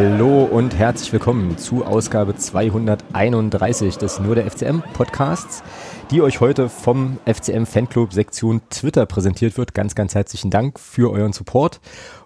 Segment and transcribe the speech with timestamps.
[0.00, 5.64] Hallo und herzlich willkommen zu Ausgabe 231 des Nur der FCM Podcasts,
[6.12, 9.74] die euch heute vom FCM Fanclub Sektion Twitter präsentiert wird.
[9.74, 11.80] Ganz, ganz herzlichen Dank für euren Support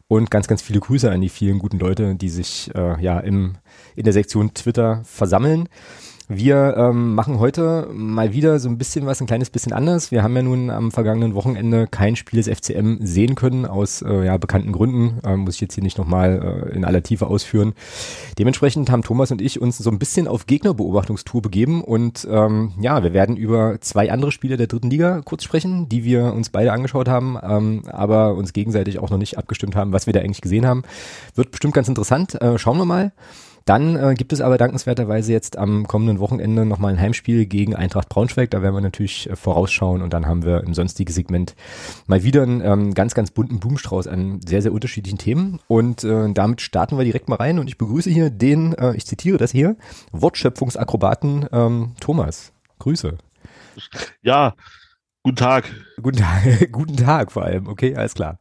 [0.06, 3.54] und ganz, ganz viele Grüße an die vielen guten Leute, die sich äh, ja im,
[3.96, 5.66] in der Sektion Twitter versammeln.
[6.28, 10.10] Wir ähm, machen heute mal wieder so ein bisschen was, ein kleines bisschen anders.
[10.10, 14.24] Wir haben ja nun am vergangenen Wochenende kein Spiel des FCM sehen können, aus äh,
[14.27, 15.18] ja, bekannten Gründen.
[15.24, 17.74] Ähm, muss ich jetzt hier nicht nochmal äh, in aller Tiefe ausführen.
[18.38, 23.02] Dementsprechend haben Thomas und ich uns so ein bisschen auf Gegnerbeobachtungstour begeben und ähm, ja,
[23.02, 26.72] wir werden über zwei andere Spiele der dritten Liga kurz sprechen, die wir uns beide
[26.72, 30.41] angeschaut haben, ähm, aber uns gegenseitig auch noch nicht abgestimmt haben, was wir da eigentlich
[30.41, 30.82] gesehen haben.
[31.34, 32.41] Wird bestimmt ganz interessant.
[32.41, 33.12] Äh, schauen wir mal.
[33.64, 38.08] Dann äh, gibt es aber dankenswerterweise jetzt am kommenden Wochenende nochmal ein Heimspiel gegen Eintracht
[38.08, 38.50] Braunschweig.
[38.50, 41.54] Da werden wir natürlich äh, vorausschauen und dann haben wir im sonstigen Segment
[42.06, 45.60] mal wieder einen ähm, ganz, ganz bunten Blumenstrauß an sehr, sehr unterschiedlichen Themen.
[45.69, 49.06] Und äh, damit starten wir direkt mal rein und ich begrüße hier den, äh, ich
[49.06, 49.76] zitiere das hier,
[50.12, 52.52] Wortschöpfungsakrobaten ähm, Thomas.
[52.78, 53.16] Grüße.
[54.22, 54.54] Ja,
[55.22, 55.70] guten Tag.
[56.02, 57.69] Guten Tag, guten Tag vor allem.
[57.69, 58.38] Okay, alles klar.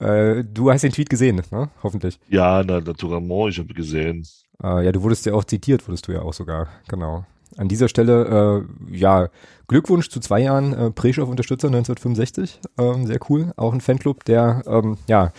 [0.00, 1.70] Äh, du hast den Tweet gesehen, ne?
[1.82, 2.18] Hoffentlich.
[2.28, 4.26] Ja, na, naturellement, ich habe gesehen.
[4.62, 7.24] Äh, ja, du wurdest ja auch zitiert, wurdest du ja auch sogar, genau.
[7.56, 9.28] An dieser Stelle, äh, ja,
[9.68, 12.60] Glückwunsch zu zwei Jahren äh, Preschow-Unterstützer 1965.
[12.78, 13.52] Ähm, sehr cool.
[13.56, 15.32] Auch ein Fanclub, der, ähm, ja,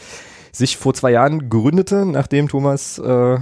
[0.52, 3.38] sich vor zwei Jahren gründete, nachdem Thomas, äh,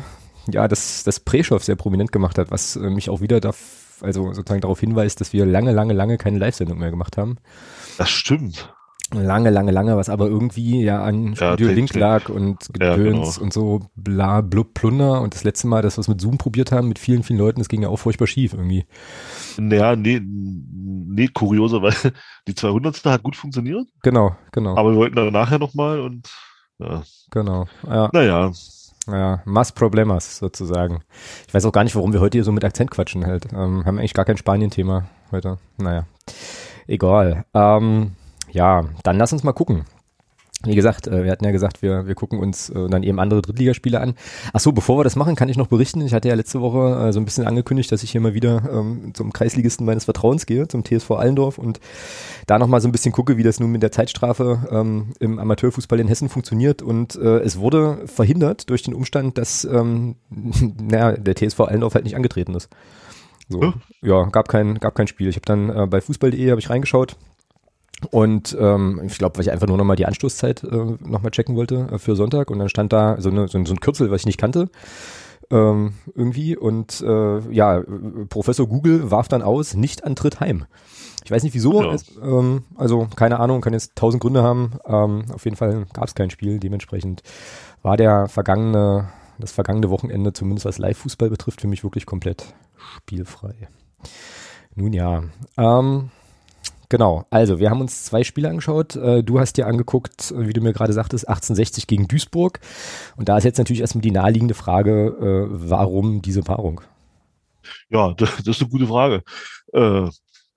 [0.52, 3.52] ja, das, das Preschow sehr prominent gemacht hat, was äh, mich auch wieder da,
[4.02, 7.38] also sozusagen darauf hinweist, dass wir lange, lange, lange keine Live-Sendung mehr gemacht haben.
[7.98, 8.75] Das stimmt
[9.14, 13.04] lange, lange, lange, was aber irgendwie ja an Studio ja, Link lag und Gedöns ja,
[13.04, 13.42] genau.
[13.42, 16.72] und so bla blub plunder und das letzte Mal, dass wir es mit Zoom probiert
[16.72, 18.86] haben, mit vielen, vielen Leuten, das ging ja auch furchtbar schief irgendwie.
[19.58, 21.94] Naja, nee, nee, kurioser, weil
[22.48, 23.06] die 200.
[23.06, 23.88] hat gut funktioniert.
[24.02, 24.76] Genau, genau.
[24.76, 26.28] Aber wir wollten dann nachher nochmal und
[26.80, 27.04] ja.
[27.32, 28.10] Genau, ja.
[28.12, 28.52] Naja.
[29.08, 31.04] Ja, Mass Problemas sozusagen.
[31.48, 33.46] Ich weiß auch gar nicht, warum wir heute hier so mit Akzent quatschen halt.
[33.54, 35.60] Ähm, haben eigentlich gar kein Spanien-Thema heute.
[35.78, 36.08] Naja,
[36.88, 37.46] egal.
[37.54, 38.16] Ähm,
[38.56, 39.84] ja, dann lass uns mal gucken.
[40.64, 43.42] Wie gesagt, äh, wir hatten ja gesagt, wir, wir gucken uns äh, dann eben andere
[43.42, 44.16] Drittligaspiele an.
[44.54, 46.02] Ach so, bevor wir das machen, kann ich noch berichten.
[46.02, 48.64] Ich hatte ja letzte Woche äh, so ein bisschen angekündigt, dass ich hier mal wieder
[48.72, 51.82] ähm, zum Kreisligisten meines Vertrauens gehe, zum TSV Allendorf und
[52.48, 56.00] da nochmal so ein bisschen gucke, wie das nun mit der Zeitstrafe ähm, im Amateurfußball
[56.00, 56.82] in Hessen funktioniert.
[56.82, 62.06] Und äh, es wurde verhindert durch den Umstand, dass ähm, naja, der TSV Allendorf halt
[62.06, 62.70] nicht angetreten ist.
[63.50, 65.28] So, ja, gab kein, gab kein Spiel.
[65.28, 67.18] Ich habe dann äh, bei fußball.de habe ich reingeschaut,
[68.12, 71.88] und ähm, ich glaube, weil ich einfach nur nochmal die Anstoßzeit äh, nochmal checken wollte
[71.92, 72.50] äh, für Sonntag.
[72.52, 74.70] Und dann stand da so, eine, so, ein, so ein Kürzel, was ich nicht kannte.
[75.52, 76.58] Ähm, irgendwie.
[76.58, 77.84] Und äh, ja,
[78.30, 80.66] Professor Google warf dann aus, nicht Antritt heim.
[81.24, 81.84] Ich weiß nicht wieso.
[81.84, 81.94] Ja.
[81.94, 84.74] Es, ähm, also keine Ahnung, kann jetzt tausend Gründe haben.
[84.86, 86.60] Ähm, auf jeden Fall gab es kein Spiel.
[86.60, 87.24] Dementsprechend
[87.82, 92.54] war der vergangene, das vergangene Wochenende, zumindest was Live-Fußball betrifft, für mich wirklich komplett
[92.98, 93.68] spielfrei.
[94.76, 95.24] Nun ja.
[95.58, 96.12] Ähm,
[96.96, 98.96] Genau, also wir haben uns zwei Spiele angeschaut.
[98.96, 102.62] Äh, du hast dir angeguckt, wie du mir gerade sagtest, 1860 gegen Duisburg.
[103.18, 106.80] Und da ist jetzt natürlich erstmal die naheliegende Frage, äh, warum diese Paarung?
[107.90, 109.24] Ja, das, ist eine gute Frage.
[109.74, 110.08] Äh,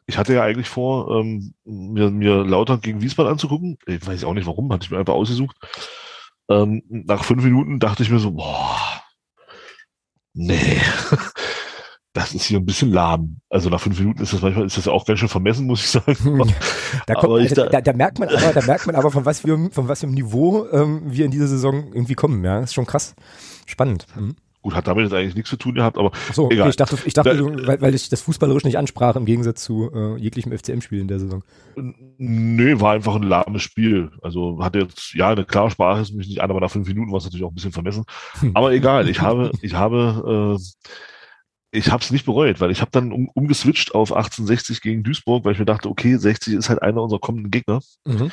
[0.07, 3.77] ich hatte ja eigentlich vor, ähm, mir, mir Lautern gegen Wiesbaden anzugucken.
[3.89, 5.57] Ich weiß auch nicht warum, hatte ich mir einfach ausgesucht.
[6.49, 8.79] Ähm, nach fünf Minuten dachte ich mir so, boah,
[10.35, 10.81] nee,
[12.13, 13.41] das ist hier ein bisschen lahm.
[13.51, 15.91] Also nach fünf Minuten ist das manchmal ist das auch ganz schön vermessen, muss ich
[15.91, 16.17] sagen.
[17.07, 19.45] da, kommt, ich, da, da, da, merkt man aber, da merkt man aber, von was
[19.45, 22.45] wir, von was einem Niveau ähm, wir in dieser Saison irgendwie kommen.
[22.45, 23.15] Ja, das ist schon krass,
[23.67, 24.07] spannend.
[24.17, 24.37] Mhm.
[24.61, 26.63] Gut, hat damit jetzt eigentlich nichts zu tun gehabt, aber Ach so, egal.
[26.63, 29.63] Okay, ich dachte, ich dachte, da, weil, weil ich das fußballerisch nicht ansprach im Gegensatz
[29.63, 31.45] zu äh, jeglichem FCM-Spiel in der Saison.
[31.77, 34.11] Nee, war einfach ein lahmes Spiel.
[34.21, 37.13] Also hatte jetzt, ja, eine klare Sprache ist mich nicht an, aber nach fünf Minuten
[37.13, 38.05] war es natürlich auch ein bisschen vermessen.
[38.55, 40.63] Aber egal, ich habe, ich habe äh,
[41.71, 45.45] ich habe es nicht bereut, weil ich habe dann um, umgeswitcht auf 1860 gegen Duisburg,
[45.45, 47.81] weil ich mir dachte, okay, 60 ist halt einer unserer kommenden Gegner.
[48.07, 48.31] Mhm.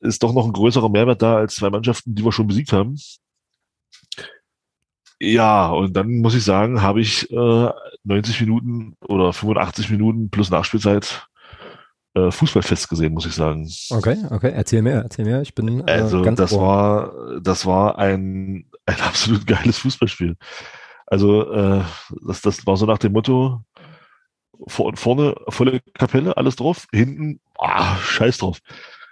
[0.00, 2.96] Ist doch noch ein größerer Mehrwert da als zwei Mannschaften, die wir schon besiegt haben.
[5.18, 7.70] Ja, und dann muss ich sagen, habe ich äh,
[8.04, 11.28] 90 Minuten oder 85 Minuten plus Nachspielzeit
[12.14, 13.70] äh, Fußballfest gesehen, muss ich sagen.
[13.90, 15.42] Okay, okay, erzähl mehr, erzähl mehr.
[15.42, 20.36] Ich bin äh, also ganz das war das war ein ein absolut geiles Fußballspiel.
[21.10, 21.82] Also äh,
[22.26, 23.62] das, das war so nach dem Motto,
[24.68, 28.60] vor, vorne volle Kapelle, alles drauf, hinten, ah, scheiß drauf.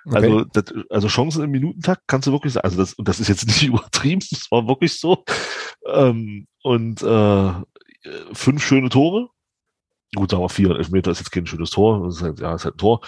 [0.06, 0.16] Okay.
[0.16, 2.64] Also, das, also Chancen im Minutentakt kannst du wirklich sagen.
[2.64, 5.24] Also das, und das ist jetzt nicht übertrieben, das war wirklich so.
[5.86, 7.52] Ähm, und äh,
[8.32, 9.28] fünf schöne Tore.
[10.14, 12.64] Gut, sagen wir vier, Elfmeter ist jetzt kein schönes Tor, das ist halt, ja, ist
[12.64, 13.00] halt ein Tor.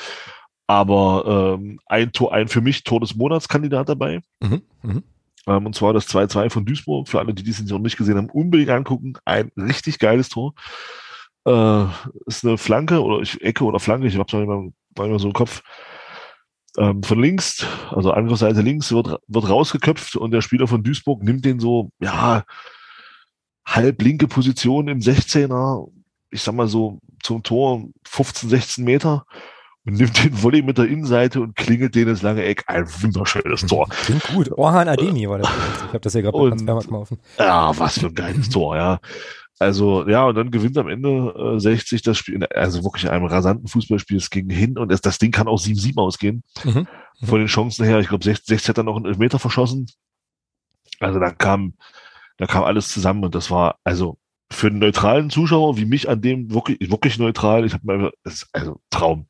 [0.66, 4.20] Aber ähm, ein Tor, ein für mich Tor des Monats Kandidat dabei.
[4.40, 5.02] Mhm, mh.
[5.46, 7.08] Ähm, und zwar das 2-2 von Duisburg.
[7.08, 9.14] Für alle, die dies noch nicht gesehen haben, unbedingt angucken.
[9.24, 10.54] Ein richtig geiles Tor.
[11.46, 11.84] Äh,
[12.26, 15.34] ist eine Flanke oder ich, Ecke oder Flanke, ich noch immer, noch immer so im
[15.34, 15.62] Kopf.
[16.76, 21.44] Ähm, von links, also Angriffsseite links, wird, wird rausgeköpft und der Spieler von Duisburg nimmt
[21.44, 22.44] den so, ja,
[23.66, 25.90] halb linke Position im 16er,
[26.30, 29.26] ich sag mal so zum Tor 15, 16 Meter
[29.90, 32.62] und nimmt den Volley mit der Innenseite und klingelt den ins lange Eck.
[32.68, 33.88] Ein wunderschönes Tor.
[33.88, 34.52] Klingt gut.
[34.52, 35.48] Orhan Ademi war das.
[35.48, 37.18] Ich habe das ja gerade beim Transfermarkt mal offen.
[37.38, 39.00] Ja, was für ein geiles Tor, ja.
[39.58, 43.66] Also, ja, und dann gewinnt am Ende äh, 60 das Spiel, also wirklich einem rasanten
[43.66, 44.16] Fußballspiel.
[44.16, 46.44] Es ging hin und es, das Ding kann auch 7-7 ausgehen.
[46.64, 46.86] Mhm.
[47.20, 47.26] Mhm.
[47.26, 49.86] Von den Chancen her, ich glaube, 60, 60 hat dann noch einen Elfmeter verschossen.
[51.00, 51.74] Also da kam,
[52.38, 54.18] da kam alles zusammen und das war, also
[54.52, 58.12] für einen neutralen Zuschauer wie mich an dem wirklich, wirklich neutral, ich habe mal,
[58.52, 59.26] also Traum.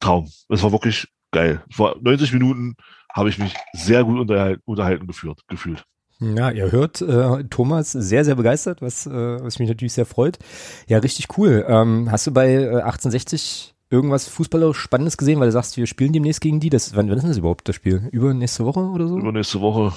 [0.00, 0.28] Traum.
[0.48, 1.62] Es war wirklich geil.
[1.76, 2.74] War 90 Minuten
[3.12, 5.84] habe ich mich sehr gut unterhalten, unterhalten geführt, gefühlt.
[6.20, 10.38] Ja, ihr hört äh, Thomas sehr, sehr begeistert, was, äh, was mich natürlich sehr freut.
[10.86, 11.64] Ja, richtig cool.
[11.68, 16.12] Ähm, hast du bei äh, 1860 irgendwas fußballerisch Spannendes gesehen, weil du sagst, wir spielen
[16.12, 16.70] demnächst gegen die?
[16.70, 18.08] Das, wann, wann ist das überhaupt, das Spiel?
[18.12, 19.18] Über nächste Woche oder so?
[19.18, 19.92] Über nächste Woche.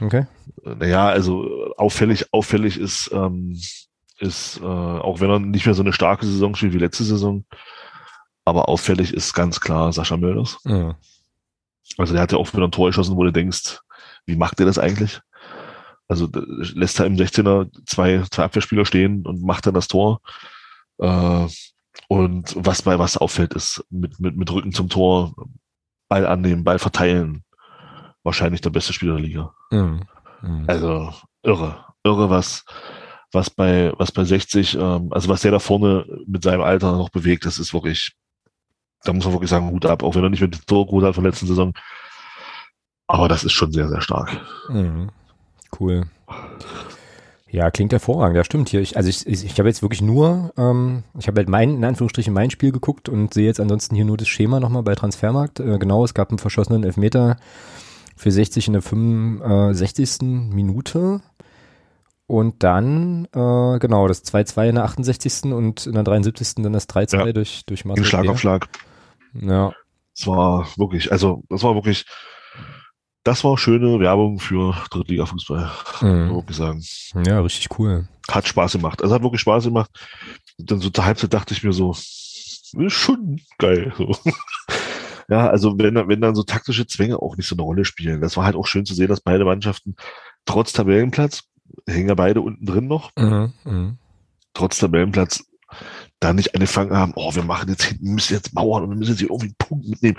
[0.00, 0.26] Okay.
[0.62, 3.58] Naja, also auffällig, auffällig ist, ähm,
[4.18, 7.44] ist äh, auch wenn er nicht mehr so eine starke Saison spielt wie letzte Saison,
[8.44, 10.58] aber auffällig ist ganz klar Sascha Mölders.
[10.64, 10.94] Mhm.
[11.98, 13.80] Also der hat ja auch wieder ein Tor geschossen, wo du denkst,
[14.26, 15.20] wie macht der das eigentlich?
[16.08, 20.20] Also lässt er im 16er zwei, zwei Abwehrspieler stehen und macht dann das Tor.
[20.98, 21.46] Äh,
[22.08, 25.34] und was bei was auffällt, ist mit, mit, mit Rücken zum Tor,
[26.08, 27.42] Ball annehmen, Ball verteilen.
[28.26, 29.54] Wahrscheinlich der beste Spieler der Liga.
[29.70, 30.00] Mhm.
[30.42, 30.64] Mhm.
[30.66, 31.14] Also
[31.44, 32.64] irre, irre, was,
[33.30, 37.10] was bei, was bei 60, ähm, also was der da vorne mit seinem Alter noch
[37.10, 38.16] bewegt, das ist wirklich,
[39.04, 41.04] da muss man wirklich sagen, Hut ab, auch wenn er nicht mit dem Tor gut
[41.04, 41.72] hat von letzten Saison.
[43.06, 44.28] Aber das ist schon sehr, sehr stark.
[44.70, 45.10] Mhm.
[45.78, 46.08] Cool.
[47.48, 48.36] Ja, klingt hervorragend.
[48.36, 48.80] Ja, stimmt hier.
[48.80, 51.84] Ich, also ich, ich, ich habe jetzt wirklich nur, ähm, ich habe halt mein, in
[51.84, 55.60] Anführungsstrichen mein Spiel geguckt und sehe jetzt ansonsten hier nur das Schema nochmal bei Transfermarkt.
[55.60, 57.36] Äh, genau, es gab einen verschossenen Elfmeter
[58.16, 60.22] für 60 in der 65.
[60.22, 61.20] Minute.
[62.26, 65.52] Und dann, äh, genau, das 2-2 in der 68.
[65.52, 66.54] und in der 73.
[66.56, 67.32] dann das 3-2 ja.
[67.32, 68.04] durch, durch Marcel.
[68.04, 68.68] Schlag auf Schlag.
[69.32, 69.72] Ja.
[70.18, 72.04] Es war wirklich, also, das war wirklich,
[73.22, 75.70] das war schöne Werbung für Drittliga-Fußball,
[76.00, 76.30] mhm.
[76.30, 76.82] würde ich sagen.
[77.24, 78.08] Ja, richtig cool.
[78.28, 79.02] Hat Spaß gemacht.
[79.02, 79.90] Also hat wirklich Spaß gemacht.
[80.58, 81.94] Und dann so zur Halbzeit dachte ich mir so,
[82.88, 83.92] schon geil.
[83.96, 84.16] So.
[85.28, 88.20] Ja, also wenn, wenn dann so taktische Zwänge auch nicht so eine Rolle spielen.
[88.20, 89.96] Das war halt auch schön zu sehen, dass beide Mannschaften
[90.44, 91.44] trotz Tabellenplatz,
[91.86, 93.96] hängen ja beide unten drin noch, mhm, mh.
[94.54, 95.44] trotz Tabellenplatz
[96.20, 99.12] da nicht angefangen haben, oh, wir machen jetzt hinten, müssen jetzt mauern und wir müssen
[99.12, 100.16] jetzt hier irgendwie einen Punkt mitnehmen.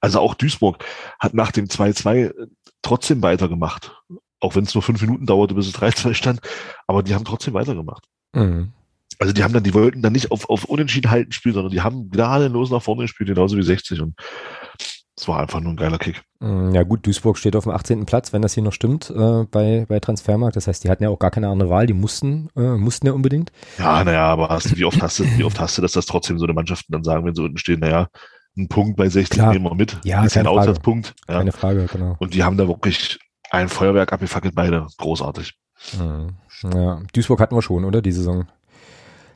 [0.00, 0.84] Also auch Duisburg
[1.18, 2.46] hat nach dem 2-2 äh,
[2.82, 3.92] trotzdem weitergemacht.
[4.40, 6.40] Auch wenn es nur fünf Minuten dauerte, bis es 3-2 stand.
[6.86, 8.04] Aber die haben trotzdem weitergemacht.
[8.34, 8.72] Mhm.
[9.18, 11.80] Also die haben dann, die wollten dann nicht auf, auf Unentschieden halten spielen, sondern die
[11.80, 14.00] haben gerade los nach vorne gespielt, genauso wie 60.
[14.00, 14.14] Und
[15.16, 16.22] es war einfach nur ein geiler Kick.
[16.38, 18.06] Mm, ja gut, Duisburg steht auf dem 18.
[18.06, 20.54] Platz, wenn das hier noch stimmt, äh, bei, bei Transfermarkt.
[20.54, 23.12] Das heißt, die hatten ja auch gar keine andere Wahl, die mussten, äh, mussten ja
[23.12, 23.50] unbedingt.
[23.78, 26.06] Ja, naja, aber hast du, wie oft hast du, wie oft hast du, dass das
[26.06, 28.06] trotzdem so eine Mannschaften dann sagen, wenn sie unten stehen, naja,
[28.56, 29.52] ein Punkt bei 60 Klar.
[29.52, 29.98] nehmen wir mit.
[30.04, 31.14] Ja, ist ein Aussatzpunkt.
[31.28, 31.38] Ja.
[31.38, 32.16] Keine Frage, genau.
[32.20, 33.18] Und die haben da wirklich
[33.50, 34.86] ein Feuerwerk abgefackelt, beide.
[34.98, 35.54] Großartig.
[35.98, 36.36] Mhm.
[36.72, 38.02] Ja, Duisburg hatten wir schon, oder?
[38.02, 38.46] Die Saison.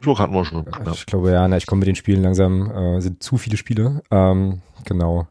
[0.02, 0.64] Duisburg hatten wir schon.
[0.64, 0.92] Ja.
[0.92, 4.02] Ich glaube, ja, na, ich komme mit den Spielen langsam, äh, sind zu viele Spiele.
[4.10, 5.28] Ähm, genau.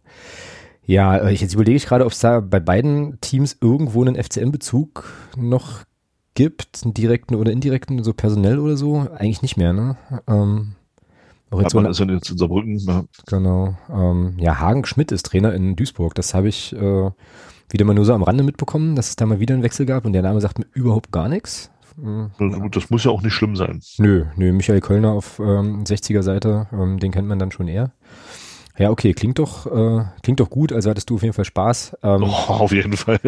[0.86, 5.12] Ja, äh, jetzt überlege ich gerade, ob es da bei beiden Teams irgendwo einen FCM-Bezug
[5.38, 5.84] noch
[6.36, 9.08] gibt, einen direkten oder indirekten, so personell oder so.
[9.14, 9.98] Eigentlich nicht mehr, ne?
[10.28, 10.76] Ähm,
[11.50, 12.80] auch jetzt so ist ja jetzt in Saarbrücken.
[12.80, 13.04] Ja.
[13.28, 13.76] Genau.
[13.94, 16.16] Ähm, ja, Hagen Schmidt ist Trainer in Duisburg.
[16.16, 17.12] Das habe ich äh,
[17.70, 20.06] wieder mal nur so am Rande mitbekommen, dass es da mal wieder einen Wechsel gab
[20.06, 21.70] und der Name sagt mir überhaupt gar nichts.
[22.02, 22.72] Mhm.
[22.72, 23.82] Das muss ja auch nicht schlimm sein.
[23.98, 27.92] Nö, nö, Michael Kölner auf ähm, 60er Seite, ähm, den kennt man dann schon eher.
[28.78, 30.74] Ja, okay, klingt doch, äh, klingt doch gut.
[30.74, 31.98] Also hattest du auf jeden Fall Spaß.
[32.02, 33.20] Ähm, oh, auf jeden Fall.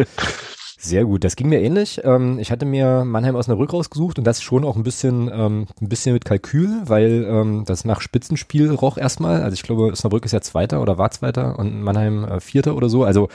[0.84, 2.02] Sehr gut, das ging mir ähnlich.
[2.04, 5.30] Ähm, ich hatte mir Mannheim aus einer Rück rausgesucht und das schon auch ein bisschen,
[5.32, 9.42] ähm, ein bisschen mit Kalkül, weil ähm, das nach Spitzenspiel roch erstmal.
[9.42, 12.90] Also ich glaube, Osnabrück ist ja Zweiter oder war Zweiter und Mannheim äh, Vierter oder
[12.90, 13.04] so.
[13.04, 13.30] Also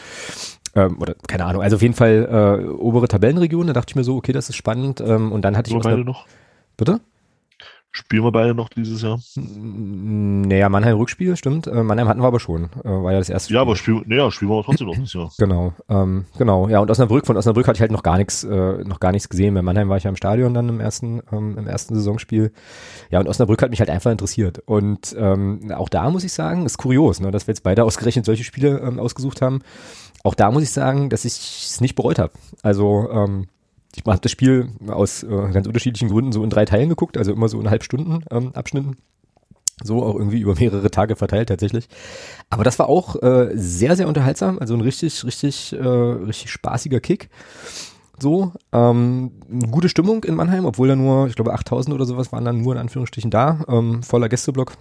[0.75, 1.61] ähm, oder keine Ahnung.
[1.61, 2.27] Also auf jeden Fall
[2.61, 3.67] äh, obere Tabellenregion.
[3.67, 5.01] Da dachte ich mir so, okay, das ist spannend.
[5.01, 6.25] Ähm, und dann hatte ich Wo beide noch?
[6.77, 7.01] Bitte?
[7.91, 9.19] Spielen wir beide noch dieses Jahr?
[9.35, 11.65] Naja, Mannheim Rückspiel, stimmt.
[11.65, 12.65] Äh, Mannheim hatten wir aber schon.
[12.83, 13.55] Äh, war ja das erste Spiel.
[13.55, 15.31] Ja, aber spiel, naja, spielen wir trotzdem noch dieses Jahr.
[15.39, 16.69] Genau, ähm, genau.
[16.69, 19.27] Ja, und Osnabrück, von Osnabrück hatte ich halt noch gar nichts, äh, noch gar nichts
[19.27, 19.55] gesehen.
[19.55, 22.51] Bei Mannheim war ich ja im Stadion dann im ersten, ähm, im ersten Saisonspiel.
[23.09, 24.59] Ja, und Osnabrück hat mich halt einfach interessiert.
[24.59, 28.25] Und ähm, auch da muss ich sagen, ist kurios, ne, dass wir jetzt beide ausgerechnet
[28.25, 29.61] solche Spiele ähm, ausgesucht haben.
[30.23, 31.33] Auch da muss ich sagen, dass ich
[31.71, 32.33] es nicht bereut habe.
[32.61, 33.47] Also, ähm,
[33.95, 37.31] ich habe das Spiel aus äh, ganz unterschiedlichen Gründen so in drei Teilen geguckt, also
[37.31, 38.97] immer so in halb Stunden ähm, Abschnitten.
[39.83, 41.87] So auch irgendwie über mehrere Tage verteilt tatsächlich.
[42.49, 44.59] Aber das war auch äh, sehr, sehr unterhaltsam.
[44.59, 47.29] Also ein richtig, richtig, äh, richtig spaßiger Kick.
[48.21, 49.31] So, ähm,
[49.71, 52.73] gute Stimmung in Mannheim, obwohl da nur, ich glaube, 8000 oder sowas waren dann nur
[52.73, 53.63] in Anführungsstrichen da.
[53.69, 54.73] Ähm, voller Gästeblock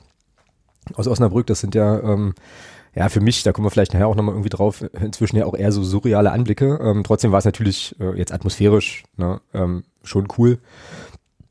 [0.94, 1.46] aus Osnabrück.
[1.46, 2.34] Das sind ja ähm,
[2.98, 5.54] ja, für mich, da kommen wir vielleicht nachher auch nochmal irgendwie drauf, inzwischen ja auch
[5.54, 6.80] eher so surreale Anblicke.
[6.82, 10.58] Ähm, trotzdem war es natürlich äh, jetzt atmosphärisch ne, ähm, schon cool.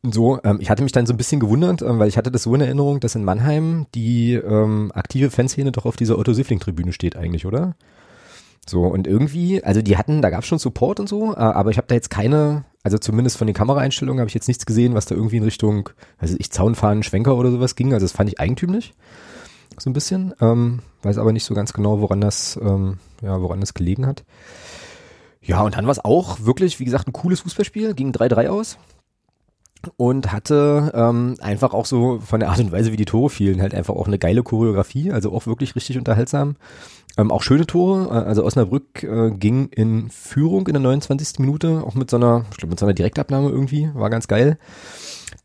[0.03, 2.43] So, ähm, ich hatte mich dann so ein bisschen gewundert, ähm, weil ich hatte das
[2.43, 6.91] so in Erinnerung, dass in Mannheim die ähm, aktive Fanszene doch auf dieser Otto Siffling-Tribüne
[6.91, 7.77] steht eigentlich, oder?
[8.67, 11.71] So, und irgendwie, also die hatten, da gab es schon Support und so, äh, aber
[11.71, 14.95] ich habe da jetzt keine, also zumindest von den Kameraeinstellungen habe ich jetzt nichts gesehen,
[14.95, 17.93] was da irgendwie in Richtung, weiß ich, Zaunfahren, Schwenker oder sowas ging.
[17.93, 18.93] Also das fand ich eigentümlich
[19.79, 20.33] so ein bisschen.
[20.41, 24.23] Ähm, weiß aber nicht so ganz genau, woran das, ähm, ja, woran das gelegen hat.
[25.41, 28.77] Ja, und dann war es auch wirklich, wie gesagt, ein cooles Fußballspiel, ging 3-3 aus
[29.95, 33.61] und hatte ähm, einfach auch so von der Art und Weise, wie die Tore fielen,
[33.61, 36.55] halt einfach auch eine geile Choreografie, also auch wirklich richtig unterhaltsam.
[37.17, 41.39] Ähm, auch schöne Tore, äh, also Osnabrück äh, ging in Führung in der 29.
[41.39, 44.57] Minute, auch mit so einer, ich glaube mit so einer Direktabnahme irgendwie, war ganz geil.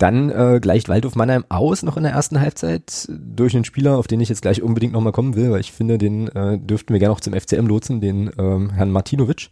[0.03, 4.09] Dann äh, gleicht Waldhof Mannheim aus noch in der ersten Halbzeit durch einen Spieler, auf
[4.09, 6.99] den ich jetzt gleich unbedingt nochmal kommen will, weil ich finde, den äh, dürften wir
[6.99, 9.51] gerne auch zum FCM lotsen, den ähm, Herrn Martinovic.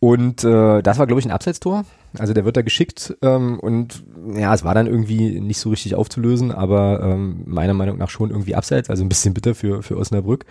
[0.00, 1.84] Und äh, das war, glaube ich, ein Abseitstor.
[2.18, 5.96] Also der wird da geschickt ähm, und ja, es war dann irgendwie nicht so richtig
[5.96, 9.98] aufzulösen, aber ähm, meiner Meinung nach schon irgendwie abseits, also ein bisschen bitter für, für
[9.98, 10.46] Osnabrück.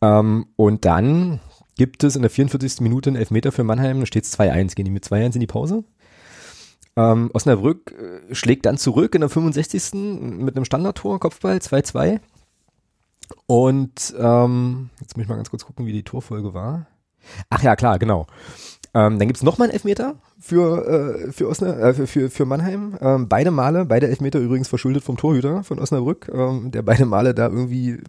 [0.00, 1.40] Ähm, und dann
[1.76, 2.82] gibt es in der 44.
[2.82, 4.76] Minute einen Elfmeter für Mannheim, da steht es 2-1.
[4.76, 5.82] Gehen die mit 2-1 in die Pause?
[6.96, 9.94] Ähm, Osnabrück äh, schlägt dann zurück in der 65.
[9.94, 12.20] mit einem Standardtor, Kopfball 2-2.
[13.46, 16.86] Und ähm, jetzt muss ich mal ganz kurz gucken, wie die Torfolge war.
[17.50, 18.26] Ach ja, klar, genau.
[18.94, 22.44] Ähm, dann gibt's noch mal einen Elfmeter für, äh, für, Osna äh, für, für, für
[22.44, 22.98] Mannheim.
[23.00, 27.32] Ähm, beide Male, beide Elfmeter übrigens verschuldet vom Torhüter von Osnabrück, ähm, der beide Male
[27.32, 28.00] da irgendwie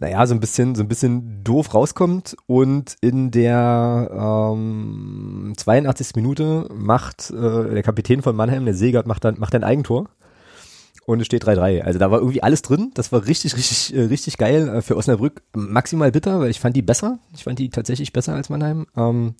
[0.00, 4.10] naja, so ein bisschen, so ein bisschen doof rauskommt und in der
[4.54, 6.16] ähm, 82.
[6.16, 10.08] Minute macht äh, der Kapitän von Mannheim, der Segert, macht dann, macht ein Eigentor
[11.04, 11.82] und es steht 3-3.
[11.82, 12.92] Also da war irgendwie alles drin.
[12.94, 15.42] Das war richtig, richtig, äh, richtig geil äh, für Osnabrück.
[15.54, 17.18] Maximal bitter, weil ich fand die besser.
[17.34, 18.86] Ich fand die tatsächlich besser als Mannheim.
[18.96, 19.34] Ähm,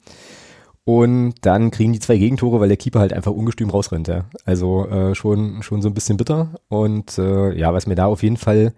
[0.84, 4.08] und dann kriegen die zwei Gegentore, weil der Keeper halt einfach ungestüm rausrennt.
[4.08, 4.24] Ja.
[4.44, 6.50] Also äh, schon, schon so ein bisschen bitter.
[6.68, 8.74] Und äh, ja, was mir da auf jeden Fall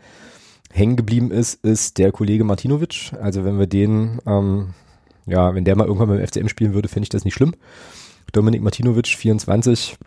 [0.73, 3.13] hängen geblieben ist, ist der Kollege Martinovic.
[3.21, 4.75] Also wenn wir den, ähm,
[5.27, 7.55] ja, wenn der mal irgendwann beim FCM spielen würde, fände ich das nicht schlimm.
[8.33, 9.99] Dominik Martinovic, 24,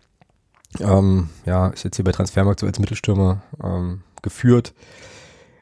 [0.80, 4.74] ähm, ja, ist jetzt hier bei Transfermarkt so als Mittelstürmer ähm, geführt.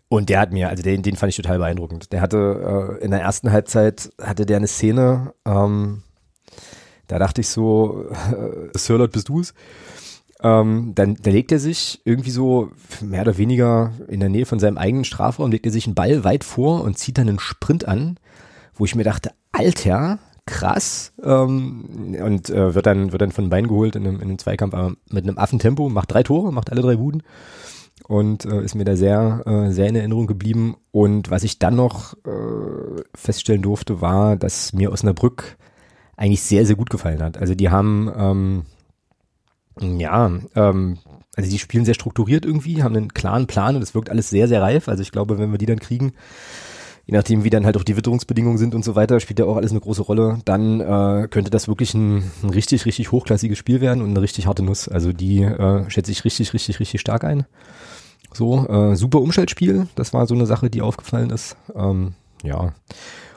[0.08, 2.12] Und der hat mir, also den, den fand ich total beeindruckend.
[2.14, 6.04] Der hatte äh, in der ersten Halbzeit hatte der eine Szene, ähm,
[7.08, 9.54] da dachte ich so, äh, Sirlot, bist du's?
[10.44, 12.70] Ähm, dann, dann legt er sich irgendwie so
[13.02, 16.26] mehr oder weniger in der Nähe von seinem eigenen Strafraum, legt er sich einen Ball
[16.26, 18.18] weit vor und zieht dann einen Sprint an,
[18.76, 23.70] wo ich mir dachte, Alter, krass, ähm, und äh, wird dann wird dann von Beinen
[23.70, 26.82] geholt in einem, in einem Zweikampf aber mit einem Affentempo, macht drei Tore, macht alle
[26.82, 27.24] drei Buden
[28.08, 30.76] und äh, ist mir da sehr äh, sehr in Erinnerung geblieben.
[30.92, 35.58] Und was ich dann noch äh, feststellen durfte, war, dass mir Osnabrück
[36.18, 37.38] eigentlich sehr sehr gut gefallen hat.
[37.38, 38.64] Also die haben ähm,
[39.80, 40.98] ja, ähm,
[41.36, 44.48] also die spielen sehr strukturiert irgendwie, haben einen klaren Plan und es wirkt alles sehr,
[44.48, 44.88] sehr reif.
[44.88, 46.14] Also ich glaube, wenn wir die dann kriegen,
[47.06, 49.58] je nachdem, wie dann halt auch die Witterungsbedingungen sind und so weiter, spielt ja auch
[49.58, 53.82] alles eine große Rolle, dann äh, könnte das wirklich ein, ein richtig, richtig hochklassiges Spiel
[53.82, 54.88] werden und eine richtig harte Nuss.
[54.88, 57.46] Also die äh, schätze ich richtig, richtig, richtig stark ein.
[58.32, 61.56] So, äh, super Umschaltspiel, das war so eine Sache, die aufgefallen ist.
[61.76, 62.14] Ähm,
[62.44, 62.74] ja.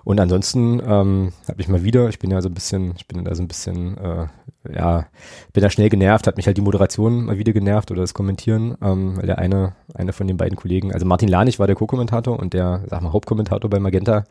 [0.06, 3.24] Und ansonsten ähm, habe ich mal wieder, ich bin ja so ein bisschen, ich bin
[3.24, 4.26] da so ein bisschen, äh,
[4.72, 5.06] ja,
[5.52, 8.76] bin da schnell genervt, hat mich halt die Moderation mal wieder genervt oder das Kommentieren,
[8.80, 12.38] ähm, weil der eine, einer von den beiden Kollegen, also Martin Lanich war der Co-Kommentator
[12.38, 14.22] und der, sag mal, Hauptkommentator bei Magenta,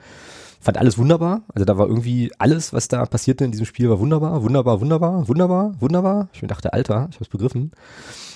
[0.62, 1.42] fand alles wunderbar.
[1.54, 5.28] Also da war irgendwie alles, was da passierte in diesem Spiel, war wunderbar, wunderbar, wunderbar,
[5.28, 6.30] wunderbar, wunderbar.
[6.32, 7.72] Ich dachte, Alter, ich hab's begriffen.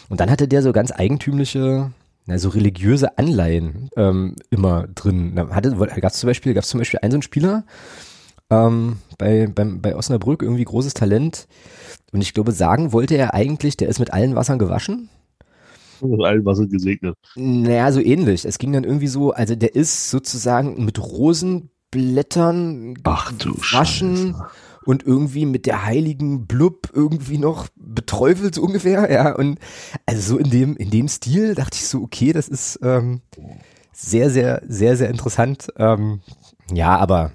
[0.10, 1.92] Und dann hatte der so ganz eigentümliche,
[2.30, 5.36] na, so religiöse Anleihen ähm, immer drin.
[5.36, 7.66] Da hatte, gab es zum Beispiel, gab es zum Beispiel einen so einen Spieler,
[8.52, 11.48] ähm, bei, beim, bei Osnabrück, irgendwie großes Talent.
[12.12, 15.10] Und ich glaube, sagen wollte er eigentlich, der ist mit allen Wassern gewaschen.
[16.02, 17.16] Mit allen Wassern gesegnet.
[17.36, 18.46] Naja, so ähnlich.
[18.46, 24.46] Es ging dann irgendwie so, also der ist sozusagen mit Rosenblättern Ach du gewaschen Scheiße.
[24.90, 29.36] Und irgendwie mit der heiligen Blub irgendwie noch beträufelt so ungefähr, ja.
[29.36, 29.60] Und
[30.08, 33.22] also so in dem, in dem Stil dachte ich so, okay, das ist ähm,
[33.94, 35.72] sehr, sehr, sehr, sehr interessant.
[35.78, 36.22] Ähm,
[36.74, 37.34] ja, aber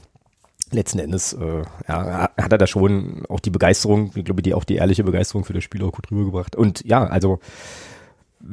[0.72, 4.64] letzten Endes äh, ja, hat er da schon auch die Begeisterung, ich glaube, die auch
[4.64, 6.56] die ehrliche Begeisterung für das Spiel auch gut rübergebracht.
[6.56, 7.38] Und ja, also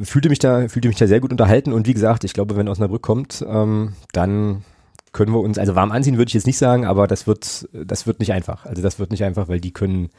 [0.03, 2.67] fühlte mich da, fühlte mich da sehr gut unterhalten und wie gesagt, ich glaube, wenn
[2.67, 4.63] Osnabrück kommt, ähm, dann
[5.11, 8.07] können wir uns, also warm anziehen würde ich jetzt nicht sagen, aber das wird, das
[8.07, 8.65] wird nicht einfach.
[8.65, 10.09] Also das wird nicht einfach, weil die können,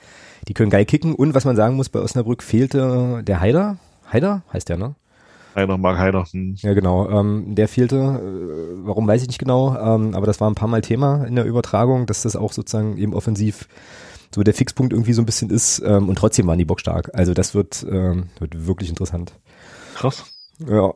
[0.49, 3.78] die können geil kicken und was man sagen muss, bei Osnabrück fehlte der Heider,
[4.12, 4.94] Heider heißt der, ne?
[5.54, 6.25] Heiner mag Heiner.
[6.30, 6.56] Hm.
[6.58, 7.08] Ja, genau.
[7.11, 7.96] Ähm, der fehlte.
[7.96, 9.76] Äh, warum weiß ich nicht genau.
[9.76, 12.96] Ähm, aber das war ein paar Mal Thema in der Übertragung, dass das auch sozusagen
[12.96, 13.68] eben offensiv
[14.34, 15.82] so der Fixpunkt irgendwie so ein bisschen ist.
[15.84, 17.11] Ähm, und trotzdem waren die bockstark.
[17.12, 19.34] Also das wird, ähm, wird wirklich interessant.
[19.94, 20.25] Krass.
[20.66, 20.94] Ja.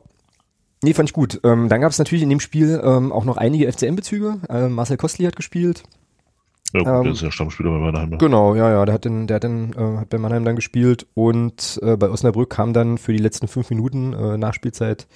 [0.87, 1.41] Nee, fand ich gut.
[1.43, 4.37] Ähm, dann gab es natürlich in dem Spiel ähm, auch noch einige FCM-Bezüge.
[4.49, 5.83] Ähm, Marcel Kostli hat gespielt.
[6.73, 8.17] Ja, gut, Ähm, der ist ja Stammspieler bei Mannheim.
[8.17, 11.05] Genau, ja, ja, der hat, den, der hat, den, äh, hat bei Mannheim dann gespielt
[11.13, 15.07] und äh, bei Osnabrück kam dann für die letzten fünf Minuten äh, Nachspielzeit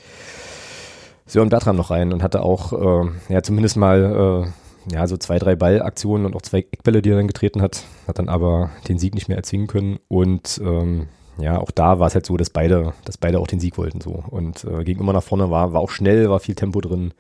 [1.25, 4.43] Sören Bertram noch rein und hatte auch, äh, ja, zumindest mal,
[4.89, 7.85] äh, ja, so zwei, drei Ballaktionen und auch zwei Eckbälle, die er dann getreten hat,
[8.09, 11.07] hat dann aber den Sieg nicht mehr erzwingen können und ähm,
[11.37, 14.01] ja, auch da war es halt so, dass beide, dass beide auch den Sieg wollten
[14.01, 17.13] so und äh, ging immer nach vorne, war, war auch schnell, war viel Tempo drin.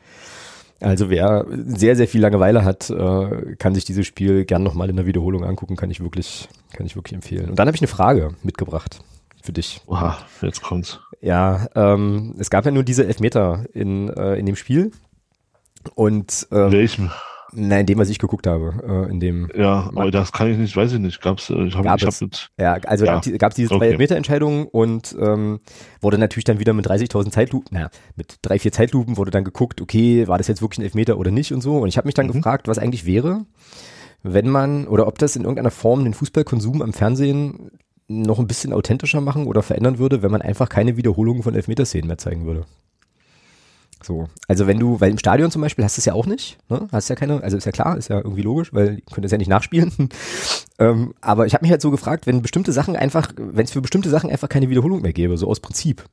[0.79, 4.95] Also wer sehr, sehr viel Langeweile hat, äh, kann sich dieses Spiel gern nochmal in
[4.95, 7.49] der Wiederholung angucken, kann ich wirklich, kann ich wirklich empfehlen.
[7.49, 8.99] Und dann habe ich eine Frage mitgebracht
[9.43, 9.81] für dich.
[9.85, 10.99] Oha, jetzt kommt's.
[11.21, 14.91] Ja, ähm, es gab ja nur diese Elfmeter in, äh, in dem Spiel.
[15.95, 17.11] Und ähm, Welchem?
[17.53, 20.57] Nein, in dem, was ich geguckt habe, äh, in dem Ja, aber das kann ich
[20.57, 21.21] nicht, weiß ich nicht.
[21.21, 22.15] Gab's, äh, ich habe Gab ich es.
[22.15, 23.19] hab mit, Ja, also Ja.
[23.37, 23.87] gab es diese zwei Okay.
[23.91, 25.59] Elfmeterentscheidungen und ähm,
[26.01, 29.81] wurde natürlich dann wieder mit 30.000 Zeitlupen, na, mit drei, vier Zeitlupen wurde dann geguckt,
[29.81, 31.77] okay, war das jetzt wirklich ein Elfmeter oder nicht und so.
[31.77, 32.33] Und ich habe mich dann Mhm.
[32.33, 33.45] gefragt, was eigentlich wäre,
[34.23, 37.71] wenn man, oder ob das in irgendeiner Form den Fußballkonsum am Fernsehen
[38.07, 42.07] noch ein bisschen authentischer machen oder verändern würde, wenn man einfach keine Wiederholungen von Elfmeterszenen
[42.07, 42.65] mehr zeigen würde.
[44.03, 46.57] So, also wenn du, weil im Stadion zum Beispiel hast du es ja auch nicht,
[46.69, 46.87] ne?
[46.91, 49.31] Hast ja keine, also ist ja klar, ist ja irgendwie logisch, weil die können das
[49.31, 50.09] ja nicht nachspielen.
[50.79, 53.81] ähm, aber ich habe mich halt so gefragt, wenn bestimmte Sachen einfach, wenn es für
[53.81, 56.03] bestimmte Sachen einfach keine Wiederholung mehr gäbe, so aus Prinzip.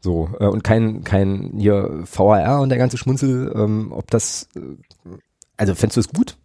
[0.00, 4.60] So, äh, und kein, kein hier VAR und der ganze Schmunzel, ähm, ob das, äh,
[5.56, 6.36] also fändest du es gut?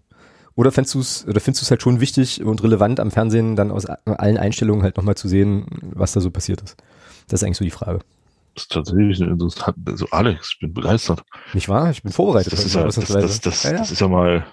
[0.56, 3.56] Oder fändest du es, oder findest du es halt schon wichtig und relevant am Fernsehen
[3.56, 6.78] dann aus allen Einstellungen halt nochmal zu sehen, was da so passiert ist?
[7.28, 7.99] Das ist eigentlich so die Frage.
[8.53, 11.23] Das ist tatsächlich eine interessante, also Alex, ich bin begeistert.
[11.53, 11.89] Nicht wahr?
[11.91, 12.53] Ich bin vorbereitet.
[12.53, 13.77] Das ist ja, das, das, das, Ja, ja.
[13.77, 14.45] das ist ja mal,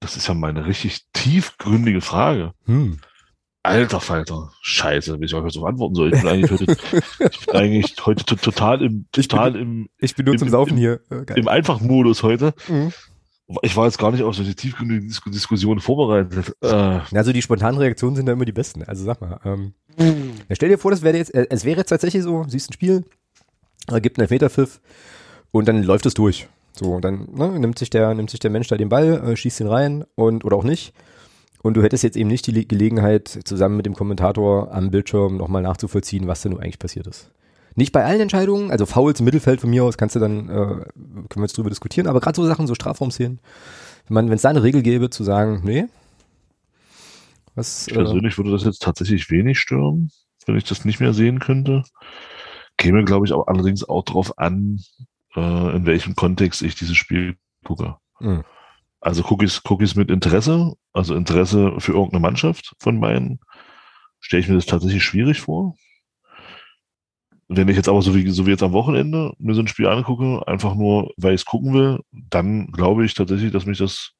[0.00, 2.52] das ist ja mal eine richtig tiefgründige Frage.
[2.66, 2.98] Hm.
[3.64, 6.14] Alter Falter, scheiße, wie ich euch so antworten soll.
[6.14, 6.76] Ich bin eigentlich heute,
[7.30, 10.38] ich bin eigentlich heute to- total im, Ich bin- total im, Ich bin nur Im-
[10.38, 11.00] zum Saufen im- hier.
[11.10, 11.38] Äh, geil.
[11.38, 12.54] im Einfachmodus heute.
[12.68, 12.92] Mhm.
[13.62, 16.54] Ich war jetzt gar nicht auf solche tiefgründigen Dis Diskussionen vorbereitet.
[16.60, 18.82] Äh, Also die spontanen Reaktionen sind da immer die besten.
[18.82, 19.40] Also sag mal.
[19.44, 19.72] Ähm,
[20.48, 22.74] ja, stell dir vor, das wäre jetzt, äh, es wäre jetzt tatsächlich so, siehst ein
[22.74, 23.04] Spiel,
[23.90, 24.80] äh, gibt einen Elfmeterpfiff
[25.50, 26.48] und dann läuft es durch.
[26.72, 29.36] So, und dann ne, nimmt sich der, nimmt sich der Mensch da den Ball, äh,
[29.36, 30.92] schießt ihn rein und oder auch nicht.
[31.62, 35.36] Und du hättest jetzt eben nicht die Le- Gelegenheit, zusammen mit dem Kommentator am Bildschirm
[35.38, 37.30] nochmal nachzuvollziehen, was denn nun eigentlich passiert ist.
[37.78, 40.52] Nicht bei allen Entscheidungen, also Fouls im Mittelfeld von mir aus kannst du dann, äh,
[40.52, 43.38] können wir jetzt drüber diskutieren, aber gerade so Sachen, so Strafraumszenen,
[44.08, 45.86] wenn es da eine Regel gäbe, zu sagen, nee,
[47.54, 50.10] was, ich äh, persönlich würde das jetzt tatsächlich wenig stören,
[50.46, 51.84] wenn ich das nicht mehr sehen könnte.
[52.78, 54.80] Käme, glaube ich, auch allerdings auch darauf an,
[55.36, 57.96] äh, in welchem Kontext ich dieses Spiel gucke.
[58.18, 58.44] mh.
[59.00, 63.38] Also gucke ich ich's mit Interesse, also Interesse für irgendeine Mannschaft von meinen,
[64.18, 65.76] stelle ich mir das tatsächlich schwierig vor.
[67.48, 69.86] Wenn ich jetzt aber so wie, so wie jetzt am Wochenende mir so ein Spiel
[69.86, 74.12] angucke, einfach nur, weil ich es gucken will, dann glaube ich tatsächlich, dass mich das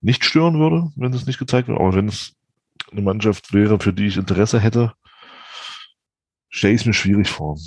[0.00, 1.80] nicht stören würde, wenn es nicht gezeigt wird.
[1.80, 2.34] Aber wenn es
[2.92, 4.92] eine Mannschaft wäre, für die ich Interesse hätte,
[6.48, 7.58] stelle ich es mir schwierig vor.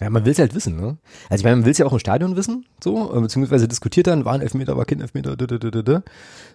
[0.00, 0.98] Ja, man will es halt wissen, ne?
[1.30, 4.08] Also ich meine, man will es ja auch im Stadion wissen, so, äh, beziehungsweise diskutiert
[4.08, 6.02] dann, war ein Elfmeter, war kein Elfmeter, da, da.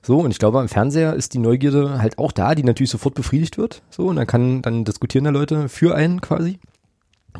[0.02, 3.15] so, und ich glaube, am Fernseher ist die Neugierde halt auch da, die natürlich sofort
[3.15, 6.60] befriedigt wird, so, und dann kann, dann diskutieren da Leute für einen quasi.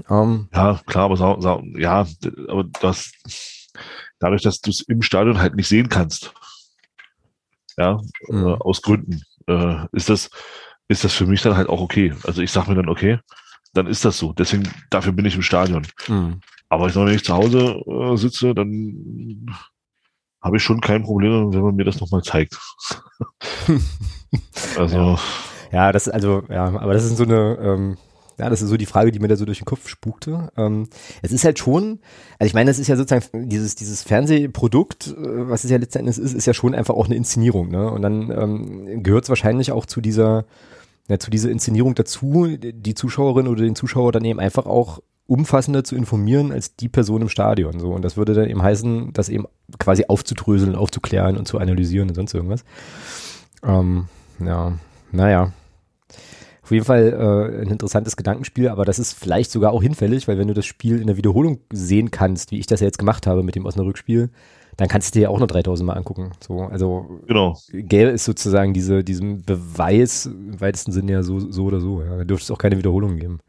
[0.10, 2.06] Ähm, Ja, klar, aber sau, sau, ja,
[2.48, 3.12] aber das,
[4.20, 6.34] dadurch, dass du es im Stadion halt nicht sehen kannst,
[7.78, 8.48] ja, Mhm.
[8.48, 10.30] äh, aus Gründen, äh, ist das,
[10.88, 12.14] ist das für mich dann halt auch okay.
[12.24, 13.20] Also ich sag mir dann, okay,
[13.74, 14.34] dann ist das so.
[14.34, 15.86] Deswegen, dafür bin ich im Stadion.
[16.08, 16.38] mh.
[16.70, 19.46] Aber ich noch, wenn ich zu Hause äh, sitze, dann
[20.42, 22.58] habe ich schon kein Problem, wenn man mir das nochmal zeigt.
[24.78, 24.98] also.
[24.98, 25.20] Ja.
[25.72, 25.92] ja.
[25.92, 27.98] das also, ja, aber das ist so eine, ähm,
[28.39, 30.52] ja, das ist so die Frage, die mir da so durch den Kopf spukte.
[30.58, 30.89] Ähm,
[31.21, 32.00] es ist halt schon,
[32.38, 36.17] also ich meine, das ist ja sozusagen dieses, dieses Fernsehprodukt, äh, was es ja letztendlich
[36.17, 37.89] ist, ist ja schon einfach auch eine Inszenierung, ne?
[37.89, 40.45] Und dann ähm, gehört es wahrscheinlich auch zu dieser,
[41.08, 45.84] ja, zu dieser Inszenierung dazu, die Zuschauerin oder den Zuschauer dann eben einfach auch umfassender
[45.84, 47.80] zu informieren als die Person im Stadion.
[47.80, 47.91] So.
[47.91, 49.45] Und das würde dann eben heißen, das eben
[49.78, 52.63] quasi aufzudröseln, aufzuklären und zu analysieren und sonst irgendwas.
[53.63, 54.08] Ähm,
[54.39, 54.73] ja,
[55.12, 55.52] naja.
[56.68, 60.38] Auf jeden Fall äh, ein interessantes Gedankenspiel, aber das ist vielleicht sogar auch hinfällig, weil
[60.38, 63.26] wenn du das Spiel in der Wiederholung sehen kannst, wie ich das ja jetzt gemacht
[63.26, 64.30] habe mit dem Osnabrück-Spiel,
[64.76, 66.32] dann kannst du dir ja auch noch 3000 Mal angucken.
[66.46, 67.58] So, also genau.
[67.72, 72.02] gäbe ist sozusagen diese, diesen Beweis im weitesten Sinne ja so, so oder so.
[72.02, 72.18] Ja.
[72.18, 73.40] Da dürfte es auch keine Wiederholung geben.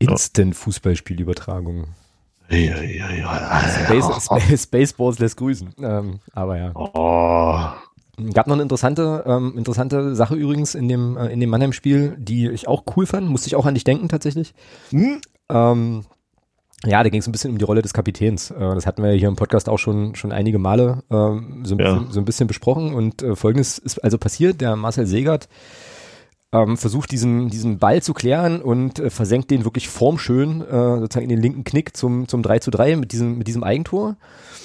[0.00, 1.84] Instant-Fußballspielübertragung.
[2.50, 3.60] Ja, ja, ja.
[3.84, 5.72] Space, Space, Spaceballs lässt grüßen.
[5.80, 6.72] Ähm, aber ja.
[6.74, 7.87] Oh.
[8.32, 12.48] Gab noch eine interessante, ähm, interessante Sache übrigens in dem, äh, in dem Mannheim-Spiel, die
[12.48, 13.28] ich auch cool fand.
[13.28, 14.54] Musste ich auch an dich denken tatsächlich.
[14.90, 15.20] Hm?
[15.50, 16.04] Ähm,
[16.84, 18.50] ja, da ging es ein bisschen um die Rolle des Kapitäns.
[18.50, 21.78] Äh, das hatten wir hier im Podcast auch schon, schon einige Male ähm, so, ein
[21.78, 21.94] ja.
[21.94, 22.94] bisschen, so ein bisschen besprochen.
[22.94, 24.60] Und äh, folgendes ist also passiert.
[24.60, 25.48] Der Marcel Segert
[26.52, 31.24] ähm, versucht diesen, diesen Ball zu klären und äh, versenkt den wirklich formschön, äh, sozusagen
[31.24, 34.16] in den linken Knick zum, zum 3 zu 3 mit diesem, mit diesem Eigentor.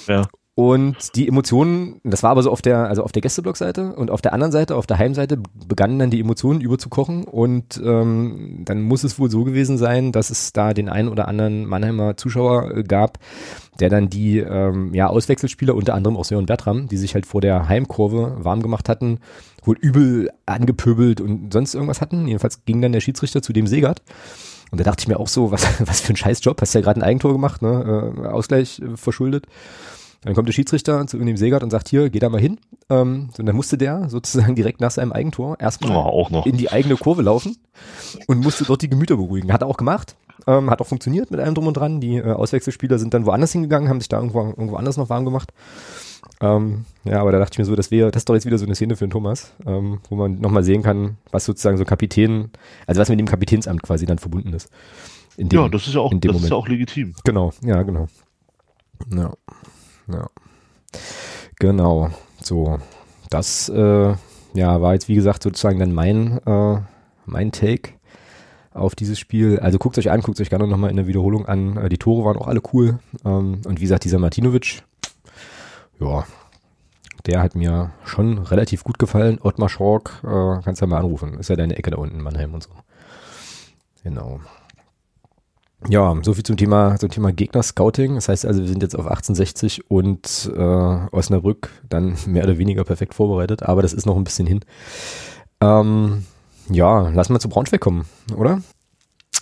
[0.06, 0.22] Ja.
[0.56, 4.22] Und die Emotionen, das war aber so auf der, also auf der Gästeblockseite und auf
[4.22, 9.02] der anderen Seite, auf der Heimseite, begannen dann die Emotionen überzukochen und ähm, dann muss
[9.02, 12.82] es wohl so gewesen sein, dass es da den einen oder anderen Mannheimer Zuschauer äh,
[12.84, 13.18] gab,
[13.80, 17.40] der dann die ähm, ja, Auswechselspieler, unter anderem auch Sören Bertram, die sich halt vor
[17.40, 19.18] der Heimkurve warm gemacht hatten,
[19.64, 22.28] wohl übel angepöbelt und sonst irgendwas hatten.
[22.28, 24.02] Jedenfalls ging dann der Schiedsrichter zu dem Segert.
[24.70, 27.00] Und da dachte ich mir auch so, was, was für ein Scheißjob, hast ja gerade
[27.00, 28.12] ein Eigentor gemacht, ne?
[28.22, 29.46] Äh, Ausgleich äh, verschuldet.
[30.24, 32.58] Dann kommt der Schiedsrichter zu dem Segert und sagt, hier, geh da mal hin.
[32.90, 36.96] Ähm, und dann musste der sozusagen direkt nach seinem Eigentor erstmal oh, in die eigene
[36.96, 37.56] Kurve laufen
[38.26, 39.52] und musste dort die Gemüter beruhigen.
[39.52, 40.16] Hat er auch gemacht.
[40.46, 42.00] Ähm, hat auch funktioniert mit allem drum und dran.
[42.00, 45.24] Die äh, Auswechselspieler sind dann woanders hingegangen, haben sich da irgendwo, irgendwo anders noch warm
[45.24, 45.52] gemacht.
[46.40, 48.58] Ähm, ja, aber da dachte ich mir so, das wäre, das ist doch jetzt wieder
[48.58, 51.84] so eine Szene für den Thomas, ähm, wo man nochmal sehen kann, was sozusagen so
[51.84, 52.50] Kapitän,
[52.86, 54.70] also was mit dem Kapitänsamt quasi dann verbunden ist.
[55.38, 56.44] Dem, ja, das ist ja auch, das Moment.
[56.44, 57.14] ist ja auch legitim.
[57.24, 58.06] Genau, ja, genau.
[59.14, 59.32] Ja.
[60.08, 60.28] Ja.
[61.58, 62.10] Genau.
[62.40, 62.78] So.
[63.30, 64.14] Das äh,
[64.54, 66.80] ja, war jetzt, wie gesagt, sozusagen dann mein, äh,
[67.26, 67.94] mein Take
[68.72, 69.58] auf dieses Spiel.
[69.60, 71.76] Also guckt euch an, guckt euch gerne nochmal in der Wiederholung an.
[71.76, 72.98] Äh, die Tore waren auch alle cool.
[73.24, 74.82] Ähm, und wie gesagt, dieser Martinovic,
[76.00, 76.24] ja,
[77.26, 79.38] der hat mir schon relativ gut gefallen.
[79.42, 81.38] Ottmar Schork, äh, kannst ja mal anrufen.
[81.38, 82.70] Ist ja deine Ecke da unten Mannheim und so.
[84.02, 84.40] Genau.
[85.88, 88.14] Ja, so viel zum Thema, zum Thema Gegner-Scouting.
[88.14, 92.84] Das heißt also, wir sind jetzt auf 1860 und äh, Osnabrück dann mehr oder weniger
[92.84, 94.60] perfekt vorbereitet, aber das ist noch ein bisschen hin.
[95.60, 96.24] Ähm,
[96.70, 98.62] ja, lassen wir zu Braunschweig kommen, oder?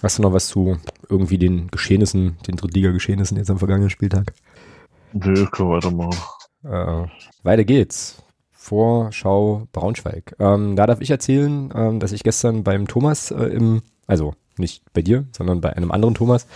[0.02, 0.78] Hast du noch was zu
[1.08, 4.32] irgendwie den Geschehnissen, den Drittliga-Geschehnissen jetzt am vergangenen Spieltag?
[5.12, 6.18] Nö, können wir weitermachen.
[6.64, 7.08] Äh,
[7.44, 8.20] weiter geht's.
[8.50, 10.34] Vorschau Braunschweig.
[10.40, 14.82] Ähm, da darf ich erzählen, ähm, dass ich gestern beim Thomas äh, im, also nicht
[14.92, 16.46] bei dir, sondern bei einem anderen Thomas,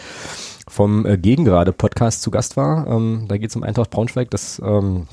[0.69, 2.87] vom äh, Gegengrade Podcast zu Gast war.
[2.87, 4.31] Ähm, da geht es um Eintracht Braunschweig.
[4.31, 5.07] Das ähm,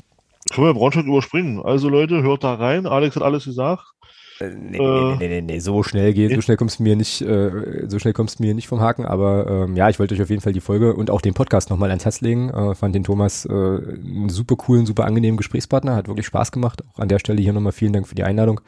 [0.52, 1.62] können wir Braunschweig überspringen.
[1.62, 2.86] Also Leute, hört da rein.
[2.86, 3.94] Alex hat alles gesagt.
[4.40, 7.22] Äh, nee, äh, nee, nee, nee, so schnell geht, so schnell kommst du mir nicht,
[7.22, 10.22] äh, so schnell kommst du mir nicht vom Haken, aber ähm, ja, ich wollte euch
[10.22, 12.50] auf jeden Fall die Folge und auch den Podcast nochmal ans Herz legen.
[12.50, 16.82] Äh, fand den Thomas äh, einen super coolen, super angenehmen Gesprächspartner, hat wirklich Spaß gemacht.
[16.92, 18.60] Auch an der Stelle hier nochmal vielen Dank für die Einladung.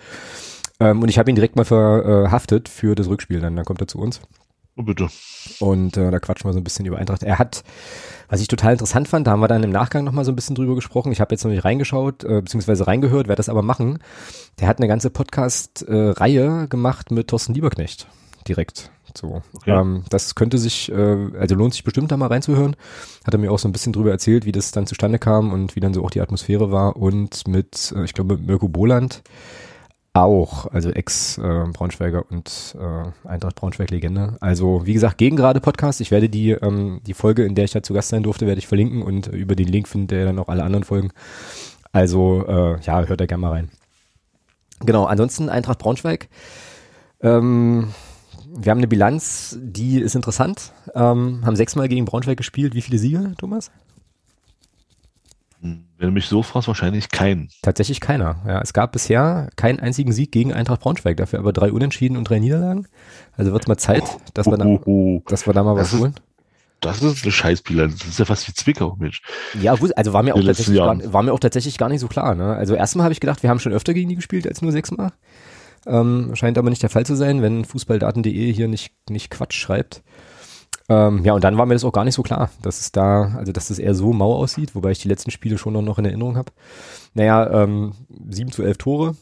[0.80, 3.56] Ähm, und ich habe ihn direkt mal verhaftet für das Rückspiel dann.
[3.56, 4.20] Dann kommt er zu uns.
[4.78, 5.08] Oh, bitte.
[5.58, 7.22] Und äh, da quatschen wir so ein bisschen über Eintracht.
[7.22, 7.64] Er hat,
[8.28, 10.54] was ich total interessant fand, da haben wir dann im Nachgang nochmal so ein bisschen
[10.54, 11.12] drüber gesprochen.
[11.12, 14.00] Ich habe jetzt noch nicht reingeschaut, äh, beziehungsweise reingehört, werde das aber machen.
[14.60, 18.06] Der hat eine ganze Podcast-Reihe äh, gemacht mit Thorsten Lieberknecht.
[18.46, 18.90] Direkt.
[19.16, 19.42] So.
[19.54, 19.70] Okay.
[19.70, 22.76] Ähm, das könnte sich, äh, also lohnt sich bestimmt da mal reinzuhören.
[23.26, 25.74] Hat er mir auch so ein bisschen drüber erzählt, wie das dann zustande kam und
[25.74, 26.96] wie dann so auch die Atmosphäre war.
[26.96, 29.22] Und mit, äh, ich glaube, Mirko Boland
[30.22, 34.36] auch, also Ex-Braunschweiger äh, und äh, Eintracht Braunschweig-Legende.
[34.40, 36.00] Also wie gesagt, gegen gerade Podcast.
[36.00, 38.58] Ich werde die, ähm, die Folge, in der ich da zu Gast sein durfte, werde
[38.58, 41.10] ich verlinken und über den Link findet ihr dann auch alle anderen Folgen.
[41.92, 43.70] Also äh, ja, hört da gerne mal rein.
[44.80, 46.28] Genau, ansonsten Eintracht Braunschweig.
[47.20, 47.88] Ähm,
[48.48, 50.72] wir haben eine Bilanz, die ist interessant.
[50.94, 52.74] Ähm, haben sechsmal gegen Braunschweig gespielt.
[52.74, 53.70] Wie viele Siege, Thomas?
[55.60, 57.48] Wenn du mich so fragst, wahrscheinlich keinen.
[57.62, 58.36] Tatsächlich keiner.
[58.46, 62.28] Ja, es gab bisher keinen einzigen Sieg gegen Eintracht Braunschweig, dafür aber drei Unentschieden und
[62.28, 62.86] drei Niederlagen.
[63.36, 64.78] Also wird es mal Zeit, dass wir da,
[65.30, 66.14] dass wir da mal was ist, holen.
[66.80, 67.98] Das ist eine Scheißbilanz.
[67.98, 69.22] Das ist ja fast wie Zwickau, Mensch.
[69.60, 72.34] Ja, also war mir, auch tatsächlich gar, war mir auch tatsächlich gar nicht so klar.
[72.34, 72.54] Ne?
[72.54, 75.12] Also erstmal habe ich gedacht, wir haben schon öfter gegen die gespielt als nur sechsmal.
[75.86, 80.02] Ähm, scheint aber nicht der Fall zu sein, wenn fußballdaten.de hier nicht, nicht Quatsch schreibt.
[80.88, 83.34] Ähm, ja, und dann war mir das auch gar nicht so klar, dass es da,
[83.36, 86.04] also dass das eher so mau aussieht, wobei ich die letzten Spiele schon noch in
[86.04, 86.52] Erinnerung habe.
[87.14, 87.92] Naja, ähm,
[88.28, 89.16] 7 zu 11 Tore.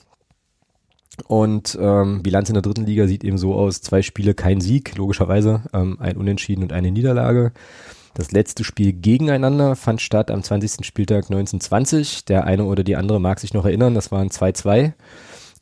[1.27, 4.96] Und ähm, Bilanz in der dritten Liga sieht eben so aus, zwei Spiele, kein Sieg,
[4.96, 7.53] logischerweise, ähm, ein Unentschieden und eine Niederlage.
[8.14, 10.85] Das letzte Spiel gegeneinander fand statt am 20.
[10.85, 12.24] Spieltag 1920.
[12.24, 14.92] Der eine oder die andere mag sich noch erinnern, das waren 2-2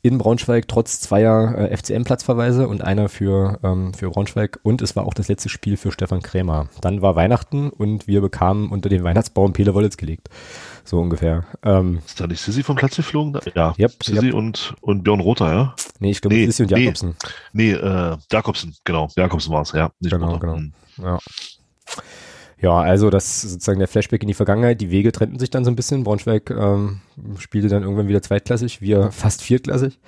[0.03, 4.59] in Braunschweig trotz zweier äh, FCM-Platzverweise und einer für, ähm, für Braunschweig.
[4.61, 6.67] Und es war auch das letzte Spiel für Stefan Krämer.
[6.81, 10.29] Dann war Weihnachten und wir bekamen unter den Weihnachtsbaum Pele Wollitz gelegt.
[10.83, 11.45] So ungefähr.
[11.63, 13.39] Ähm, ist da nicht Sissi vom Platz geflogen?
[13.55, 14.33] Ja, yep, Sissi yep.
[14.33, 15.75] und, und Björn Rother, ja?
[15.99, 17.15] Nee, ich glaube nee, Sissi und Jakobsen.
[17.53, 19.07] Nee, nee äh, Jakobsen, genau.
[19.15, 19.89] Jakobsen war es, ja.
[20.01, 20.39] Genau, Rother.
[20.39, 20.55] genau.
[20.57, 20.73] Hm.
[21.01, 21.19] Ja.
[22.63, 24.79] Ja, also das ist sozusagen der Flashback in die Vergangenheit.
[24.79, 26.05] Die Wege trennten sich dann so ein bisschen.
[26.05, 27.01] Braunschweig ähm,
[27.37, 29.99] spielte dann irgendwann wieder zweitklassig, wir fast viertklassig.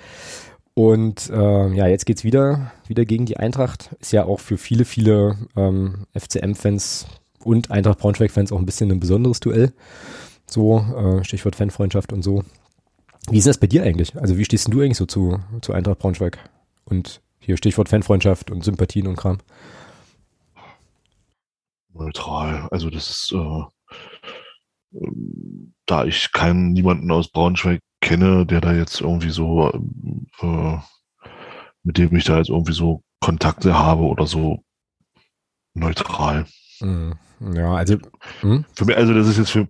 [0.72, 3.94] Und äh, ja, jetzt geht's wieder, wieder gegen die Eintracht.
[4.00, 7.06] Ist ja auch für viele, viele ähm, FCM-Fans
[7.44, 9.74] und Eintracht Braunschweig-Fans auch ein bisschen ein besonderes Duell.
[10.46, 12.42] So, äh, Stichwort Fanfreundschaft und so.
[13.30, 14.16] Wie ist das bei dir eigentlich?
[14.16, 16.38] Also wie stehst du eigentlich so zu, zu Eintracht Braunschweig?
[16.86, 19.40] Und hier Stichwort Fanfreundschaft und Sympathien und Kram
[21.96, 22.68] neutral.
[22.70, 23.62] Also das ist, äh,
[24.94, 29.70] ähm, da ich keinen niemanden aus Braunschweig kenne, der da jetzt irgendwie so,
[30.40, 30.78] äh,
[31.82, 34.62] mit dem ich da jetzt irgendwie so Kontakte habe oder so
[35.74, 36.46] neutral.
[36.80, 37.16] Mhm.
[37.40, 37.98] Ja, also
[38.40, 38.64] hm?
[38.74, 39.68] für mich, also das ist jetzt für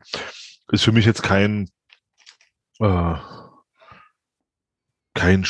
[0.72, 1.68] ist für mich jetzt kein
[2.80, 3.14] äh,
[5.14, 5.46] kein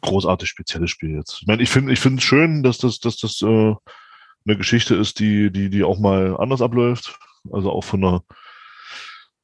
[0.00, 1.38] großartig spezielles Spiel jetzt.
[1.40, 3.74] Ich meine, ich finde ich finde es schön, dass das dass das äh,
[4.46, 7.18] eine Geschichte ist, die, die, die auch mal anders abläuft.
[7.52, 8.22] Also auch von der,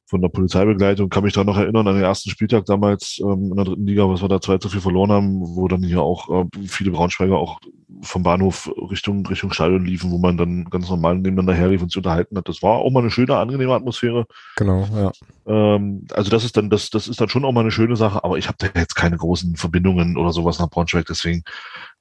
[0.06, 3.56] von der Polizeibegleitung kann mich da noch erinnern an den ersten Spieltag damals ähm, in
[3.56, 6.28] der dritten Liga, was wir da 2 zu 4 verloren haben, wo dann hier auch
[6.28, 7.60] äh, viele Braunschweiger auch
[8.02, 11.96] vom Bahnhof Richtung, Richtung Stadion liefen, wo man dann ganz normal nebeneinander herlief und sich
[11.96, 12.48] unterhalten hat.
[12.48, 14.26] Das war auch mal eine schöne, angenehme Atmosphäre.
[14.56, 15.12] Genau, ja.
[15.46, 18.22] Ähm, also das ist dann, das, das ist dann schon auch mal eine schöne Sache,
[18.22, 21.42] aber ich habe da jetzt keine großen Verbindungen oder sowas nach Braunschweig, deswegen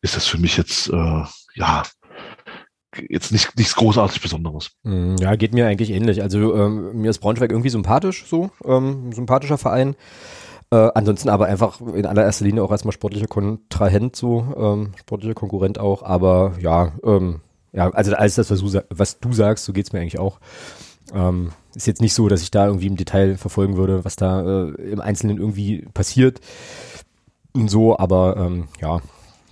[0.01, 1.23] ist das für mich jetzt, äh,
[1.55, 1.83] ja,
[3.09, 4.71] jetzt nicht, nichts großartig Besonderes.
[4.83, 6.21] Hm, ja, geht mir eigentlich ähnlich.
[6.21, 9.95] Also ähm, mir ist Braunschweig irgendwie sympathisch, so ähm, sympathischer Verein.
[10.71, 15.79] Äh, ansonsten aber einfach in allererster Linie auch erstmal sportlicher Kontrahent, so ähm, sportlicher Konkurrent
[15.79, 16.03] auch.
[16.03, 17.41] Aber ja, ähm,
[17.73, 20.39] ja, also alles das, was du, was du sagst, so geht's mir eigentlich auch.
[21.13, 24.41] Ähm, ist jetzt nicht so, dass ich da irgendwie im Detail verfolgen würde, was da
[24.41, 26.39] äh, im Einzelnen irgendwie passiert.
[27.53, 29.01] Und so, aber ähm, ja,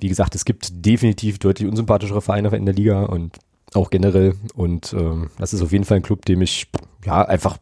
[0.01, 3.37] wie gesagt, es gibt definitiv deutlich unsympathischere Vereine in der Liga und
[3.73, 4.35] auch generell.
[4.55, 6.67] Und ähm, das ist auf jeden Fall ein Club, dem ich
[7.05, 7.57] ja einfach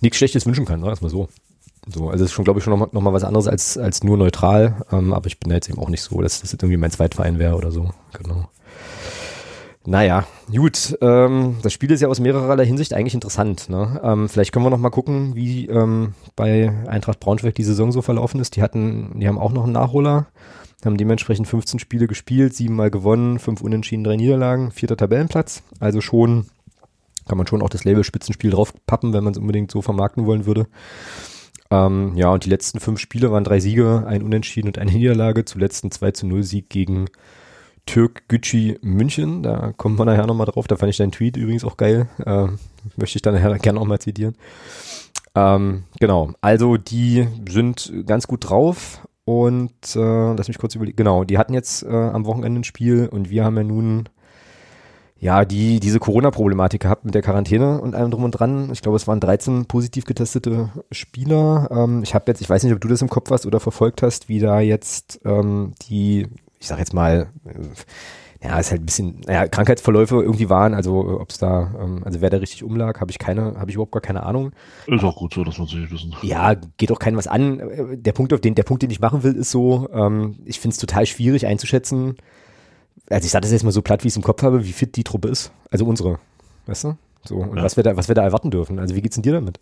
[0.00, 1.28] nichts Schlechtes wünschen kann, sagen wir mal so.
[1.88, 4.04] So, also es ist schon, glaube ich, schon nochmal noch mal was anderes als, als
[4.04, 6.62] nur neutral, ähm, aber ich bin da jetzt eben auch nicht so, dass das jetzt
[6.62, 7.90] irgendwie mein Zweitverein wäre oder so.
[8.12, 8.48] Genau.
[9.84, 10.96] Naja, gut.
[11.00, 13.68] Ähm, das Spiel ist ja aus mehrererlei Hinsicht eigentlich interessant.
[13.68, 14.00] Ne?
[14.04, 18.00] Ähm, vielleicht können wir noch mal gucken, wie ähm, bei Eintracht Braunschweig die Saison so
[18.00, 18.54] verlaufen ist.
[18.54, 20.26] Die hatten, die haben auch noch einen Nachholer
[20.86, 25.62] haben dementsprechend 15 Spiele gespielt, siebenmal gewonnen, fünf Unentschieden, drei Niederlagen, vierter Tabellenplatz.
[25.80, 26.46] Also schon,
[27.28, 30.46] kann man schon auch das Label Spitzenspiel draufpappen, wenn man es unbedingt so vermarkten wollen
[30.46, 30.66] würde.
[31.70, 35.44] Ähm, ja, und die letzten fünf Spiele waren drei Siege, ein Unentschieden und eine Niederlage.
[35.44, 37.06] Zuletzt ein 2 zu 0 Sieg gegen
[37.86, 39.42] Türk Gücü München.
[39.42, 40.66] Da kommt man nachher nochmal drauf.
[40.66, 42.08] Da fand ich deinen Tweet übrigens auch geil.
[42.24, 42.48] Äh,
[42.96, 44.36] möchte ich dann nachher gerne nochmal zitieren.
[45.34, 50.96] Ähm, genau, also die sind ganz gut drauf und äh, lass mich kurz überlegen.
[50.96, 54.08] Genau, die hatten jetzt äh, am Wochenende ein Spiel und wir haben ja nun
[55.18, 58.70] ja die diese Corona-Problematik gehabt mit der Quarantäne und allem drum und dran.
[58.72, 61.68] Ich glaube, es waren 13 positiv getestete Spieler.
[61.70, 64.02] Ähm, ich habe jetzt, ich weiß nicht, ob du das im Kopf hast oder verfolgt
[64.02, 66.26] hast, wie da jetzt ähm, die,
[66.58, 67.52] ich sag jetzt mal, äh,
[68.42, 72.20] ja, ist halt ein bisschen, naja, Krankheitsverläufe irgendwie waren, also ob es da, ähm, also
[72.20, 74.50] wer da richtig umlag, habe ich keine, habe ich überhaupt gar keine Ahnung.
[74.88, 76.14] Ist auch gut so, dass man es nicht wissen.
[76.22, 77.62] Ja, geht auch keinem was an.
[78.02, 80.74] Der Punkt, auf den, der Punkt, den ich machen will, ist so, ähm, ich finde
[80.74, 82.16] es total schwierig einzuschätzen.
[83.10, 84.72] Also ich sage das jetzt mal so platt, wie ich es im Kopf habe, wie
[84.72, 85.52] fit die Truppe ist.
[85.70, 86.18] Also unsere,
[86.66, 86.96] weißt du?
[87.24, 87.62] So, und ja.
[87.62, 88.80] was wir da, was wir da erwarten dürfen.
[88.80, 89.60] Also wie geht's denn dir damit?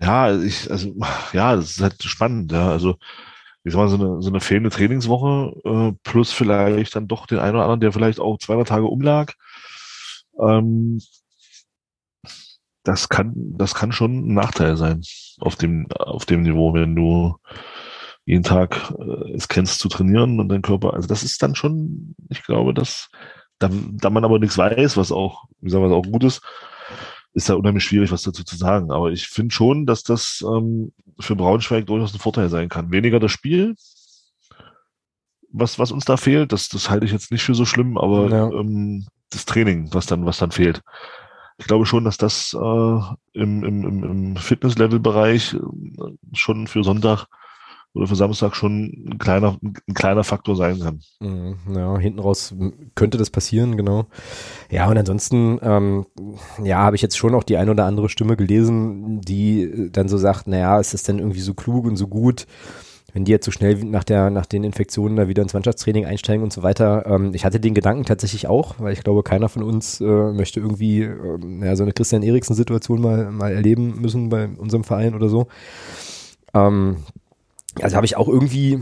[0.00, 0.94] Ja, ich, also,
[1.34, 2.70] ja, das ist halt spannend, ja.
[2.70, 2.96] Also
[3.66, 7.40] ich sag mal, so eine, so eine fehlende Trainingswoche äh, plus vielleicht dann doch den
[7.40, 9.32] einen oder anderen, der vielleicht auch 200 Tage umlag.
[10.40, 11.00] Ähm,
[12.84, 15.02] das kann, das kann schon ein Nachteil sein
[15.40, 17.34] auf dem, auf dem Niveau, wenn du,
[18.24, 22.14] jeden Tag äh, es kennst zu trainieren und dein Körper, also das ist dann schon,
[22.28, 23.08] ich glaube, dass
[23.58, 26.40] da, da man aber nichts weiß, was auch, wie sagen wir, auch gut ist,
[27.36, 28.90] ist da unheimlich schwierig, was dazu zu sagen.
[28.90, 32.90] Aber ich finde schon, dass das ähm, für Braunschweig durchaus ein Vorteil sein kann.
[32.90, 33.74] Weniger das Spiel,
[35.52, 38.30] was, was uns da fehlt, das, das halte ich jetzt nicht für so schlimm, aber
[38.30, 38.50] ja.
[38.50, 40.80] ähm, das Training, was dann, was dann fehlt.
[41.58, 43.00] Ich glaube schon, dass das äh,
[43.34, 45.58] im, im, im Fitness-Level-Bereich äh,
[46.32, 47.26] schon für Sonntag
[47.96, 51.00] oder für Samstag schon ein kleiner, ein kleiner Faktor sein kann.
[51.20, 52.54] Mhm, ja, hinten raus
[52.94, 54.06] könnte das passieren, genau.
[54.70, 56.06] Ja, und ansonsten, ähm,
[56.62, 60.18] ja, habe ich jetzt schon auch die ein oder andere Stimme gelesen, die dann so
[60.18, 62.46] sagt, naja, ist das denn irgendwie so klug und so gut,
[63.14, 66.42] wenn die jetzt so schnell nach der, nach den Infektionen da wieder ins Mannschaftstraining einsteigen
[66.42, 67.06] und so weiter.
[67.06, 70.60] Ähm, ich hatte den Gedanken tatsächlich auch, weil ich glaube, keiner von uns äh, möchte
[70.60, 75.30] irgendwie äh, ja, so eine Christian Eriksen-Situation mal, mal erleben müssen bei unserem Verein oder
[75.30, 75.46] so.
[76.52, 76.96] Ähm,
[77.82, 78.78] also habe ich auch irgendwie,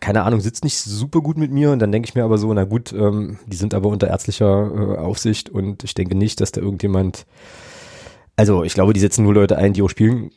[0.00, 2.52] keine Ahnung, sitzt nicht super gut mit mir und dann denke ich mir aber so,
[2.52, 6.52] na gut, ähm, die sind aber unter ärztlicher äh, Aufsicht und ich denke nicht, dass
[6.52, 7.26] da irgendjemand,
[8.36, 10.30] also ich glaube, die setzen nur Leute ein, die auch spielen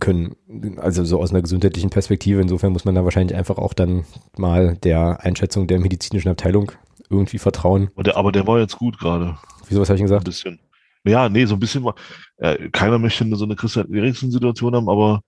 [0.00, 0.36] können,
[0.76, 2.40] also so aus einer gesundheitlichen Perspektive.
[2.40, 4.04] Insofern muss man da wahrscheinlich einfach auch dann
[4.36, 6.72] mal der Einschätzung der medizinischen Abteilung
[7.10, 7.90] irgendwie vertrauen.
[7.96, 9.36] Der, aber der war jetzt gut gerade.
[9.68, 10.22] Wieso, was habe ich gesagt?
[10.22, 10.60] Ein bisschen.
[11.04, 11.94] Ja, nee, so ein bisschen war,
[12.36, 15.22] äh, keiner möchte so eine Christian Eriksen-Situation haben, aber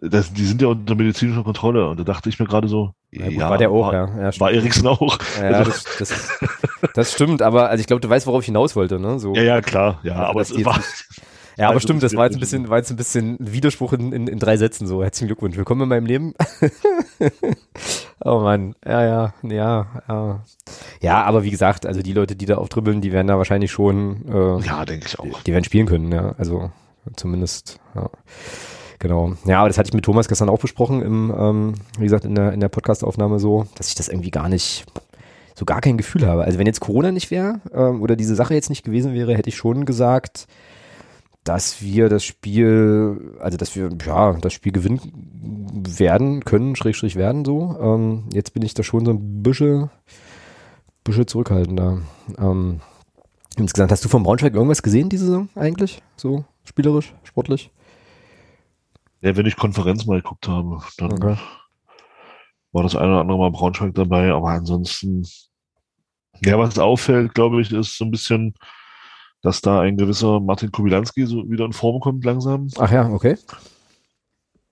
[0.00, 1.88] das, die sind ja unter medizinischer Kontrolle.
[1.88, 4.30] Und da dachte ich mir gerade so, ja, gut, war der auch, war, ja.
[4.30, 5.18] ja war Eriksen auch.
[5.40, 6.38] Ja, also, das, das,
[6.94, 9.18] das, stimmt, aber also ich glaube, du weißt, worauf ich hinaus wollte, ne?
[9.18, 10.80] So, ja, ja, klar, ja, aber es war.
[11.56, 14.26] Ja, aber stimmt, das war jetzt ein bisschen, war jetzt ein bisschen Widerspruch in, in,
[14.26, 15.02] in drei Sätzen so.
[15.02, 15.56] Herzlichen Glückwunsch.
[15.56, 16.34] Willkommen in meinem Leben.
[18.24, 20.44] oh Mann, ja, ja, ja, ja.
[21.00, 24.26] Ja, aber wie gesagt, also die Leute, die da auftribbeln, die werden da wahrscheinlich schon,
[24.28, 25.24] äh, ja, denke ich auch.
[25.24, 26.34] Die, die werden spielen können, ja.
[26.36, 26.70] Also
[27.16, 28.10] zumindest, ja.
[28.98, 29.34] Genau.
[29.44, 32.34] Ja, aber das hatte ich mit Thomas gestern auch besprochen, im, ähm, wie gesagt, in
[32.34, 34.86] der, in der Podcastaufnahme so, dass ich das irgendwie gar nicht,
[35.54, 36.44] so gar kein Gefühl habe.
[36.44, 39.48] Also wenn jetzt Corona nicht wäre ähm, oder diese Sache jetzt nicht gewesen wäre, hätte
[39.48, 40.46] ich schon gesagt,
[41.44, 45.00] dass wir das Spiel, also dass wir ja das Spiel gewinnen
[45.98, 47.76] werden können, Schrägstrich werden so.
[47.80, 49.90] Ähm, jetzt bin ich da schon so ein bisschen,
[51.04, 52.00] bisschen zurückhaltender.
[52.38, 52.80] Ähm,
[53.56, 56.02] insgesamt, hast du vom Braunschweig irgendwas gesehen diese Saison eigentlich?
[56.16, 57.70] So spielerisch, sportlich?
[59.26, 61.36] Ja, wenn ich Konferenz mal geguckt habe, dann okay.
[62.70, 65.26] war das eine oder andere Mal Braunschweig dabei, aber ansonsten,
[66.44, 68.54] ja, was auffällt, glaube ich, ist so ein bisschen,
[69.42, 72.68] dass da ein gewisser Martin Kubilanski so wieder in Form kommt langsam.
[72.78, 73.36] Ach ja, okay.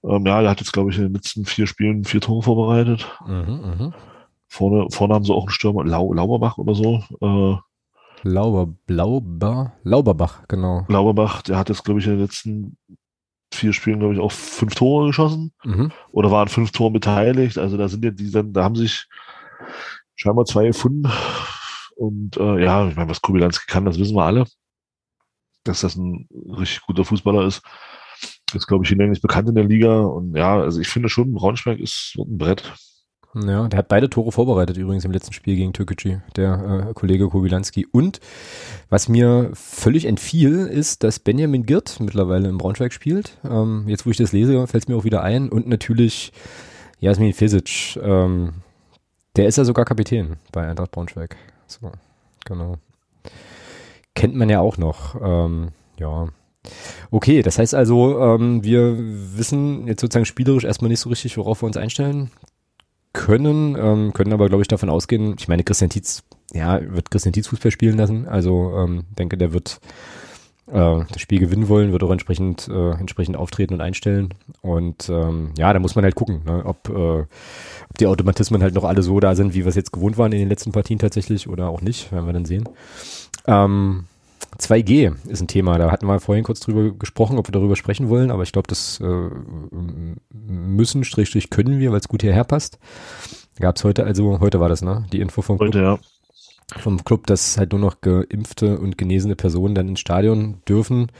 [0.05, 3.11] Ähm, ja, der hat jetzt, glaube ich, in den letzten vier Spielen vier Tore vorbereitet.
[3.27, 3.93] Mhm, mh.
[4.47, 7.03] Vorne, vorne haben sie auch einen Stürmer, Lau, Lauberbach oder so.
[7.21, 7.57] Äh,
[8.23, 10.85] Lauber, Lauber, Lauberbach, genau.
[10.87, 12.77] Lauberbach, der hat jetzt, glaube ich, in den letzten
[13.55, 15.93] vier Spielen, glaube ich, auch fünf Tore geschossen mhm.
[16.13, 17.59] oder waren fünf Tore beteiligt.
[17.59, 19.07] Also da sind ja die dann, da haben sich
[20.17, 21.11] scheinbar zwei gefunden.
[21.97, 24.47] Und äh, ja, ich meine, was Kubilanski kann, das wissen wir alle.
[25.65, 27.63] Dass das ein richtig guter Fußballer ist.
[28.53, 30.01] Ist, glaube ich, hinlänglich bekannt in der Liga.
[30.01, 32.73] Und ja, also ich finde schon, Braunschweig ist ein Brett.
[33.35, 37.29] Ja, der hat beide Tore vorbereitet übrigens im letzten Spiel gegen Türkgücü, der äh, Kollege
[37.29, 37.85] Kobilanski.
[37.91, 38.21] Und
[38.91, 43.39] was mir völlig entfiel, ist, dass Benjamin Girt mittlerweile im Braunschweig spielt.
[43.45, 45.49] Ähm, jetzt, wo ich das lese, fällt es mir auch wieder ein.
[45.49, 46.33] Und natürlich
[47.01, 47.97] Jasmin Fisic.
[48.01, 48.55] Ähm,
[49.35, 51.37] der ist ja sogar Kapitän bei Eintracht Braunschweig.
[51.67, 51.91] So,
[52.45, 52.77] genau.
[54.15, 55.17] Kennt man ja auch noch.
[55.21, 56.29] Ähm, ja.
[57.11, 61.63] Okay, das heißt also, ähm, wir wissen jetzt sozusagen spielerisch erstmal nicht so richtig, worauf
[61.63, 62.31] wir uns einstellen
[63.15, 66.23] können, ähm, können aber, glaube ich, davon ausgehen, ich meine, Christian Tietz,
[66.53, 69.81] ja, wird Christian Tietz Fußball spielen lassen, also ähm, denke, der wird
[70.67, 75.53] äh, das Spiel gewinnen wollen, wird auch entsprechend, äh, entsprechend auftreten und einstellen und ähm,
[75.57, 79.03] ja, da muss man halt gucken, ne, ob, äh, ob die Automatismen halt noch alle
[79.03, 81.69] so da sind, wie wir es jetzt gewohnt waren in den letzten Partien tatsächlich oder
[81.69, 82.69] auch nicht, werden wir dann sehen.
[83.47, 84.05] Ähm,
[84.59, 85.79] 2G ist ein Thema.
[85.79, 88.69] Da hatten wir vorhin kurz drüber gesprochen, ob wir darüber sprechen wollen, aber ich glaube,
[88.69, 89.31] das äh,
[90.31, 92.79] müssen, Strich, können wir, weil es gut hierher passt.
[93.59, 95.07] Gab es heute, also heute war das, ne?
[95.13, 95.99] Die Info vom Club, heute, ja.
[96.79, 101.13] vom Club, dass halt nur noch geimpfte und genesene Personen dann ins Stadion dürfen.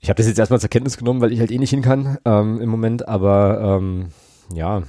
[0.00, 2.18] Ich habe das jetzt erstmal zur Kenntnis genommen, weil ich halt eh nicht hin kann
[2.24, 4.08] ähm, im Moment, aber ähm,
[4.54, 4.82] ja,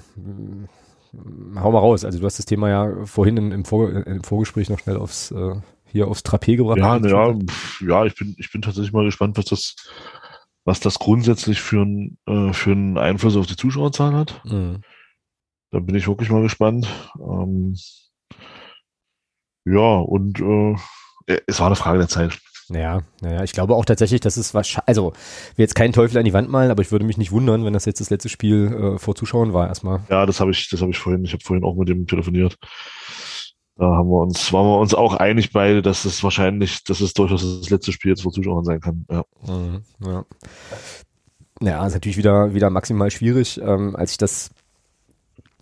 [1.56, 2.06] hau mal raus.
[2.06, 5.32] Also du hast das Thema ja vorhin im, im, Vor im Vorgespräch noch schnell aufs
[5.32, 5.56] äh,
[5.92, 7.36] hier aufs Trapez gebracht ja, Ja,
[7.82, 9.76] ja, ich bin, ich bin tatsächlich mal gespannt, was das,
[10.66, 14.42] was das grundsätzlich für, ein, äh, für einen Einfluss auf die Zuschauerzahlen hat.
[14.46, 14.82] Mhm.
[15.72, 16.88] Da bin ich wirklich mal gespannt.
[17.20, 17.76] Ähm,
[19.66, 20.76] ja, und äh,
[21.46, 22.40] es war eine Frage der Zeit.
[22.70, 25.14] Naja, naja, ich glaube auch tatsächlich, dass es wahrscheinlich, also,
[25.56, 27.74] wir jetzt keinen Teufel an die Wand malen, aber ich würde mich nicht wundern, wenn
[27.74, 30.02] das jetzt das letzte Spiel äh, vor Zuschauern war erstmal.
[30.10, 32.58] Ja, das habe ich, das habe ich vorhin, ich habe vorhin auch mit dem telefoniert.
[33.80, 37.14] Da haben wir uns, waren wir uns auch einig beide, dass es wahrscheinlich, dass es
[37.14, 39.06] durchaus das letzte Spiel jetzt vor Zuschauern sein kann.
[39.10, 39.24] Ja.
[39.48, 40.26] Mhm, ja.
[41.62, 43.58] Ja, ist natürlich wieder, wieder maximal schwierig.
[43.64, 44.52] Ähm, als ich das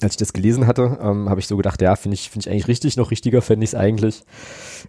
[0.01, 2.51] als ich das gelesen hatte, ähm, habe ich so gedacht, ja, finde ich, finde ich
[2.51, 4.23] eigentlich richtig, noch richtiger fände ich es eigentlich,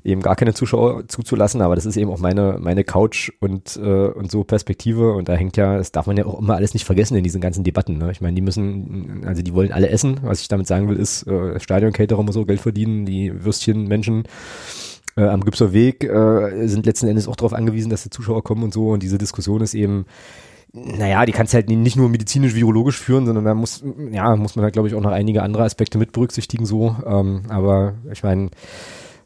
[0.04, 4.09] eben gar keine Zuschauer zuzulassen, aber das ist eben auch meine, meine Couch und, äh,
[4.09, 6.84] und so Perspektive und da hängt ja, das darf man ja auch immer alles nicht
[6.84, 7.96] vergessen in diesen ganzen Debatten.
[7.96, 8.11] Ne?
[8.11, 11.26] Ich meine, die müssen, also die wollen alle essen, was ich damit sagen will, ist,
[11.26, 14.24] äh, Stadion-Caterer muss auch Geld verdienen, die Würstchen-Menschen
[15.16, 18.62] äh, am Gipser Weg äh, sind letzten Endes auch darauf angewiesen, dass die Zuschauer kommen
[18.62, 20.04] und so und diese Diskussion ist eben,
[20.73, 24.75] naja, die kannst halt nicht nur medizinisch-virologisch führen, sondern da muss, ja, muss man halt,
[24.75, 26.95] glaube ich, auch noch einige andere Aspekte mit berücksichtigen, so.
[27.07, 28.51] Ähm, aber ich meine,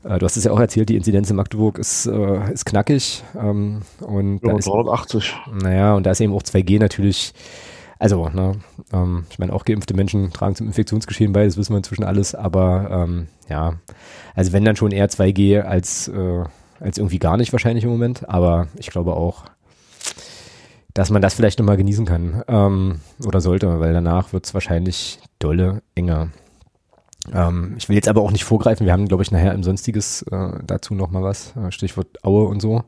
[0.05, 3.25] äh, du hast es ja auch erzählt, die Inzidenz in Magdeburg ist, äh, ist knackig.
[3.37, 5.19] Ähm, und ja, 380.
[5.25, 7.35] Ist, naja, und da ist eben auch 2G natürlich,
[7.99, 8.57] also, ne,
[8.93, 12.35] ähm, ich meine, auch geimpfte Menschen tragen zum Infektionsgeschehen bei, das wissen wir inzwischen alles,
[12.37, 13.75] aber ähm, ja,
[14.35, 16.45] also wenn dann schon eher 2G als, äh,
[16.81, 19.45] als irgendwie gar nicht wahrscheinlich im Moment, aber ich glaube auch,
[20.95, 25.21] dass man das vielleicht nochmal genießen kann ähm, oder sollte, weil danach wird es wahrscheinlich
[25.39, 26.29] dolle enger.
[27.33, 30.23] Ähm, ich will jetzt aber auch nicht vorgreifen, wir haben, glaube ich, nachher im Sonstiges
[30.31, 32.85] äh, dazu nochmal was, äh, Stichwort Aue und so.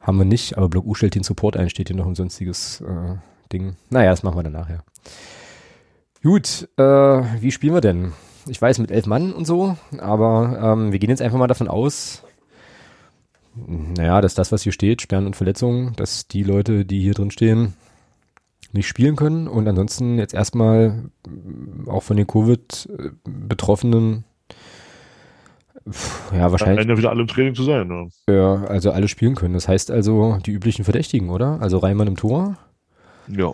[0.00, 2.80] Haben wir nicht, aber Block U stellt den Support ein, steht hier noch im Sonstiges
[2.80, 3.16] äh,
[3.52, 3.76] Ding.
[3.90, 4.82] Naja, das machen wir dann nachher.
[6.22, 8.12] Gut, äh, wie spielen wir denn?
[8.46, 11.68] Ich weiß, mit elf Mann und so, aber ähm, wir gehen jetzt einfach mal davon
[11.68, 12.22] aus,
[13.54, 17.30] naja, dass das, was hier steht, Sperren und Verletzungen, dass die Leute, die hier drin
[17.30, 17.74] stehen,
[18.72, 24.24] nicht spielen können und ansonsten jetzt erstmal äh, auch von den Covid-Betroffenen
[26.32, 26.86] ja, wahrscheinlich.
[26.86, 28.08] Dann ja wieder alle im Training zu sein, ne?
[28.28, 29.54] Ja, also alle spielen können.
[29.54, 31.60] Das heißt also die üblichen Verdächtigen, oder?
[31.60, 32.58] Also Reimann im Tor.
[33.28, 33.52] Ja.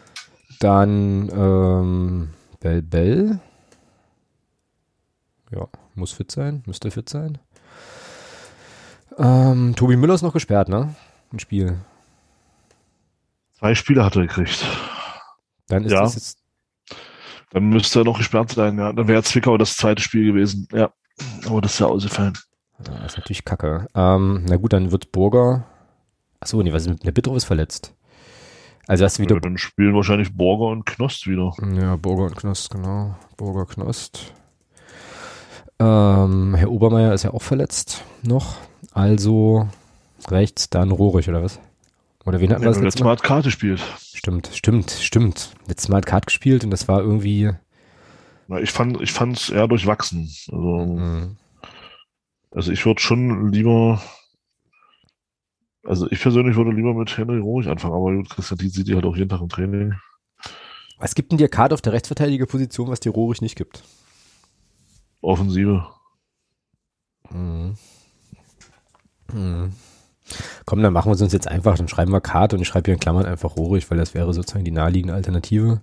[0.60, 2.28] Dann ähm,
[2.60, 3.40] Bell Bell.
[5.52, 7.38] Ja, muss fit sein, müsste fit sein.
[9.18, 10.94] Ähm, Tobi Müller ist noch gesperrt, ne?
[11.32, 11.78] Ein Spiel.
[13.58, 14.64] Zwei Spiele hat er gekriegt.
[15.68, 16.00] Dann ist ja.
[16.00, 16.38] das jetzt.
[17.50, 18.92] Dann müsste er noch gesperrt sein, ja.
[18.92, 20.90] Dann wäre Zwickau das zweite Spiel gewesen, ja.
[21.46, 22.34] Aber das ist ja ausgefallen.
[22.86, 23.86] Ja, das ist natürlich kacke.
[23.94, 25.64] Ähm, na gut, dann wird Burger.
[26.40, 27.94] Achso, nee, was ist mit der Bittrow ist verletzt.
[28.86, 29.36] Also hast du wieder.
[29.36, 31.52] Ja, dann spielen wahrscheinlich Burger und Knost wieder.
[31.80, 33.16] Ja, Burger und Knost, genau.
[33.36, 34.32] Burger, Knost.
[35.78, 38.56] Ähm, Herr Obermeier ist ja auch verletzt noch.
[38.96, 39.68] Also
[40.28, 41.60] rechts dann Rohrig, oder was?
[42.24, 43.10] Oder wen hat ja, das letztes Mal?
[43.10, 43.82] hat Karte gespielt.
[44.00, 45.52] Stimmt, stimmt, stimmt.
[45.66, 47.50] Letztes Mal hat Karte gespielt und das war irgendwie.
[48.48, 50.34] Na, ich fand, ich fand's eher durchwachsen.
[50.50, 51.36] Also, mhm.
[52.52, 54.00] also ich würde schon lieber,
[55.84, 58.94] also ich persönlich würde lieber mit Henry Rohrig anfangen, aber gut, Christian Dietz sieht die
[58.94, 59.94] halt auch jeden Tag im Training.
[60.98, 63.84] Was gibt denn dir Karte auf der Rechtsverteidigerposition, was dir Rohrig nicht gibt?
[65.20, 65.86] Offensive.
[67.28, 67.76] Mhm.
[69.32, 69.72] Hm.
[70.64, 72.86] Komm, dann machen wir es uns jetzt einfach, dann schreiben wir Karte und ich schreibe
[72.86, 75.80] hier in Klammern einfach Rohrig, weil das wäre sozusagen die naheliegende Alternative.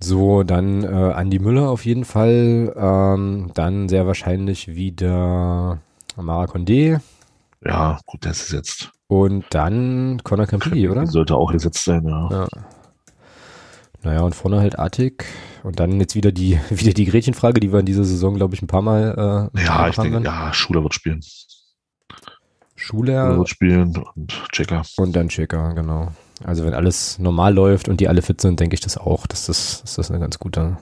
[0.00, 2.72] So, dann äh, Andi Müller auf jeden Fall.
[2.76, 5.78] Ähm, dann sehr wahrscheinlich wieder
[6.16, 7.00] Amara Condé.
[7.64, 8.92] Ja, gut, der ist jetzt.
[9.08, 11.06] Und dann Conor Campilli, oder?
[11.06, 12.28] Sollte auch gesetzt sein, ja.
[12.30, 12.48] ja.
[14.02, 15.24] Naja, und vorne halt Artig.
[15.64, 18.62] Und dann jetzt wieder die, wieder die Gretchenfrage, die wir in dieser Saison, glaube ich,
[18.62, 21.20] ein paar Mal äh, Ja, ich denke, ja, Schuler wird spielen.
[22.78, 23.44] Schuler.
[23.46, 24.82] spielen und Checker.
[24.96, 26.12] Und dann Checker, genau.
[26.44, 29.46] Also wenn alles normal läuft und die alle fit sind, denke ich das auch, dass
[29.46, 30.78] das, dass das eine ganz gute,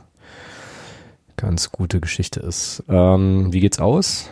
[1.37, 2.85] ganz gute Geschichte ist.
[2.89, 4.31] Ähm, wie geht's aus?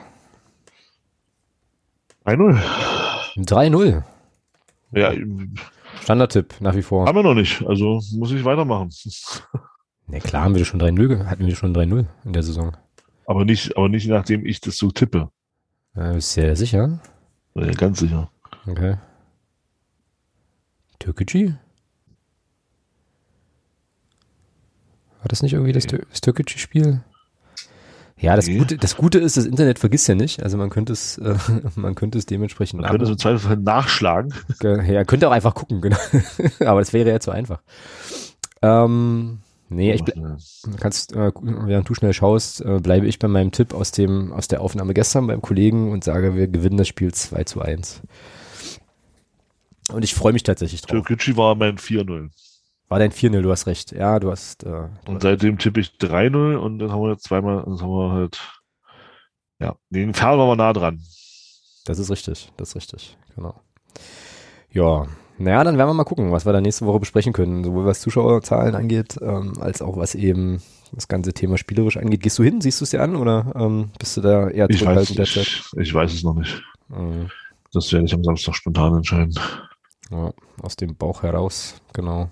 [2.27, 2.59] 3-0.
[3.37, 4.03] 3-0.
[4.93, 5.13] Ja.
[6.03, 7.07] Standardtipp nach wie vor.
[7.07, 8.91] Haben wir noch nicht, also muss ich weitermachen.
[10.07, 12.77] Na klar, haben wir schon 3-0, hatten wir schon 3-0 in der Saison.
[13.27, 15.31] Aber nicht, aber nicht nachdem ich das so tippe.
[15.97, 17.01] Ja, bist du ja sicher?
[17.55, 18.31] Ja, ganz sicher.
[18.67, 18.97] Okay.
[20.99, 21.55] Türkgücü?
[25.21, 26.01] War das nicht irgendwie das, nee.
[26.11, 27.03] das Türkgücü-Spiel?
[28.19, 28.59] Ja, das, nee.
[28.59, 30.43] Gute, das Gute ist, das Internet vergisst ja nicht.
[30.43, 31.37] Also man könnte es, äh,
[31.77, 34.35] man könnte es dementsprechend Man könnte es im Zweifelsfall nachschlagen.
[34.63, 35.97] Ja, könnte auch einfach gucken, genau.
[36.61, 37.63] Aber das wäre ja zu einfach.
[38.63, 39.41] Ähm,
[39.75, 40.05] Nee, ich
[40.79, 44.49] kannst, äh, während du schnell schaust, äh, bleibe ich bei meinem Tipp aus dem, aus
[44.49, 48.03] der Aufnahme gestern beim Kollegen und sage, wir gewinnen das Spiel 2 zu 1.
[49.93, 50.91] Und ich freue mich tatsächlich drauf.
[50.91, 52.31] Türkgücü war mein 4-0.
[52.89, 53.93] War dein 4-0, du hast recht.
[53.93, 54.65] Ja, du hast.
[54.65, 57.91] Äh, du und seitdem tippe ich 3-0 und dann haben wir jetzt zweimal, dann haben
[57.91, 58.41] wir halt,
[59.59, 61.03] ja, gegen Ferl waren wir nah dran.
[61.85, 63.61] Das ist richtig, das ist richtig, genau.
[64.71, 65.07] Ja,
[65.39, 68.01] naja, dann werden wir mal gucken, was wir da nächste Woche besprechen können, sowohl was
[68.01, 70.63] Zuschauerzahlen angeht, ähm, als auch was eben
[70.93, 72.21] das ganze Thema spielerisch angeht.
[72.21, 74.85] Gehst du hin, siehst du es dir an oder ähm, bist du da eher ich
[74.85, 76.63] weiß, ich, ich, weiß es noch nicht.
[76.89, 77.29] Mhm.
[77.73, 79.35] Das werde ich am Samstag spontan entscheiden.
[80.11, 80.33] Ja,
[80.63, 82.31] aus dem Bauch heraus, genau.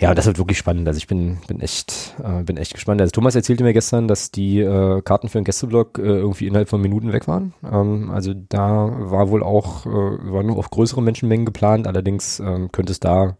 [0.00, 0.86] Ja, das wird wirklich spannend.
[0.86, 3.00] Also ich bin, bin echt, äh, bin echt gespannt.
[3.00, 6.68] Also Thomas erzählte mir gestern, dass die äh, Karten für den Gästeblock äh, irgendwie innerhalb
[6.68, 7.52] von Minuten weg waren.
[7.68, 11.88] Ähm, also da war wohl auch, äh, war nur auf größere Menschenmengen geplant.
[11.88, 13.36] Allerdings ähm, könnte es da,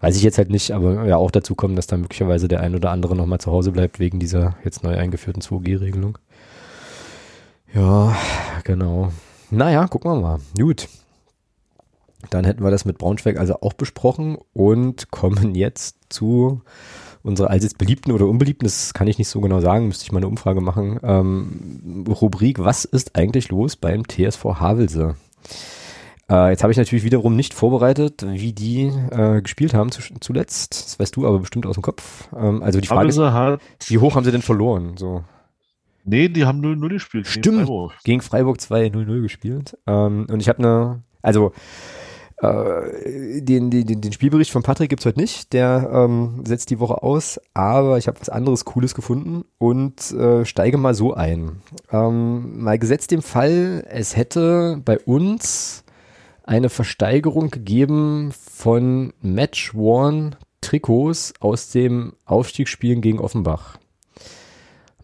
[0.00, 2.76] weiß ich jetzt halt nicht, aber ja auch dazu kommen, dass da möglicherweise der ein
[2.76, 6.18] oder andere nochmal zu Hause bleibt wegen dieser jetzt neu eingeführten 2G-Regelung.
[7.74, 8.14] Ja,
[8.62, 9.10] genau.
[9.50, 10.38] Naja, gucken wir mal.
[10.56, 10.88] Gut.
[12.30, 16.62] Dann hätten wir das mit Braunschweig also auch besprochen und kommen jetzt zu
[17.22, 20.18] unserer allseits beliebten oder unbeliebten, das kann ich nicht so genau sagen, müsste ich mal
[20.18, 25.16] eine Umfrage machen, ähm, Rubrik, was ist eigentlich los beim TSV Havelse?
[26.30, 30.84] Äh, jetzt habe ich natürlich wiederum nicht vorbereitet, wie die äh, gespielt haben zu, zuletzt.
[30.84, 32.28] Das weißt du aber bestimmt aus dem Kopf.
[32.36, 33.18] Ähm, also die Frage ist,
[33.90, 34.96] wie hoch haben sie denn verloren?
[34.96, 35.24] So.
[36.04, 37.26] Nee, die haben 0-0 gespielt.
[37.26, 39.78] Stimmt, gegen Freiburg, gegen Freiburg 2-0-0 gespielt.
[39.86, 41.52] Ähm, und ich habe eine, also
[42.40, 47.02] äh, den, den, den Spielbericht von Patrick gibt's heute nicht, der ähm, setzt die Woche
[47.02, 51.62] aus, aber ich habe was anderes Cooles gefunden und äh, steige mal so ein.
[51.90, 55.84] Ähm, mal gesetzt dem Fall, es hätte bei uns
[56.44, 63.78] eine Versteigerung gegeben von Match-Worn Trikots aus dem Aufstiegsspielen gegen Offenbach.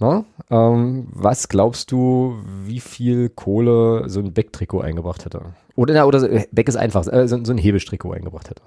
[0.01, 5.55] Na, ähm, was glaubst du, wie viel Kohle so ein Beck-Trikot eingebracht hätte?
[5.77, 8.63] Oder, na, oder äh, Beck ist einfach, äh, so, so ein Hebestrikot eingebracht hätte.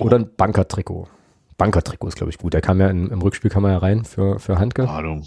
[0.00, 1.08] Oder ein Banker-Trikot.
[1.58, 2.54] Banker-Trikot ist, glaube ich, gut.
[2.54, 4.88] Der kam ja in, im Rückspiel kam er ja rein für, für Handke.
[4.88, 5.26] Ahnung.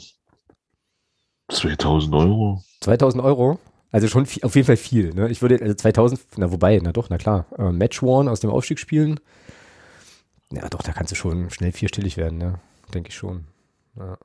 [1.50, 2.64] 2000 Euro.
[2.82, 3.60] 2000 Euro?
[3.92, 5.14] Also schon viel, auf jeden Fall viel.
[5.14, 5.30] Ne?
[5.30, 7.46] Ich würde, also 2000, na wobei, na doch, na klar.
[7.58, 9.20] Äh, Match Worn aus dem Aufstiegsspielen.
[10.52, 12.60] Ja, doch, da kannst du schon schnell vierstellig werden, ne?
[12.94, 13.46] Denke ich schon.
[13.98, 14.18] Ja.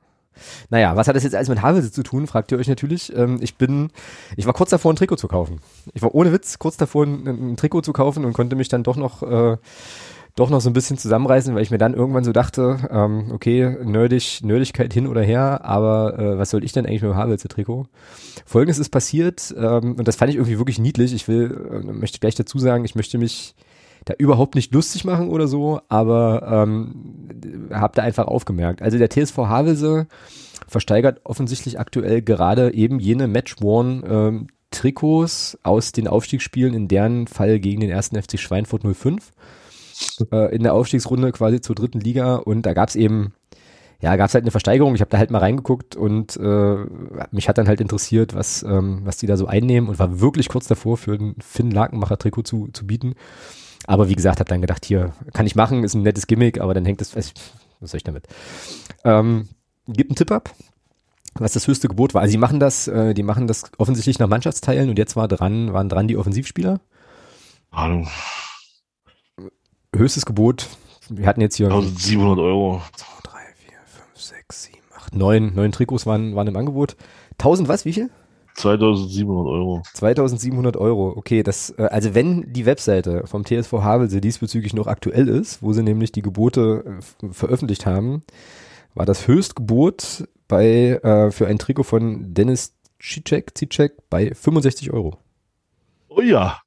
[0.71, 3.15] Naja, was hat das jetzt alles mit Havelse zu tun, fragt ihr euch natürlich.
[3.15, 3.91] Ähm, ich bin,
[4.37, 5.61] ich war kurz davor, ein Trikot zu kaufen.
[5.95, 8.83] Ich war ohne Witz kurz davor, ein, ein Trikot zu kaufen und konnte mich dann
[8.83, 9.57] doch noch, äh,
[10.37, 13.77] doch noch so ein bisschen zusammenreißen, weil ich mir dann irgendwann so dachte, ähm, okay,
[13.85, 17.87] nerdig, Nerdigkeit hin oder her, aber äh, was soll ich denn eigentlich mit dem Havelse-Trikot?
[18.47, 21.13] Folgendes ist passiert, ähm, und das fand ich irgendwie wirklich niedlich.
[21.13, 23.55] Ich will, äh, möchte gleich dazu sagen, ich möchte mich
[24.05, 28.83] da überhaupt nicht lustig machen oder so, aber ähm, habe da einfach aufgemerkt.
[28.83, 30.07] Also der TSV Havelse
[30.67, 37.59] versteigert offensichtlich aktuell gerade eben jene Match-Worn ähm, Trikots aus den Aufstiegsspielen, in deren Fall
[37.59, 39.33] gegen den ersten FC Schweinfurt 05
[40.33, 43.35] äh, in der Aufstiegsrunde quasi zur dritten Liga und da gab's eben
[44.03, 44.95] ja, gab's halt eine Versteigerung.
[44.95, 46.77] Ich habe da halt mal reingeguckt und äh,
[47.33, 50.49] mich hat dann halt interessiert, was, ähm, was die da so einnehmen und war wirklich
[50.49, 53.15] kurz davor, für ein Finn Lakenmacher Trikot zu, zu bieten.
[53.91, 56.75] Aber wie gesagt, habe dann gedacht, hier kann ich machen, ist ein nettes Gimmick, aber
[56.75, 57.35] dann hängt es, was
[57.81, 58.29] soll ich damit?
[59.03, 59.49] Ähm,
[59.89, 60.55] gibt einen Tipp ab,
[61.35, 62.23] was das höchste Gebot war.
[62.23, 65.73] Also die machen das, äh, die machen das offensichtlich nach Mannschaftsteilen und jetzt war dran,
[65.73, 66.81] waren dran die Offensivspieler.
[67.73, 68.07] Hallo.
[69.93, 70.69] Höchstes Gebot.
[71.09, 72.83] Wir hatten jetzt hier 1700 Euro.
[72.95, 76.97] 2, 3, 4, 5, 6, 7, 8, 9, 9 Trikots waren, waren im Angebot.
[77.39, 77.85] 1000 was?
[77.85, 78.11] Wie viel?
[78.55, 79.83] 2700 Euro.
[79.95, 81.43] 2700 Euro, okay.
[81.43, 85.83] Das, äh, also wenn die Webseite vom TSV Havelse diesbezüglich noch aktuell ist, wo sie
[85.83, 88.23] nämlich die Gebote äh, veröffentlicht haben,
[88.95, 95.17] war das Höchstgebot bei, äh, für ein Trikot von Dennis Cicek, Cicek bei 65 Euro.
[96.09, 96.61] Oh ja.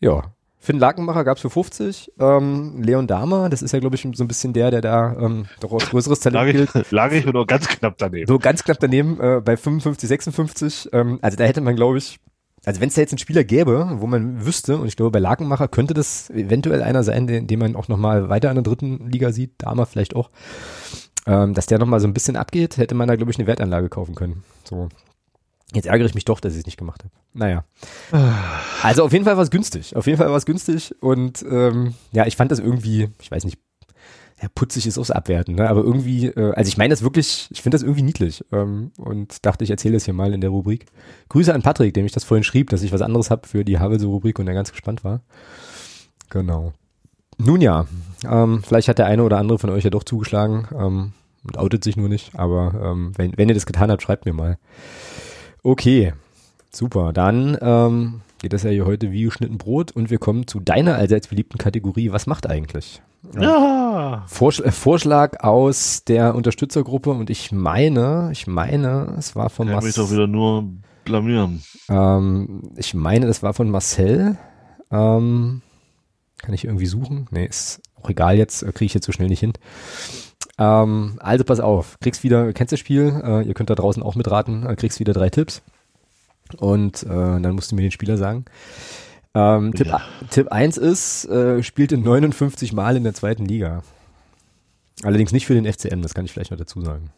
[0.00, 2.12] Ja, Finn Lakenmacher gab es für 50.
[2.18, 5.46] Ähm, Leon Dahmer, das ist ja, glaube ich, so ein bisschen der, der da ähm,
[5.60, 6.74] doch aus größeres Talent gilt.
[6.74, 8.26] Lag ich, lag ich nur ganz knapp daneben.
[8.26, 10.88] So ganz knapp daneben äh, bei 55, 56.
[10.92, 12.18] Ähm, also da hätte man, glaube ich,
[12.64, 15.20] also wenn es da jetzt einen Spieler gäbe, wo man wüsste, und ich glaube, bei
[15.20, 19.08] Lakenmacher könnte das eventuell einer sein, den, den man auch nochmal weiter in der dritten
[19.10, 20.30] Liga sieht, Dahmer vielleicht auch,
[21.26, 23.88] ähm, dass der nochmal so ein bisschen abgeht, hätte man da, glaube ich, eine Wertanlage
[23.88, 24.42] kaufen können.
[24.64, 24.88] So.
[25.74, 27.12] Jetzt ärgere ich mich doch, dass ich es nicht gemacht habe.
[27.34, 27.64] Naja.
[28.82, 29.96] Also auf jeden Fall war es günstig.
[29.96, 30.94] Auf jeden Fall war es günstig.
[31.00, 33.58] Und ähm, ja, ich fand das irgendwie, ich weiß nicht,
[34.40, 35.68] ja, putzig ist aufs Abwerten, ne?
[35.68, 39.44] aber irgendwie, äh, also ich meine das wirklich, ich finde das irgendwie niedlich ähm, und
[39.44, 40.86] dachte, ich erzähle das hier mal in der Rubrik.
[41.28, 43.80] Grüße an Patrick, dem ich das vorhin schrieb, dass ich was anderes habe für die
[43.80, 45.22] Havelse-Rubrik und er ganz gespannt war.
[46.30, 46.72] Genau.
[47.38, 47.86] Nun ja,
[48.24, 51.12] ähm, vielleicht hat der eine oder andere von euch ja doch zugeschlagen ähm,
[51.44, 54.34] und outet sich nur nicht, aber ähm, wenn, wenn ihr das getan habt, schreibt mir
[54.34, 54.58] mal.
[55.62, 56.12] Okay,
[56.70, 57.12] super.
[57.12, 60.96] Dann ähm, geht das ja hier heute wie geschnitten Brot und wir kommen zu deiner
[60.96, 62.12] allseits beliebten Kategorie.
[62.12, 63.02] Was macht eigentlich?
[63.38, 64.24] Ja.
[64.26, 69.90] Vorschl äh, Vorschlag aus der Unterstützergruppe und ich meine, ich meine, es war von Marcel.
[69.90, 70.68] Ich doch wieder nur
[71.04, 71.62] blamieren.
[71.88, 74.36] Ähm, ich meine, das war von Marcel.
[74.90, 75.62] Ähm,
[76.38, 77.26] kann ich irgendwie suchen?
[77.30, 79.52] Nee, ist auch egal jetzt, kriege ich jetzt so schnell nicht hin.
[80.58, 84.16] Ähm, also pass auf, kriegst wieder, kennst das Spiel, äh, ihr könnt da draußen auch
[84.16, 85.62] mitraten, äh, kriegst wieder drei Tipps.
[86.56, 88.46] Und äh, dann musst du mir den Spieler sagen.
[89.34, 90.00] Ähm, Tipp, Ja.
[90.30, 93.82] Tipp 1 ist, äh, spielte 59 Mal in der zweiten Liga.
[95.02, 97.10] Allerdings nicht für den FCM, das kann ich vielleicht noch dazu sagen.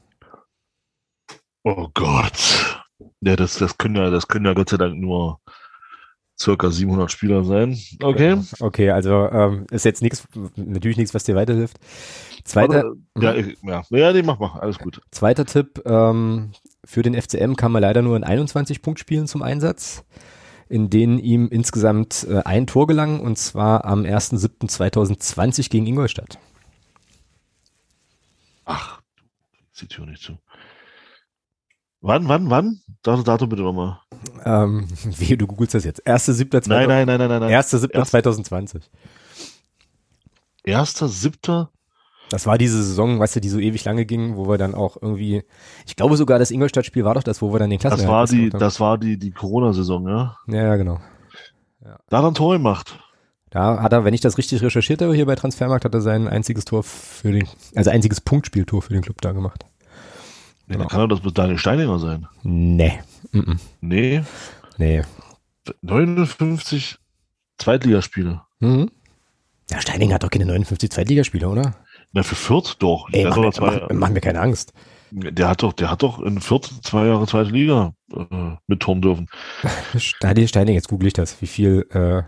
[1.65, 2.83] Oh Gott.
[3.21, 5.41] Ja, das, das können ja, das können ja Gott sei Dank nur
[6.39, 7.79] circa 700 Spieler sein.
[8.03, 8.39] Okay.
[8.61, 10.27] Okay, also ähm, ist jetzt nichts,
[10.57, 11.79] natürlich nichts, was dir weiterhilft.
[12.51, 15.01] Zweiter, Warte, ja, ich, ja, ja, nee, mach mal, alles gut.
[15.13, 16.51] Zweiter Tipp, ähm,
[16.85, 20.05] für den FCM kam er leider nur in 21 Punktspielen zum Einsatz,
[20.69, 26.39] in denen ihm insgesamt äh, ein Tor gelang, und zwar am 1.7.2020 gegen Ingolstadt.
[28.65, 29.01] Ach,
[29.81, 30.37] die Tür nicht zu.
[32.01, 32.81] Wann, wann, wann?
[33.03, 34.01] Datum, Datum bitte nochmal.
[34.45, 36.05] Ähm, wie, du googelst das jetzt.
[36.05, 36.69] 1.7.2020.
[36.69, 37.51] Nein, nein, nein, nein, nein, nein.
[37.51, 38.81] 1.7.2020.
[40.65, 41.71] Erster, siebter?
[42.31, 44.97] Das war diese Saison, weißt du, die so ewig lange ging, wo wir dann auch
[45.03, 45.43] irgendwie,
[45.87, 48.37] ich glaube sogar das Ingolstadt-Spiel war doch das, wo wir dann den Das Klassenerhalt war
[48.37, 50.37] die, das war die, die Corona-Saison, ja?
[50.47, 51.01] Ja, ja, genau.
[52.09, 52.99] Da hat er ein Tor gemacht.
[53.51, 56.29] Da hat er, wenn ich das richtig recherchiert habe, hier bei Transfermarkt, hat er sein
[56.29, 59.65] einziges Tor für den, also einziges Punktspieltor für den Club da gemacht.
[60.69, 60.85] Nee, Genau.
[60.85, 62.29] dann kann er das mit Daniel Steininger sein.
[62.45, 63.01] Nee.
[63.33, 64.23] Mm Nee,
[64.79, 65.03] Nee.
[65.83, 66.97] 59
[67.59, 68.41] Zweitligaspiele.
[68.61, 68.91] Mhm.
[69.71, 71.75] Ja, Steining hat doch keine 59 Zweitligaspiele, oder?
[72.13, 73.09] Na, für Fürth doch.
[73.13, 74.73] Ey, mach, mir, zwei, mach, mach mir keine Angst.
[75.11, 79.29] der hat doch, der hat doch in Fürth zwei Jahre zweite Liga äh, mitturnen dürfen.
[79.97, 82.23] Steining, Steining, jetzt google ich das, wie viel äh,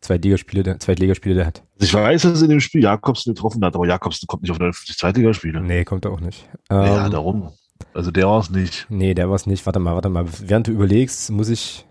[0.00, 1.62] Zweitligaspiele der, Zweitligaspiele der hat.
[1.74, 4.58] Also ich weiß, dass in dem Spiel Jakobsen getroffen hat, aber Jakobsen kommt nicht auf
[4.58, 5.60] 59 Zweitligaspiele.
[5.60, 6.48] Nee, kommt er auch nicht.
[6.70, 7.52] Ähm, ja, darum.
[7.92, 8.86] Also der war es nicht.
[8.88, 9.66] nee, der war's nicht.
[9.66, 10.26] Warte mal, warte mal.
[10.40, 11.84] Während du überlegst, muss ich,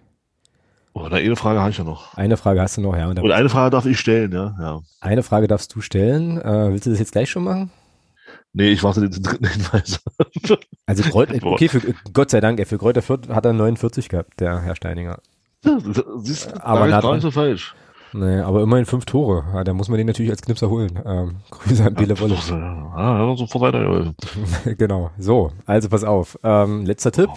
[0.98, 2.16] Oh, na, eine Frage habe ich ja noch.
[2.16, 3.08] eine Frage hast du noch, ja.
[3.10, 4.56] Und Und eine Frage darf ich stellen, ja.
[4.58, 4.80] ja.
[5.02, 6.40] eine Frage darfst du stellen.
[6.40, 7.70] Äh, willst du das jetzt gleich schon machen?
[8.54, 10.00] Nee, ich warte den dritten Hinweis.
[10.88, 11.82] Also Kräuter, okay, für,
[12.14, 15.18] Gott sei Dank, für Kräuter Fürth hat er 49 gehabt, der Herr Steininger.
[16.20, 17.74] Siehst du, Aber aber gar nicht so falsch.
[18.14, 19.44] Nee, aber immerhin fünf Tore.
[19.54, 21.00] Ja, da muss man den natürlich als Knipser holen.
[21.04, 22.38] Ähm, Grüße an Bele Wolle.
[22.96, 24.14] Ah, ja, sofort weiter.
[24.78, 25.10] genau.
[25.18, 26.38] So, also pass auf.
[26.44, 27.30] Ähm, letzter Tipp.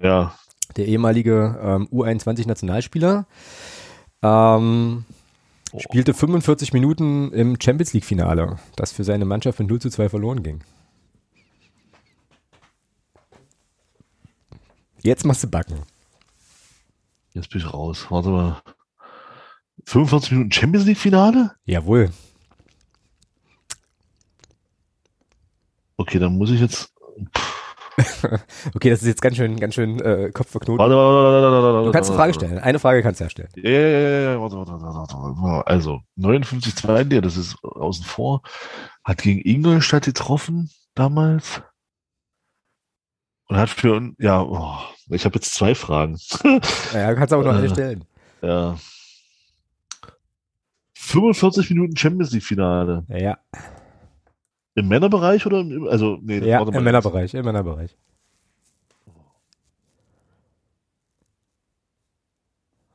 [0.00, 0.32] Ja,
[0.74, 3.26] Der ehemalige ähm, U21-Nationalspieler
[4.22, 5.04] ähm,
[5.72, 5.80] Oh.
[5.80, 10.42] spielte 45 Minuten im Champions League-Finale, das für seine Mannschaft mit 0 zu 2 verloren
[10.42, 10.62] ging.
[15.02, 15.82] Jetzt machst du backen.
[17.34, 18.06] jetzt bin ich raus.
[18.10, 18.62] Warte mal.
[19.84, 21.52] 45 Minuten Champions League Finale?
[21.64, 22.10] Jawohl.
[25.96, 26.92] Okay, dann muss ich jetzt.
[28.74, 30.78] Okay, das ist jetzt ganz schön, ganz schön äh, Kopfverknoten.
[30.78, 32.58] Warte, warte, warte, warte, warte, Du kannst eine Frage stellen.
[32.58, 33.48] Eine Frage kannst du ja stellen.
[33.56, 35.66] Ja, ja, ja, ja, warte, warte, warte, warte.
[35.66, 38.42] Also, 59 Zweitliga, das ist außen vor.
[39.04, 41.62] Hat gegen Ingolstadt getroffen damals.
[43.48, 44.76] Und hat für, ja, oh,
[45.10, 46.18] ich habe jetzt zwei Fragen.
[46.92, 47.70] Ja, du kannst aber noch eine Äh.
[47.70, 48.04] stellen.
[48.42, 48.76] ja.
[50.98, 53.04] 45 Minuten Champions League Finale.
[53.08, 53.38] Ja, ja.
[54.76, 57.96] Im Männerbereich oder im, also, nee, ja im Männerbereich, im Männerbereich.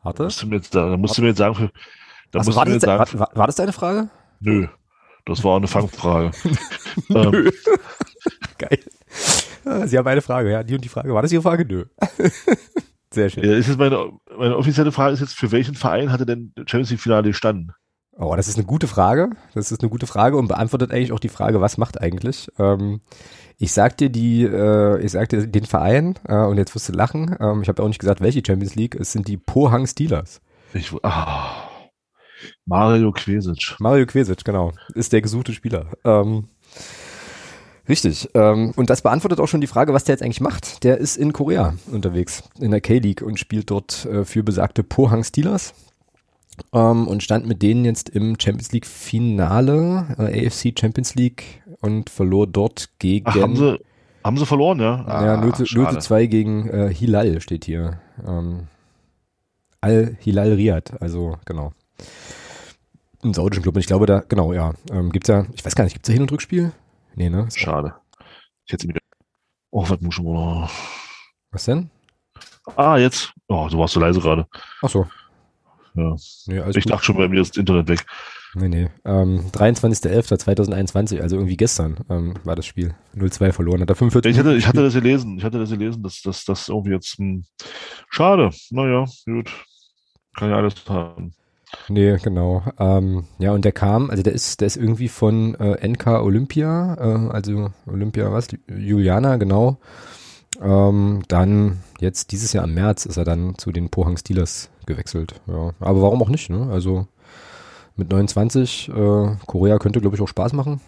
[0.04, 0.24] Da Warte.
[0.24, 1.72] musst du mir jetzt, da, da musst du mir jetzt sagen, für,
[2.32, 4.10] da Also, war, das, sagen, war, war, das deine Frage?
[4.40, 4.68] nö.
[5.26, 6.32] Das war eine Fangfrage.
[7.10, 7.52] ähm,
[8.58, 8.80] Geil.
[9.66, 11.14] Ah, Sie haben eine Frage, ja, die und die Frage.
[11.14, 11.66] War das Ihre Frage?
[11.66, 11.86] Nö.
[13.14, 13.44] Sehr schön.
[13.44, 16.90] ja, ist jetzt meine, meine offizielle Frage ist jetzt, für welchen Verein hatte denn Champions
[16.92, 17.74] League Finale gestanden?
[18.22, 19.32] Oh, das ist eine gute Frage.
[19.56, 22.52] Das ist eine gute Frage und beantwortet eigentlich auch die Frage, was macht eigentlich?
[22.60, 23.02] Ähm,
[23.58, 26.94] ich sag dir die, äh, ich sag dir den Verein äh, und jetzt wirst du
[26.94, 27.36] lachen.
[27.40, 28.94] Ähm, ich habe auch nicht gesagt, welche Champions League.
[28.94, 30.40] Es sind die Pohang Steelers.
[30.76, 31.68] Ich, ah,
[32.66, 33.76] Mario Kvesic.
[33.80, 35.88] Mario Quesic, genau, ist der gesuchte Spieler.
[36.04, 36.48] Ähm,
[37.90, 38.30] richtig.
[38.36, 40.84] Ähm, und das beantwortet auch schon die Frage, was der jetzt eigentlich macht.
[40.84, 45.24] Der ist in Korea unterwegs, in der K-League und spielt dort äh, für besagte Pohang
[45.24, 45.74] Steelers.
[46.74, 52.10] Ähm, und stand mit denen jetzt im Champions League Finale, äh, AFC Champions League und
[52.10, 53.80] verlor dort gegen Ach, haben sie,
[54.24, 55.06] haben sie verloren, ja?
[55.08, 56.00] ja, 0 zu, 0 zu schade.
[56.00, 58.00] 2 gegen äh, Hilal steht hier.
[58.26, 58.68] Ähm,
[59.82, 61.74] Al-Hilal Riyadh, also genau.
[63.24, 63.76] Ein saudischen Club.
[63.76, 64.74] Und ich glaube, da, genau, ja.
[64.92, 66.72] Ähm, gibt's ja, ich weiß gar nicht, gibt's da Hin- und Rückspiel?
[67.16, 67.48] Nee, ne?
[67.54, 67.96] Schade.
[68.66, 68.98] Ich hätte mir.
[69.72, 70.70] Oh, was muss ich mal.
[71.52, 71.90] Was denn?
[72.76, 73.34] Ah, jetzt.
[73.48, 74.48] Oh, du warst so leise gerade.
[74.82, 75.08] Ach so.
[75.96, 76.16] Ja.
[76.64, 76.94] Alles Ich gut.
[76.94, 78.06] dachte schon, bei mir ist das Internet weg.
[78.54, 78.90] Nee, nee.
[79.06, 82.94] Ähm, 23.11.2021, also irgendwie gestern ähm, war das Spiel.
[83.16, 83.82] 0-2 verloren.
[83.82, 85.38] Hat er 45 Ich hatte, ich hatte das gelesen.
[85.38, 87.46] Ich hatte das gelesen, dass das dass irgendwie jetzt hm,
[88.10, 88.50] schade.
[88.72, 89.52] Naja, gut.
[90.36, 91.34] Kann ja alles haben.
[91.88, 92.64] Nee, genau.
[92.80, 96.96] Ähm, ja, und der kam, also der ist, der ist irgendwie von äh, NK Olympia,
[97.00, 98.48] äh, also Olympia was?
[98.68, 99.78] Juliana, genau.
[100.62, 105.36] Ähm, dann jetzt dieses Jahr im März ist er dann zu den Pohang Steelers gewechselt.
[105.48, 106.70] Ja, aber warum auch nicht, ne?
[106.72, 107.08] Also
[107.96, 110.82] mit 29, äh, Korea könnte, glaube ich, auch Spaß machen.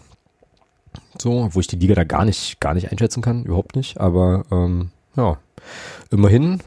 [1.20, 4.00] So, wo ich die Liga da gar nicht, gar nicht einschätzen kann, überhaupt nicht.
[4.00, 5.38] Aber ähm, ja,
[6.10, 6.60] immerhin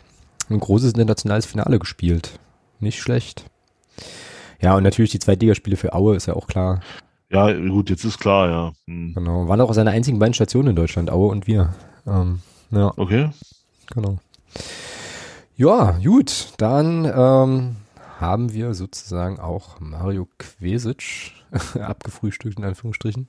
[0.49, 2.39] ein großes internationales Finale gespielt.
[2.80, 3.45] Nicht schlecht.
[4.61, 6.82] Ja, und natürlich die Zweitligaspiele für Aue ist ja auch klar.
[7.30, 8.71] Ja, gut, jetzt ist klar, ja.
[8.88, 9.13] Hm.
[9.13, 9.47] Genau.
[9.47, 11.73] Waren auch seine einzigen beiden Stationen in Deutschland, Aue und wir.
[12.05, 12.39] Ähm,
[12.71, 13.30] ja, Okay.
[13.93, 14.17] genau.
[15.57, 16.53] Ja, gut.
[16.57, 17.77] Dann ähm,
[18.19, 21.31] haben wir sozusagen auch Mario Quesic
[21.81, 23.25] abgefrühstückt in Anführungsstrichen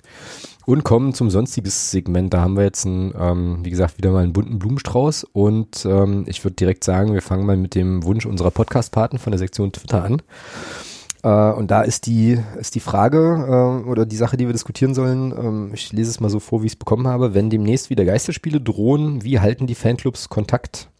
[0.66, 2.34] und kommen zum sonstiges Segment.
[2.34, 6.24] Da haben wir jetzt einen, ähm, wie gesagt, wieder mal einen bunten Blumenstrauß und ähm,
[6.26, 9.72] ich würde direkt sagen, wir fangen mal mit dem Wunsch unserer Podcast-Paten von der Sektion
[9.72, 10.20] Twitter an.
[11.22, 14.92] Äh, und da ist die, ist die Frage äh, oder die Sache, die wir diskutieren
[14.92, 17.88] sollen, ähm, ich lese es mal so vor, wie ich es bekommen habe, wenn demnächst
[17.88, 20.90] wieder Geisterspiele drohen, wie halten die Fanclubs Kontakt?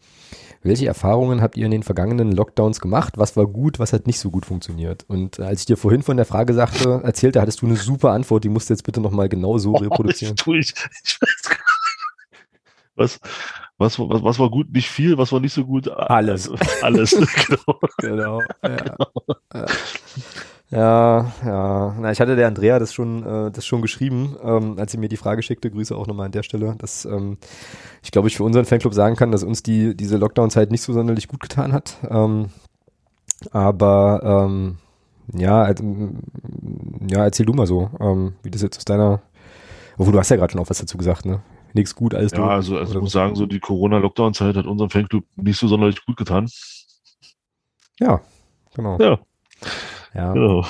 [0.61, 3.17] Welche Erfahrungen habt ihr in den vergangenen Lockdowns gemacht?
[3.17, 5.05] Was war gut, was hat nicht so gut funktioniert?
[5.07, 8.11] Und äh, als ich dir vorhin von der Frage sagte, erzählte, hattest du eine super
[8.11, 10.35] Antwort, die musst du jetzt bitte nochmal genau so reproduzieren.
[10.45, 11.99] Oh, ich, ich, weiß gar nicht.
[12.95, 13.19] Was,
[13.77, 14.73] was, was, was war gut?
[14.73, 15.87] Nicht viel, was war nicht so gut?
[15.87, 16.49] Alles.
[16.49, 17.09] Also, alles,
[17.47, 17.79] genau.
[17.99, 18.41] Genau.
[18.61, 18.95] Ja.
[19.53, 19.65] Ja.
[20.71, 21.95] Ja, ja.
[21.99, 25.09] Na, ich hatte der Andrea das schon, äh, das schon geschrieben, ähm, als sie mir
[25.09, 25.71] die Frage schickte.
[25.71, 27.37] Grüße auch nochmal an der Stelle, dass ähm,
[28.03, 30.93] ich glaube, ich für unseren Fanclub sagen kann, dass uns die diese Lockdown-Zeit nicht so
[30.93, 31.97] sonderlich gut getan hat.
[32.07, 32.49] Ähm,
[33.51, 34.77] aber ähm,
[35.33, 35.83] ja, also,
[37.07, 39.21] ja, erzähl du mal so, ähm, wie das jetzt aus deiner,
[39.97, 41.41] obwohl du hast ja gerade schon auch was dazu gesagt, ne?
[41.73, 45.23] Nichts gut, alles Ja, also, also ich muss sagen, so die Corona-Lockdown-Zeit hat unserem Fanclub
[45.35, 46.49] nicht so sonderlich gut getan.
[47.99, 48.21] Ja,
[48.73, 48.97] genau.
[48.99, 49.19] Ja,
[50.19, 50.33] Ja.
[50.33, 50.65] genau.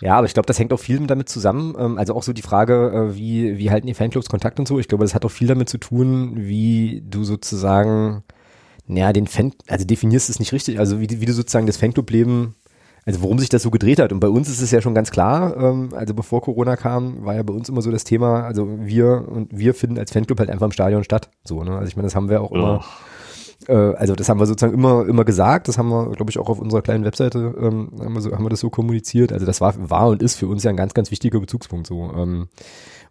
[0.00, 1.74] Ja, aber ich glaube, das hängt auch viel damit zusammen.
[1.78, 4.78] Ähm, also auch so die Frage, äh, wie, wie halten die Fanclubs Kontakt und so.
[4.78, 8.22] Ich glaube, das hat auch viel damit zu tun, wie du sozusagen,
[8.86, 12.54] naja, den Fan, also definierst es nicht richtig, also wie, wie du sozusagen das Fanclub-Leben,
[13.04, 14.12] also worum sich das so gedreht hat.
[14.12, 17.34] Und bei uns ist es ja schon ganz klar, ähm, also bevor Corona kam, war
[17.34, 20.50] ja bei uns immer so das Thema, also wir und wir finden als Fanclub halt
[20.50, 21.30] einfach im Stadion statt.
[21.44, 21.72] So, ne?
[21.72, 22.84] Also ich meine, das haben wir auch immer Ja.
[23.66, 26.48] Äh, also das haben wir sozusagen immer immer gesagt, das haben wir, glaube ich, auch
[26.48, 29.32] auf unserer kleinen Webseite ähm, haben, wir so, haben wir das so kommuniziert.
[29.32, 32.12] Also das war, war und ist für uns ja ein ganz, ganz wichtiger Bezugspunkt so.
[32.16, 32.48] Ähm,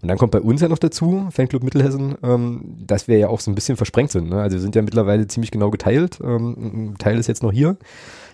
[0.01, 3.41] und dann kommt bei uns ja noch dazu, Fanclub Mittelhessen, ähm, dass wir ja auch
[3.41, 4.29] so ein bisschen versprengt sind.
[4.29, 4.41] Ne?
[4.41, 6.19] Also wir sind ja mittlerweile ziemlich genau geteilt.
[6.23, 7.75] Ähm, ein Teil ist jetzt noch hier,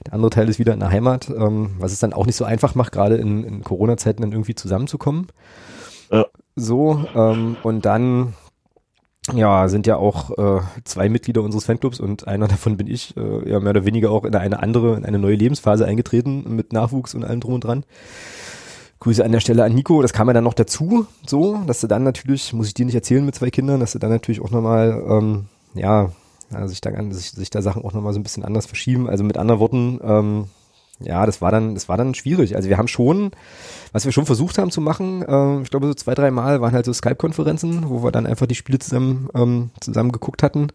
[0.05, 2.45] der andere Teil ist wieder in der Heimat, ähm, was es dann auch nicht so
[2.45, 5.27] einfach macht, gerade in, in Corona-Zeiten dann irgendwie zusammenzukommen.
[6.11, 6.25] Ja.
[6.55, 8.33] So, ähm, und dann
[9.33, 13.49] ja, sind ja auch äh, zwei Mitglieder unseres Fanclubs und einer davon bin ich, äh,
[13.49, 17.15] ja mehr oder weniger auch in eine andere, in eine neue Lebensphase eingetreten mit Nachwuchs
[17.15, 17.83] und allem drum und dran.
[18.99, 21.87] Grüße an der Stelle an Nico, das kam ja dann noch dazu, so, dass du
[21.87, 24.51] dann natürlich, muss ich dir nicht erzählen mit zwei Kindern, dass du dann natürlich auch
[24.51, 26.11] nochmal, ähm, ja,
[26.51, 29.09] ja, sich da, sich, sich da Sachen auch nochmal so ein bisschen anders verschieben.
[29.09, 30.45] Also mit anderen Worten, ähm,
[30.99, 32.55] ja, das war dann, das war dann schwierig.
[32.55, 33.31] Also wir haben schon,
[33.91, 36.73] was wir schon versucht haben zu machen, äh, ich glaube so zwei, drei Mal waren
[36.73, 40.67] halt so Skype-Konferenzen, wo wir dann einfach die Spiele zusammen, ähm, zusammen geguckt hatten.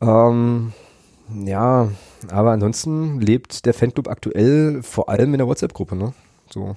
[0.00, 0.72] Ähm,
[1.44, 1.88] ja,
[2.30, 6.12] aber ansonsten lebt der Fanclub aktuell vor allem in der WhatsApp-Gruppe, ne?
[6.48, 6.76] So,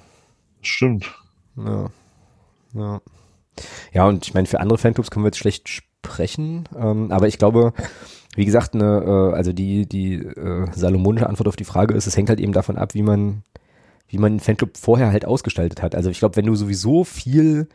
[0.62, 1.12] Stimmt.
[1.56, 1.90] ja.
[2.74, 3.00] Ja.
[3.92, 5.68] Ja, und ich meine, für andere Fanclubs können wir jetzt schlecht
[6.04, 7.72] sprechen, ähm, aber ich glaube,
[8.36, 12.16] wie gesagt, ne, äh, also die, die äh, salomonische Antwort auf die Frage ist, es
[12.16, 13.42] hängt halt eben davon ab, wie man,
[14.08, 15.94] wie man einen Fanclub vorher halt ausgestaltet hat.
[15.94, 17.68] Also ich glaube, wenn du sowieso viel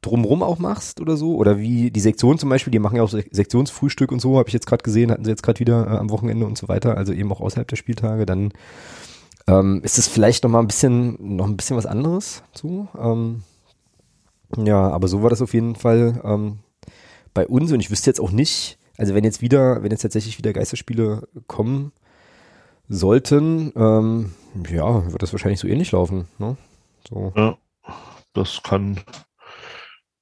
[0.00, 3.10] drumrum auch machst oder so, oder wie die Sektion zum Beispiel, die machen ja auch
[3.10, 5.96] Sek- Sektionsfrühstück und so, habe ich jetzt gerade gesehen, hatten sie jetzt gerade wieder äh,
[5.96, 8.52] am Wochenende und so weiter, also eben auch außerhalb der Spieltage, dann
[9.46, 12.88] ähm, ist es vielleicht noch mal ein bisschen, noch ein bisschen was anderes zu.
[12.98, 13.42] Ähm,
[14.56, 16.58] ja, aber so war das auf jeden Fall ähm,
[17.38, 20.38] bei uns und ich wüsste jetzt auch nicht, also wenn jetzt wieder, wenn jetzt tatsächlich
[20.38, 21.92] wieder Geisterspiele kommen
[22.88, 24.32] sollten, ähm,
[24.68, 26.26] ja, wird das wahrscheinlich so ähnlich laufen.
[26.38, 26.56] Ne?
[27.08, 27.56] So, Ja,
[28.34, 28.98] das kann,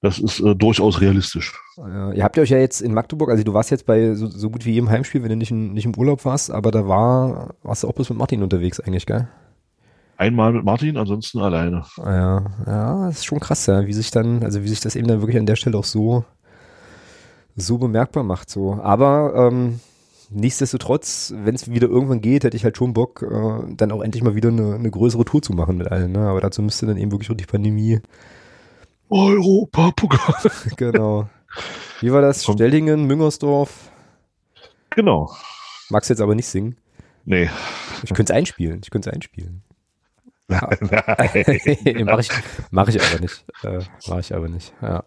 [0.03, 1.55] das ist äh, durchaus realistisch.
[1.79, 4.27] äh, ihr habt ja euch ja jetzt in Magdeburg, also du warst jetzt bei so,
[4.27, 6.87] so gut wie jedem Heimspiel, wenn du nicht, in, nicht im Urlaub warst, aber da
[6.87, 9.27] war, warst du auch bloß mit Martin unterwegs eigentlich, gell?
[10.19, 11.85] Einmal mit Martin, ansonsten alleine.
[11.99, 14.97] Ah Ja, ja, das ist schon krass, ja, wie sich dann, also wie sich das
[14.97, 16.25] eben dann wirklich an der Stelle auch so,
[17.57, 18.75] so bemerkbar macht, so.
[18.75, 19.81] Aber, ähm,
[20.31, 24.23] nichtsdestotrotz, wenn es wieder irgendwann geht, hätte ich halt schon Bock, äh, dann auch endlich
[24.23, 26.13] mal wieder eine, eine größere Tour zu machen mit allen.
[26.13, 26.29] Ne?
[26.29, 28.01] Aber dazu müsste dann eben wirklich die Pandemie.
[29.09, 30.51] Europa-Pokal.
[30.77, 31.29] genau.
[32.01, 32.45] Wie war das?
[32.45, 32.57] Komm.
[32.57, 33.91] Stellingen, Müngersdorf.
[34.91, 35.31] Genau.
[35.91, 36.77] Magst du jetzt aber nicht singen?
[37.25, 37.49] Nee.
[38.03, 38.81] Ich könnte es einspielen.
[38.83, 39.63] Ich könnte es einspielen.
[40.49, 40.79] Nein.
[42.05, 42.31] mach ich,
[42.71, 43.45] mach ich aber nicht.
[43.63, 44.73] Äh, mach ich aber nicht.
[44.81, 45.05] Ja.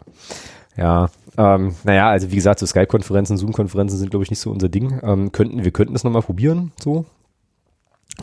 [0.76, 4.68] Ja, ähm, naja, also wie gesagt, so Skype-Konferenzen, Zoom-Konferenzen sind, glaube ich, nicht so unser
[4.68, 5.00] Ding.
[5.02, 7.04] Ähm, könnten, wir könnten es nochmal probieren, so.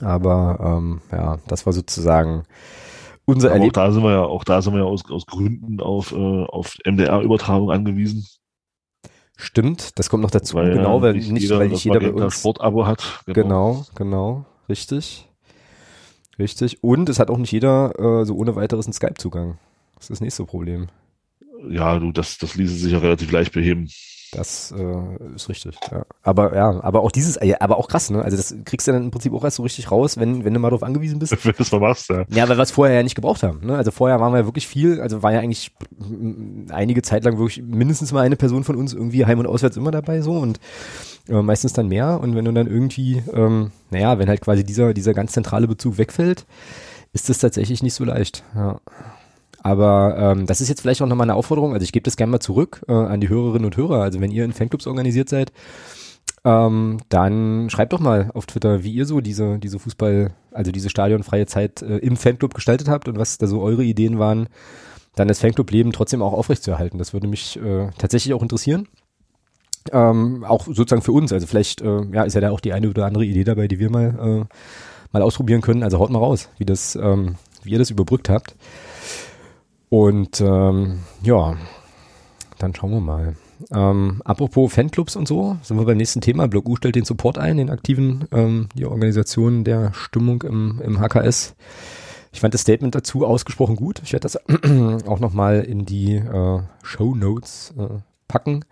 [0.01, 2.43] Aber ähm, ja, das war sozusagen
[3.25, 3.73] unser Aber auch Erlebnis.
[3.73, 6.75] da sind wir ja, auch da sind wir ja aus, aus Gründen auf, äh, auf
[6.85, 8.25] MDR-Übertragung angewiesen.
[9.37, 12.39] Stimmt, das kommt noch dazu, Weil genau, weil nicht, jeder, weil nicht jeder bei uns.
[12.39, 13.21] Sportabo hat.
[13.27, 15.29] Genau, genau, richtig.
[16.39, 16.83] Richtig.
[16.83, 19.57] Und es hat auch nicht jeder äh, so ohne weiteres einen Skype-Zugang.
[19.95, 20.87] Das ist das nächste Problem.
[21.69, 23.87] Ja, du, das, das ließe sich ja relativ leicht beheben.
[24.31, 26.05] Das äh, ist richtig, ja.
[26.21, 28.21] Aber ja, aber auch dieses, aber auch krass, ne?
[28.21, 30.59] Also das kriegst du dann im Prinzip auch erst so richtig raus, wenn, wenn du
[30.59, 31.31] mal drauf angewiesen bist.
[31.45, 32.25] Wenn du das mal machst, ja.
[32.29, 33.65] Ja, weil wir es vorher ja nicht gebraucht haben.
[33.65, 33.77] Ne?
[33.77, 35.71] Also vorher waren wir ja wirklich viel, also war ja eigentlich
[36.69, 39.91] einige Zeit lang wirklich mindestens mal eine Person von uns irgendwie heim und auswärts immer
[39.91, 40.59] dabei so und
[41.29, 42.19] äh, meistens dann mehr.
[42.21, 45.97] Und wenn du dann irgendwie, ähm, naja, wenn halt quasi dieser, dieser ganz zentrale Bezug
[45.97, 46.45] wegfällt,
[47.13, 48.43] ist das tatsächlich nicht so leicht.
[48.55, 48.81] Ja.
[49.67, 51.73] Aber ähm, das ist jetzt vielleicht auch nochmal eine Aufforderung.
[51.73, 54.01] Also ich gebe das gerne mal zurück äh, an die Hörerinnen und Hörer.
[54.01, 55.51] Also wenn ihr in Fanclubs organisiert seid,
[56.45, 60.89] ähm, dann schreibt doch mal auf Twitter, wie ihr so diese, diese Fußball, also diese
[60.89, 64.47] stadionfreie Zeit äh, im Fanclub gestaltet habt und was da so eure Ideen waren,
[65.15, 66.97] dann das Fanclub-Leben trotzdem auch aufrechtzuerhalten.
[66.97, 68.87] Das würde mich äh, tatsächlich auch interessieren.
[69.91, 71.33] Ähm, auch sozusagen für uns.
[71.33, 73.79] Also vielleicht äh, ja, ist ja da auch die eine oder andere Idee dabei, die
[73.79, 74.55] wir mal, äh,
[75.11, 75.83] mal ausprobieren können.
[75.83, 78.55] Also haut mal raus, wie, das, ähm, wie ihr das überbrückt habt.
[79.89, 81.55] Und ähm, ja,
[82.57, 83.35] dann schauen wir mal.
[83.71, 86.47] Ähm, apropos Fanclubs und so, sind wir beim nächsten Thema.
[86.47, 90.99] Block U stellt den Support ein, den aktiven, ähm, die Organisation der Stimmung im, im
[90.99, 91.55] HKS.
[92.31, 94.01] Ich fand das Statement dazu ausgesprochen gut.
[94.03, 94.35] Ich werde das
[95.07, 98.63] auch nochmal in die äh, Show Notes äh, packen.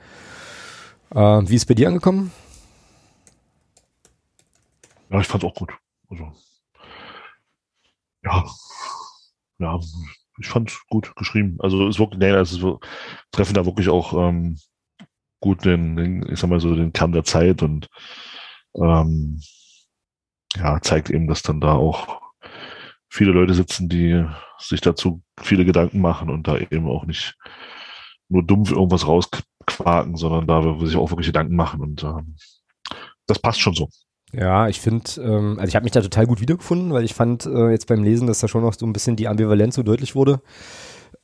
[1.12, 2.32] Äh, wie ist es bei dir angekommen?
[5.10, 5.72] Ja, ich fand's auch gut.
[6.10, 6.32] Also,
[8.24, 8.46] ja,
[9.60, 9.80] ja,
[10.40, 11.58] ich fand's gut geschrieben.
[11.60, 12.80] Also es wirklich, nee, es ist so,
[13.32, 14.58] treffen da wirklich auch ähm,
[15.40, 17.88] gut den, den, ich sag mal so, den Kern der Zeit und
[18.76, 19.42] ähm,
[20.56, 22.22] ja, zeigt eben, dass dann da auch
[23.10, 24.26] viele Leute sitzen, die
[24.60, 27.36] sich dazu viele Gedanken machen und da eben auch nicht
[28.30, 32.36] nur dumpf irgendwas rausquaken, sondern da sich auch wirklich Gedanken machen und ähm,
[33.28, 33.90] das passt schon so.
[34.38, 37.46] Ja, ich finde, ähm, also ich habe mich da total gut wiedergefunden, weil ich fand
[37.46, 40.16] äh, jetzt beim Lesen, dass da schon noch so ein bisschen die Ambivalenz so deutlich
[40.16, 40.42] wurde.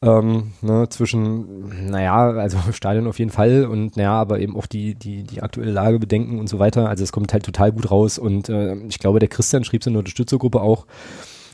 [0.04, 4.96] Ähm, ne, zwischen, naja, also Stadion auf jeden Fall und naja, aber eben auch die,
[4.96, 6.90] die, die aktuelle Lage bedenken und so weiter.
[6.90, 9.88] Also es kommt halt total gut raus und äh, ich glaube, der Christian schrieb es
[9.88, 10.88] in der Unterstützergruppe auch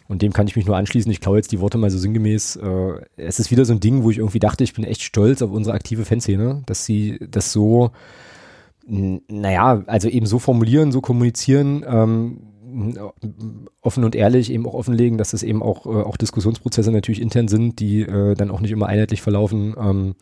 [0.07, 1.11] und dem kann ich mich nur anschließen.
[1.11, 2.57] Ich klaue jetzt die Worte mal so sinngemäß.
[2.57, 5.41] Äh, es ist wieder so ein Ding, wo ich irgendwie dachte, ich bin echt stolz
[5.41, 7.91] auf unsere aktive Fanszene, dass sie das so
[8.87, 12.39] naja, also eben so formulieren, so kommunizieren, ähm,
[13.81, 17.47] offen und ehrlich eben auch offenlegen, dass das eben auch, äh, auch Diskussionsprozesse natürlich intern
[17.47, 19.75] sind, die äh, dann auch nicht immer einheitlich verlaufen.
[19.79, 20.15] Ähm,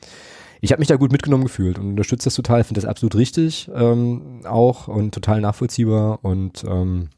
[0.61, 3.69] ich habe mich da gut mitgenommen gefühlt und unterstütze das total, finde das absolut richtig
[3.75, 7.09] ähm, auch und total nachvollziehbar und ähm,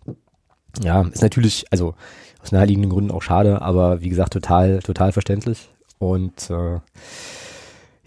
[0.83, 1.93] ja, ist natürlich, also
[2.41, 5.69] aus naheliegenden Gründen auch schade, aber wie gesagt, total, total verständlich.
[5.99, 6.79] Und äh,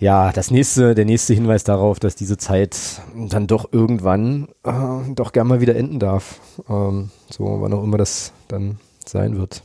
[0.00, 5.32] ja, das nächste, der nächste Hinweis darauf, dass diese Zeit dann doch irgendwann äh, doch
[5.32, 6.40] gern mal wieder enden darf.
[6.68, 9.62] Ähm, so, wann auch immer das dann sein wird.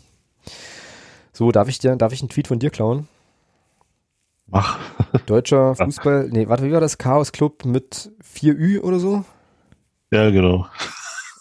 [1.32, 3.08] So, darf ich dir, darf ich einen Tweet von dir klauen?
[4.48, 4.78] Mach.
[5.26, 6.98] Deutscher Fußball, nee, warte, wie war das?
[6.98, 9.24] Chaos Club mit 4Ü oder so?
[10.12, 10.68] Ja, genau.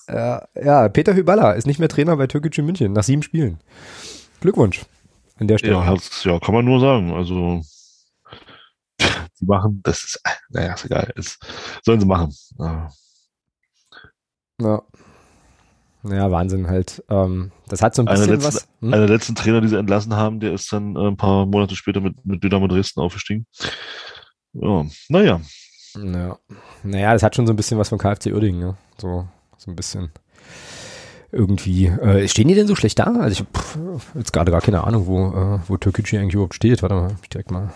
[0.07, 3.59] Äh, ja, Peter Hyballa ist nicht mehr Trainer bei Türkgücü München nach sieben Spielen.
[4.41, 4.83] Glückwunsch
[5.39, 5.75] an der Stelle.
[5.75, 7.13] Ja, ja, kann man nur sagen.
[7.13, 7.63] Also,
[9.41, 10.21] die machen, das ist,
[10.51, 11.13] naja, ist egal.
[11.17, 11.39] Ist,
[11.85, 12.35] sollen sie machen.
[12.59, 12.91] Ja.
[14.61, 14.83] Ja.
[16.03, 17.03] Naja, Wahnsinn halt.
[17.09, 18.69] Ähm, das hat so ein bisschen letzten- was.
[18.81, 18.93] Hm?
[18.95, 21.77] Einer der letzten Trainer, die sie entlassen haben, der ist dann äh, ein paar Monate
[21.77, 23.47] später mit, mit Dynamo Dresden aufgestiegen.
[24.53, 25.41] Ja, naja.
[25.97, 26.39] Ja.
[26.83, 28.77] Naja, das hat schon so ein bisschen was von KfC Uerdingen, ne?
[29.01, 29.27] So,
[29.57, 30.11] so ein bisschen.
[31.33, 31.87] Irgendwie.
[31.87, 33.05] Äh, stehen die denn so schlecht da?
[33.05, 36.83] Also ich habe jetzt gerade gar keine Ahnung, wo, äh, wo Türkgücü eigentlich überhaupt steht.
[36.83, 37.73] Warte mal, ich direkt mal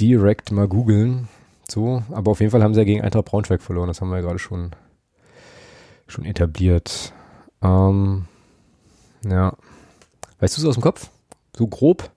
[0.00, 1.28] direkt mal googeln.
[1.68, 3.88] So, aber auf jeden Fall haben sie ja gegen Eintracht Braunschweig verloren.
[3.88, 4.70] Das haben wir ja gerade schon,
[6.06, 7.12] schon etabliert.
[7.62, 8.26] Ähm,
[9.24, 9.56] ja.
[10.40, 11.10] Weißt du es aus dem Kopf?
[11.56, 12.10] So grob?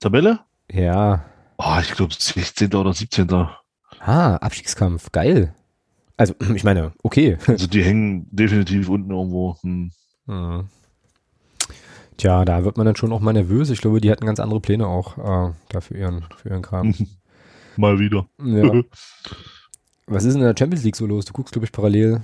[0.00, 0.40] Tabelle?
[0.70, 1.24] Ja.
[1.58, 2.74] Oh, ich glaube 16.
[2.74, 3.28] oder 17.
[4.00, 5.12] Ah, Abstiegskampf.
[5.12, 5.54] Geil.
[6.16, 7.36] Also, ich meine, okay.
[7.46, 9.56] Also die hängen definitiv unten irgendwo.
[9.62, 9.90] Hm.
[10.26, 10.68] Mhm.
[12.16, 13.70] Tja, da wird man dann schon auch mal nervös.
[13.70, 16.94] Ich glaube, die hatten ganz andere Pläne auch äh, da für ihren, für ihren Kram.
[17.76, 18.26] Mal wieder.
[18.42, 18.82] Ja.
[20.06, 21.24] Was ist in der Champions League so los?
[21.24, 22.20] Du guckst, glaube ich, parallel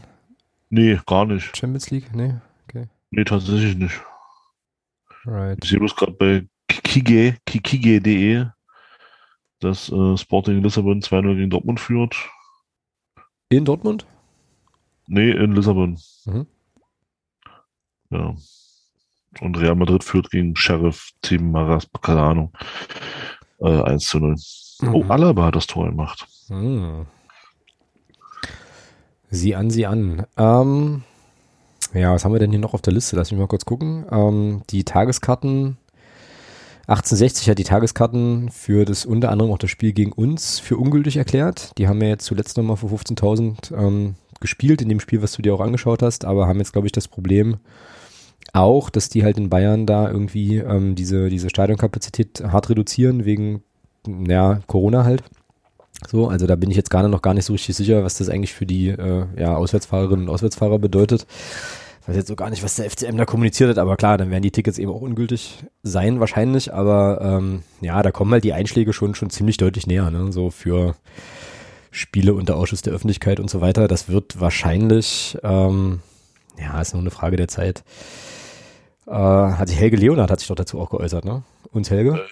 [0.69, 1.57] nee, gar nicht.
[1.57, 2.15] Champions League?
[2.15, 2.35] Nee,
[2.65, 2.87] okay.
[3.11, 4.01] Nee, tatsächlich nicht.
[5.25, 5.59] Right.
[5.63, 8.47] Ich sehe bloß gerade bei Kikige, kikige.de,
[9.61, 12.15] dass äh, Sporting Lissabon 2-0 gegen Dortmund führt.
[13.49, 14.07] In Dortmund?
[15.07, 15.99] Nee, in Lissabon.
[16.27, 16.47] Mhm.
[18.11, 18.35] Ja.
[19.41, 22.53] Und Real Madrid führt gegen Sheriff Team Maras, keine Ahnung.
[23.61, 24.35] Äh, 1 zu 0.
[24.93, 25.11] Oh, Mhm.
[25.11, 26.27] Alaba hat das Tor gemacht.
[26.49, 27.07] Hm.
[29.31, 30.25] Sieh an, sieh an.
[30.37, 31.03] Ähm,
[31.95, 33.17] ja, was haben wir denn hier noch auf der Liste?
[33.17, 34.07] Lass mich mal kurz gucken.
[34.11, 35.79] Ähm, die Tageskarten.
[36.87, 41.19] 1860 hat die Tageskarten für das unter anderem auch das Spiel gegen uns für ungültig
[41.19, 41.73] erklärt.
[41.77, 45.43] Die haben ja jetzt zuletzt nochmal für 15.000 ähm, gespielt in dem Spiel, was du
[45.43, 47.59] dir auch angeschaut hast, aber haben jetzt, glaube ich, das Problem
[48.53, 53.63] auch, dass die halt in Bayern da irgendwie ähm, diese, diese Stadionkapazität hart reduzieren wegen
[54.07, 55.23] ja, Corona halt.
[56.07, 58.29] So, also da bin ich jetzt gerade noch gar nicht so richtig sicher, was das
[58.29, 61.27] eigentlich für die äh, ja, Auswärtsfahrerinnen und Auswärtsfahrer bedeutet.
[62.03, 64.31] Ich weiß jetzt so gar nicht, was der FCM da kommuniziert hat, aber klar, dann
[64.31, 68.53] werden die Tickets eben auch ungültig sein wahrscheinlich, aber ähm, ja, da kommen halt die
[68.53, 70.33] Einschläge schon schon ziemlich deutlich näher, ne?
[70.33, 70.95] so für
[71.91, 73.89] Spiele unter Ausschuss der Öffentlichkeit und so weiter.
[73.89, 76.01] Das wird wahrscheinlich, ähm,
[76.59, 77.83] ja, ist nur eine Frage der Zeit.
[79.09, 81.43] Äh, hat sich Helge Leonard hat sich doch dazu auch geäußert, ne?
[81.71, 82.27] Uns Helge?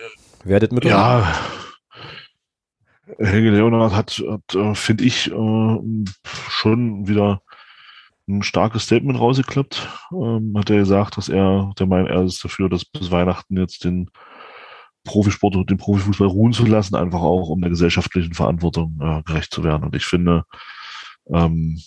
[0.45, 0.93] Werdet mit uns?
[0.93, 1.35] Ja.
[3.19, 6.05] Helge Leonard hat, hat äh, finde ich, äh,
[6.51, 7.41] schon wieder
[8.29, 9.89] ein starkes Statement rausgeklappt.
[10.13, 13.85] Ähm, hat er gesagt, dass er der Meinung er ist dafür, dass bis Weihnachten jetzt
[13.85, 14.11] den
[15.05, 19.53] Profisport und den Profifußball ruhen zu lassen, einfach auch um der gesellschaftlichen Verantwortung äh, gerecht
[19.53, 19.85] zu werden.
[19.85, 20.45] Und ich finde,
[21.33, 21.81] ähm,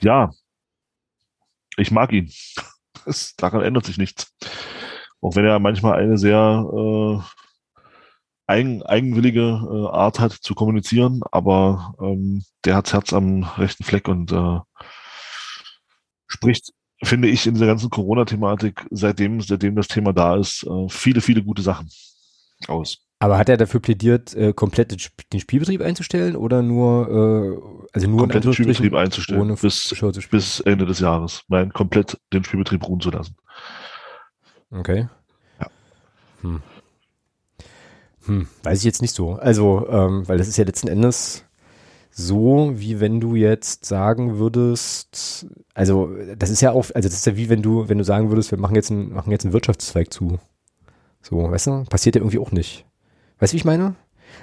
[0.00, 0.30] ja,
[1.76, 2.30] ich mag ihn.
[3.08, 4.32] Es, daran ändert sich nichts.
[5.20, 7.20] Auch wenn er manchmal eine sehr äh,
[8.46, 13.84] eigen, eigenwillige äh, Art hat zu kommunizieren, aber ähm, der hat das Herz am rechten
[13.84, 14.60] Fleck und äh,
[16.26, 21.20] spricht, finde ich, in dieser ganzen Corona-Thematik, seitdem, seitdem das Thema da ist, äh, viele,
[21.20, 21.88] viele gute Sachen
[22.66, 23.07] aus.
[23.20, 27.88] Aber hat er dafür plädiert, äh, komplett den Sp- den Spielbetrieb einzustellen oder nur, äh,
[27.92, 29.92] also nur Komplett den Spielbetrieb einzustellen, ohne bis,
[30.30, 31.42] bis Ende des Jahres.
[31.48, 33.34] Nein, komplett den Spielbetrieb ruhen zu lassen.
[34.70, 35.08] Okay.
[35.60, 35.66] Ja.
[36.42, 36.62] Hm.
[38.26, 39.32] Hm, weiß ich jetzt nicht so.
[39.32, 41.44] Also, ähm, weil das ist ja letzten Endes
[42.10, 47.26] so, wie wenn du jetzt sagen würdest, also das ist ja auch, also das ist
[47.26, 49.52] ja wie wenn du, wenn du sagen würdest, wir machen jetzt einen, machen jetzt einen
[49.54, 50.38] Wirtschaftszweig zu.
[51.22, 51.84] So, weißt du?
[51.84, 52.84] Passiert ja irgendwie auch nicht.
[53.38, 53.94] Weißt du, wie ich meine?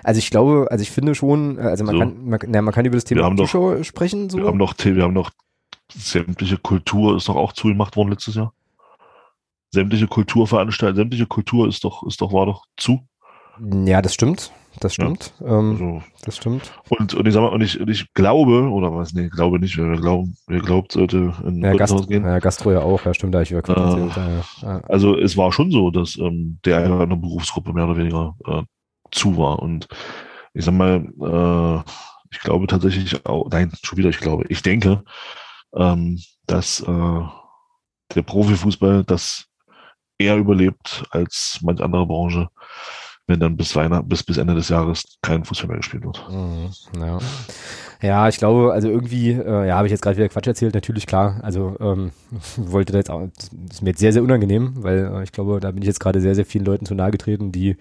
[0.03, 1.99] Also ich glaube, also ich finde schon, äh, also man So.
[1.99, 4.37] kann, man, na, man kann über das Thema Zuschauer sprechen, so.
[4.39, 5.31] Wir haben noch, wir haben noch
[5.93, 8.53] sämtliche Kultur ist doch auch zugemacht worden letztes Jahr.
[9.71, 13.01] Sämtliche Kulturveranstaltungen, sämtliche Kultur ist doch, ist doch, war doch zu.
[13.85, 14.51] Ja, das stimmt.
[14.81, 15.05] Das Ja.
[15.05, 15.33] stimmt.
[15.41, 16.73] Ähm, Also, das stimmt.
[16.89, 19.77] und, und ich sag mal, und ich, und ich glaube, oder was, nee, glaube nicht,
[19.77, 22.25] wer glauben, wer glaubt, sollte in Ja, ja, Gastro, gehen.
[22.25, 23.99] ja, Gastro ja auch, ja stimmt, da ich über Äh.
[24.09, 24.79] Ja, ja.
[24.81, 28.35] Also es war schon so, dass ähm, der eine oder andere Berufsgruppe mehr oder weniger
[28.45, 28.63] äh,
[29.11, 29.59] zu war.
[29.59, 29.87] Und
[30.53, 31.91] ich sag mal, äh,
[32.31, 35.03] ich glaube tatsächlich auch, nein, schon wieder, ich glaube, ich denke,
[35.75, 37.21] ähm, dass äh,
[38.13, 39.45] der Profifußball das
[40.17, 42.47] eher überlebt als manch andere Branche,
[43.27, 46.29] wenn dann bis Weihnachten, bis, bis Ende des Jahres kein Fußball mehr gespielt wird.
[46.29, 47.19] Mhm, ja.
[48.01, 51.07] Ja, ich glaube, also irgendwie, äh, ja, habe ich jetzt gerade wieder Quatsch erzählt, natürlich,
[51.07, 51.39] klar.
[51.41, 52.11] Also ähm,
[52.57, 55.59] wollte da jetzt auch, das ist mir jetzt sehr, sehr unangenehm, weil äh, ich glaube,
[55.59, 57.77] da bin ich jetzt gerade sehr, sehr vielen Leuten zu nahe getreten, die,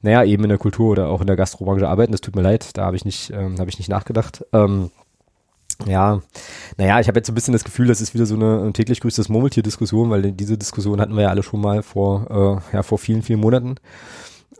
[0.00, 2.12] naja, eben in der Kultur oder auch in der Gastrobranche arbeiten.
[2.12, 4.44] Das tut mir leid, da habe ich nicht, ähm, habe ich nicht nachgedacht.
[4.52, 4.90] Ähm,
[5.86, 6.20] ja,
[6.76, 9.00] naja, ich habe jetzt so ein bisschen das Gefühl, das ist wieder so eine täglich
[9.00, 12.98] grüßtes Murmeltier-Diskussion, weil diese Diskussion hatten wir ja alle schon mal vor, äh, ja, vor
[12.98, 13.76] vielen, vielen Monaten.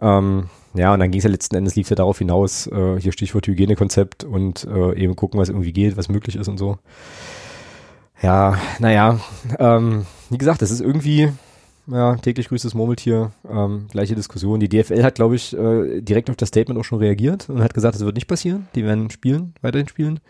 [0.01, 3.13] Ähm, ja, und dann ging es ja letzten Endes, lief ja darauf hinaus, äh, hier
[3.13, 6.79] Stichwort Hygienekonzept und äh, eben gucken, was irgendwie geht, was möglich ist und so.
[8.23, 9.21] Ja, naja,
[9.59, 11.31] ähm, wie gesagt, das ist irgendwie,
[11.89, 14.61] ja, täglich grüßtes Murmeltier, ähm, gleiche Diskussion.
[14.61, 17.75] Die DFL hat, glaube ich, äh, direkt auf das Statement auch schon reagiert und hat
[17.75, 18.69] gesagt, das wird nicht passieren.
[18.75, 20.21] Die werden spielen, weiterhin spielen,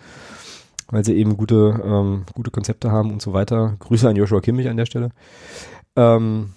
[0.90, 3.76] weil sie eben gute, ähm, gute Konzepte haben und so weiter.
[3.78, 5.10] Grüße an Joshua Kimmich an der Stelle.
[5.94, 6.52] Ähm,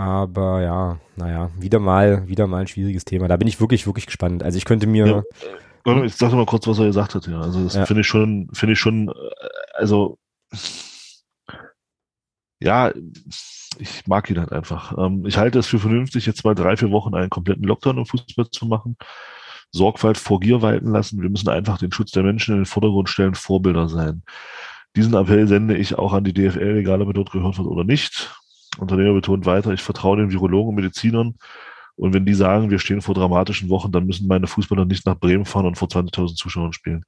[0.00, 3.28] aber ja, naja, wieder mal, wieder mal ein schwieriges Thema.
[3.28, 4.42] Da bin ich wirklich, wirklich gespannt.
[4.42, 5.22] Also ich könnte mir, Ja.
[5.84, 7.26] Warte, Ich sag mal kurz, was er gesagt hat.
[7.26, 7.40] Ja.
[7.40, 7.86] Also das Ja.
[7.86, 9.12] finde ich schon, finde ich schon, äh,
[9.74, 10.18] also
[12.62, 12.92] ja,
[13.78, 14.96] ich mag ihn halt einfach.
[14.98, 18.06] Ähm, ich halte es für vernünftig, jetzt mal drei, vier Wochen einen kompletten Lockdown im
[18.06, 18.96] Fußball zu machen.
[19.72, 21.22] Sorgfalt vor Gier walten lassen.
[21.22, 24.22] Wir müssen einfach den Schutz der Menschen in den Vordergrund stellen, Vorbilder sein.
[24.96, 27.84] Diesen Appell sende ich auch an die DFL, egal ob er dort gehört wird oder
[27.84, 28.34] nicht.
[28.82, 31.34] Unternehmer betont weiter, ich vertraue den Virologen und Medizinern.
[31.96, 35.18] Und wenn die sagen, wir stehen vor dramatischen Wochen, dann müssen meine Fußballer nicht nach
[35.18, 37.04] Bremen fahren und vor 20.000 Zuschauern spielen.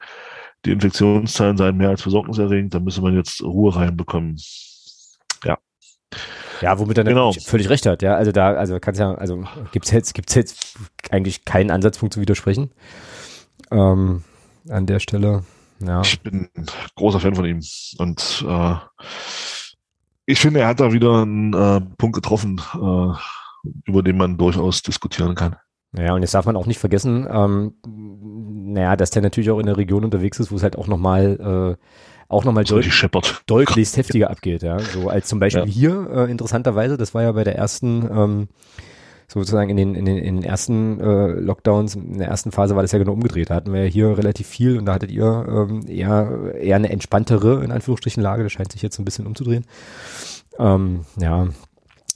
[0.66, 4.36] Die Infektionszahlen seien mehr als besorgniserregend, da müsse man jetzt Ruhe reinbekommen.
[5.44, 5.56] Ja.
[6.60, 7.32] Ja, womit er genau.
[7.32, 8.16] völlig recht hat, ja.
[8.16, 10.76] Also da, also kannst ja, also gibt's jetzt, gibt's jetzt
[11.10, 12.70] eigentlich keinen Ansatzpunkt zu widersprechen.
[13.70, 14.22] Ähm,
[14.68, 15.44] an der Stelle.
[15.80, 16.02] Ja.
[16.02, 17.60] Ich bin ein großer Fan von ihm.
[17.98, 18.74] Und äh,
[20.26, 23.12] ich finde, er hat da wieder einen äh, Punkt getroffen, äh,
[23.84, 25.56] über den man durchaus diskutieren kann.
[25.92, 29.66] Naja, und jetzt darf man auch nicht vergessen, ähm, naja, dass der natürlich auch in
[29.66, 31.84] der Region unterwegs ist, wo es halt auch nochmal äh,
[32.28, 32.86] auch nochmal deut
[33.46, 34.78] deutlich heftiger abgeht, ja.
[34.78, 35.68] So als zum Beispiel ja.
[35.68, 38.48] hier, äh, interessanterweise, das war ja bei der ersten, ähm,
[39.32, 42.82] sozusagen in den, in den, in den ersten äh, Lockdowns, in der ersten Phase war
[42.82, 43.50] das ja genau umgedreht.
[43.50, 46.90] Da hatten wir ja hier relativ viel und da hattet ihr ähm, eher, eher eine
[46.90, 48.42] entspanntere, in Anführungsstrichen, Lage.
[48.42, 49.64] Das scheint sich jetzt ein bisschen umzudrehen.
[50.58, 51.48] Ähm, ja,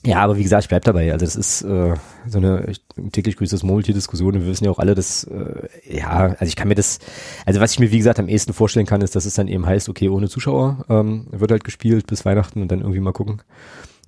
[0.05, 1.11] ja, aber wie gesagt, ich bleib dabei.
[1.11, 1.95] Also das ist äh,
[2.27, 2.71] so eine
[3.11, 4.35] täglich grüßtes Murmeltier-Diskussion.
[4.35, 6.99] Wir wissen ja auch alle, dass, äh, ja, also ich kann mir das,
[7.45, 9.65] also was ich mir wie gesagt am ehesten vorstellen kann, ist, dass es dann eben
[9.65, 13.41] heißt, okay, ohne Zuschauer ähm, wird halt gespielt bis Weihnachten und dann irgendwie mal gucken.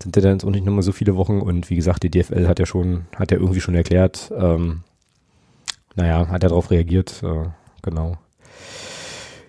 [0.02, 2.48] Sind ja dann jetzt auch nicht nochmal so viele Wochen und wie gesagt, die DFL
[2.48, 4.84] hat ja schon, hat ja irgendwie schon erklärt, ähm,
[5.96, 7.50] naja, hat ja darauf reagiert, äh,
[7.82, 8.18] genau.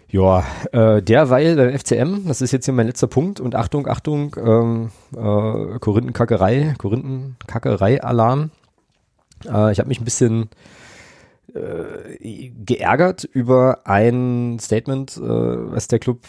[0.09, 4.35] Ja, äh, derweil beim FCM, das ist jetzt hier mein letzter Punkt und Achtung, Achtung,
[4.45, 8.51] ähm, äh, Korinthenkackerei, Korinthenkackerei-Alarm.
[9.45, 10.51] Äh, ich habe mich ein bisschen
[11.55, 16.21] äh, geärgert über ein Statement, äh, was der Club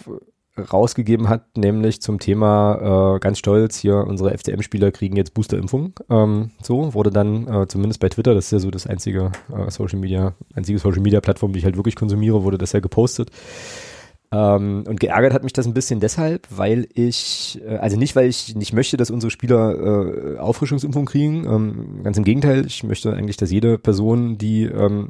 [0.62, 5.94] rausgegeben hat, nämlich zum Thema äh, ganz stolz, hier unsere FCM-Spieler kriegen jetzt Boosterimpfung.
[6.10, 9.70] Ähm, so wurde dann äh, zumindest bei Twitter, das ist ja so das einzige äh,
[9.72, 13.30] Social Media, einzige Social Media Plattform, die ich halt wirklich konsumiere, wurde das ja gepostet.
[14.34, 18.30] Ähm, und geärgert hat mich das ein bisschen deshalb, weil ich, äh, also nicht, weil
[18.30, 21.46] ich nicht möchte, dass unsere Spieler äh, Auffrischungsimpfung kriegen.
[21.46, 25.10] Ähm, ganz im Gegenteil, ich möchte eigentlich, dass jede Person, die, ähm,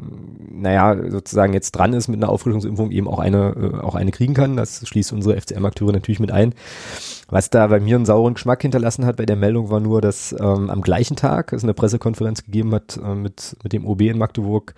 [0.51, 4.33] naja, sozusagen jetzt dran ist mit einer Auffrischungsimpfung, eben auch eine, äh, auch eine kriegen
[4.33, 4.57] kann.
[4.57, 6.55] Das schließt unsere FCM-Akteure natürlich mit ein.
[7.29, 10.33] Was da bei mir einen sauren Geschmack hinterlassen hat bei der Meldung war nur, dass
[10.33, 14.17] ähm, am gleichen Tag es eine Pressekonferenz gegeben hat äh, mit, mit dem OB in
[14.17, 14.73] Magdeburg,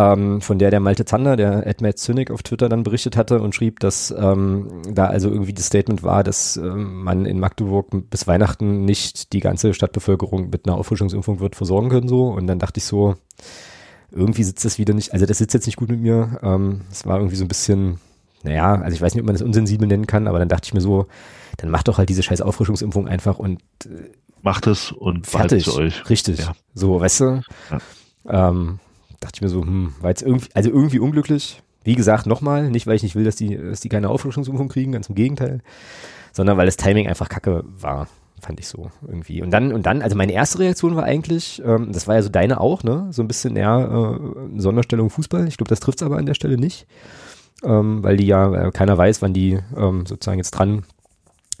[0.00, 3.54] ähm, von der der Malte Zander, der Ed Zynic auf Twitter dann berichtet hatte und
[3.54, 8.26] schrieb, dass ähm, da also irgendwie das Statement war, dass ähm, man in Magdeburg bis
[8.26, 12.78] Weihnachten nicht die ganze Stadtbevölkerung mit einer Auffrischungsimpfung wird versorgen können so und dann dachte
[12.78, 13.16] ich so,
[14.10, 16.38] irgendwie sitzt das wieder nicht, also das sitzt jetzt nicht gut mit mir.
[16.42, 17.98] Ähm, es war irgendwie so ein bisschen,
[18.42, 20.74] naja, also ich weiß nicht, ob man das unsensibel nennen kann, aber dann dachte ich
[20.74, 21.06] mir so,
[21.58, 24.10] dann macht doch halt diese scheiß Auffrischungsimpfung einfach und äh,
[24.42, 26.08] macht es und fertig euch.
[26.08, 26.40] Richtig.
[26.40, 26.52] Ja.
[26.74, 27.42] So, weißt du?
[27.70, 28.50] Ja.
[28.50, 28.78] Ähm,
[29.20, 31.62] dachte ich mir so, hm, war jetzt irgendwie, also irgendwie unglücklich.
[31.82, 34.92] Wie gesagt, nochmal, nicht weil ich nicht will, dass die, dass die keine Auffrischungsimpfung kriegen,
[34.92, 35.60] ganz im Gegenteil,
[36.32, 38.06] sondern weil das Timing einfach kacke war,
[38.40, 39.42] fand ich so irgendwie.
[39.42, 42.28] Und dann, und dann, also meine erste Reaktion war eigentlich, ähm, das war ja so
[42.28, 45.48] deine auch, ne, so ein bisschen eher äh, Sonderstellung Fußball.
[45.48, 46.86] Ich glaube, das trifft's aber an der Stelle nicht,
[47.64, 50.84] ähm, weil die ja, äh, keiner weiß, wann die ähm, sozusagen jetzt dran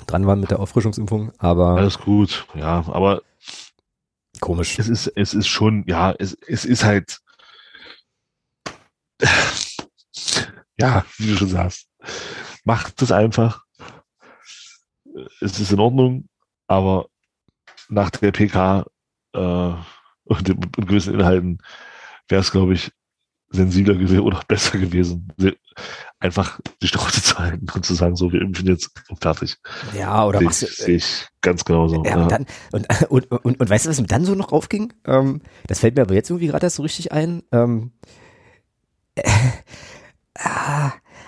[0.06, 1.76] dran waren mit der Auffrischungsimpfung, aber.
[1.76, 3.22] Alles gut, ja, aber
[4.40, 4.78] komisch.
[4.78, 7.20] Es ist, es ist schon, ja, es, es ist halt,
[10.78, 11.88] ja, wie du schon sagst,
[12.64, 13.64] macht es einfach.
[15.40, 16.28] Es ist in Ordnung,
[16.66, 17.08] aber
[17.88, 18.86] nach der PK
[19.32, 21.58] äh, und, den, und gewissen Inhalten
[22.28, 22.92] wäre es, glaube ich,
[23.50, 25.28] sensibler gewesen oder besser gewesen,
[26.20, 28.90] einfach die Schnauze zu halten und zu sagen, so, wir impfen jetzt
[29.20, 29.56] fertig.
[29.96, 30.60] Ja, oder was?
[30.60, 32.04] Sehe ich ganz genauso.
[32.04, 32.22] Ja, ja.
[32.22, 34.92] Und, dann, und, und, und, und, weißt du, was mir dann so noch aufging?
[35.04, 37.42] Ähm, das fällt mir aber jetzt irgendwie gerade erst so richtig ein.
[37.50, 37.92] Ähm,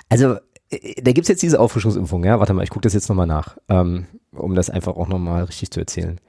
[0.09, 0.37] also,
[0.71, 2.39] äh, da gibt's jetzt diese Auffrischungsimpfung, ja.
[2.39, 5.71] Warte mal, ich gucke das jetzt nochmal nach, ähm, um das einfach auch nochmal richtig
[5.71, 6.21] zu erzählen.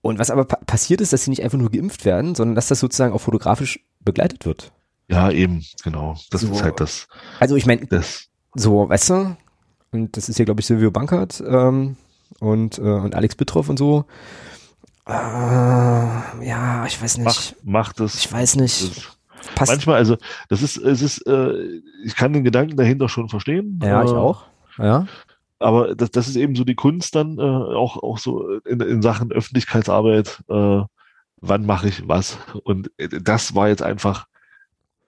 [0.00, 2.68] Und was aber pa passiert ist, dass sie nicht einfach nur geimpft werden, sondern dass
[2.68, 4.72] das sozusagen auch fotografisch begleitet wird.
[5.08, 6.16] Ja, eben, genau.
[6.30, 6.52] Das so.
[6.52, 7.08] ist halt das.
[7.40, 7.86] Also ich meine,
[8.54, 9.36] so, weißt du,
[9.90, 11.96] und das ist hier, glaube ich, Silvio Bankert ähm,
[12.40, 14.04] und, äh, und Alex Bittroff und so.
[15.06, 17.24] Äh, ja, ich weiß nicht.
[17.24, 18.14] Macht, macht es.
[18.16, 19.17] Ich weiß nicht.
[19.54, 19.72] Passt.
[19.72, 20.16] Manchmal, also
[20.48, 23.80] das ist, es ist, äh, ich kann den Gedanken dahinter schon verstehen.
[23.82, 24.44] Ja, ich äh, auch.
[24.78, 25.06] Ja.
[25.58, 29.02] Aber das, das ist eben so die Kunst dann äh, auch, auch so in, in
[29.02, 30.82] Sachen Öffentlichkeitsarbeit, äh,
[31.40, 32.38] wann mache ich was.
[32.62, 34.26] Und äh, das war jetzt einfach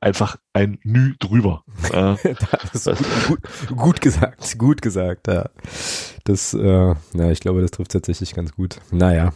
[0.01, 1.62] einfach ein Nü drüber.
[2.73, 2.90] Ist
[3.28, 3.40] gut,
[3.77, 5.51] gut, gesagt, gut gesagt, ja.
[6.24, 8.78] Das, äh, ja, ich glaube, das trifft tatsächlich ganz gut.
[8.90, 9.32] Naja.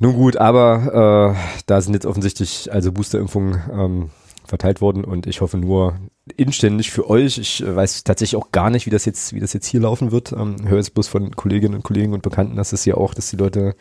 [0.00, 4.10] Nun gut, aber äh, da sind jetzt offensichtlich also Boosterimpfungen ähm,
[4.44, 5.96] verteilt worden und ich hoffe nur
[6.36, 7.38] inständig für euch.
[7.38, 10.12] Ich äh, weiß tatsächlich auch gar nicht, wie das jetzt, wie das jetzt hier laufen
[10.12, 10.32] wird.
[10.32, 13.30] Ähm, höre jetzt bloß von Kolleginnen und Kollegen und Bekannten, dass es hier auch, dass
[13.30, 13.74] die Leute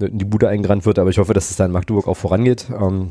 [0.00, 2.66] in die Bude eingerannt wird, aber ich hoffe, dass es da in Magdeburg auch vorangeht.
[2.70, 3.10] Ähm,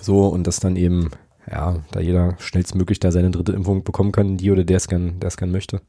[0.00, 1.10] so und dass dann eben,
[1.50, 5.20] ja, da jeder schnellstmöglich da seine dritte Impfung bekommen kann, die oder der es gern,
[5.20, 5.82] der es gern möchte.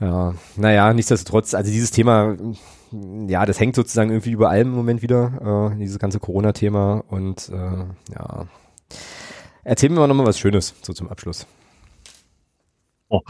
[0.00, 2.36] Ja, naja, nichtsdestotrotz, also dieses Thema,
[2.92, 7.48] ja, das hängt sozusagen irgendwie über allem im Moment wieder, äh, dieses ganze Corona-Thema und
[7.48, 7.84] äh,
[8.14, 8.46] ja.
[9.62, 11.46] Erzähl mir mal nochmal was Schönes, so zum Abschluss.
[13.08, 13.20] Oh,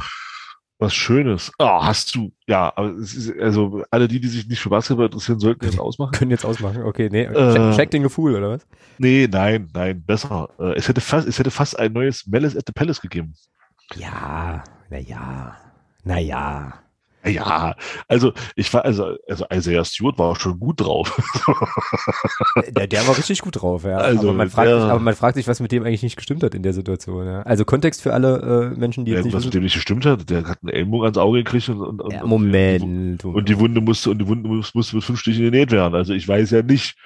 [0.78, 1.53] was Schönes.
[1.59, 5.07] Oh, hast du, ja, aber es ist, also alle die, die sich nicht für Basketball
[5.07, 6.12] interessieren, sollten jetzt ausmachen.
[6.19, 7.24] Können jetzt ausmachen, okay, nee.
[7.24, 8.66] Äh, check den Gefühl, oder was?
[8.99, 10.49] Nee, nein, nein, besser.
[10.59, 13.35] Äh, es hätte fast, es hätte fast ein neues Mellis at the Palace gegeben.
[13.97, 15.57] Ja, na ja,
[16.05, 16.19] na
[17.25, 17.75] ja.
[18.09, 21.17] Also ich war, also, also Isaiah Stewart war schon gut drauf.
[22.71, 23.99] der, der war richtig gut drauf, ja.
[23.99, 26.17] Also, aber, man fragt der, sich, aber man fragt sich, was mit dem eigentlich nicht
[26.17, 27.27] gestimmt hat in der Situation.
[27.27, 27.43] Ja.
[27.43, 30.07] Also Kontext für alle äh, Menschen, die ja, jetzt nicht Was mit dem nicht gestimmt
[30.07, 33.23] hat, der hat einen Ellbogen ans Auge gekriegt und, und, ja, Moment.
[33.25, 35.95] Und, und, die Wunde musste und die Wunde musste mit fünf Stichen genäht werden.
[35.95, 36.97] Also ich weiß ja nicht,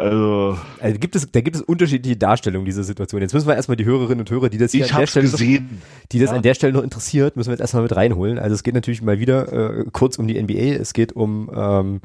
[0.00, 3.20] also, also gibt es, da gibt es unterschiedliche Darstellungen dieser Situation.
[3.20, 5.68] Jetzt müssen wir erstmal die Hörerinnen und Hörer, die das hier an der Stelle gesehen.
[5.70, 6.36] Noch, die das ja.
[6.36, 8.38] an der Stelle noch interessiert, müssen wir jetzt erstmal mit reinholen.
[8.38, 10.80] Also es geht natürlich mal wieder äh, kurz um die NBA.
[10.80, 12.00] Es geht um ähm,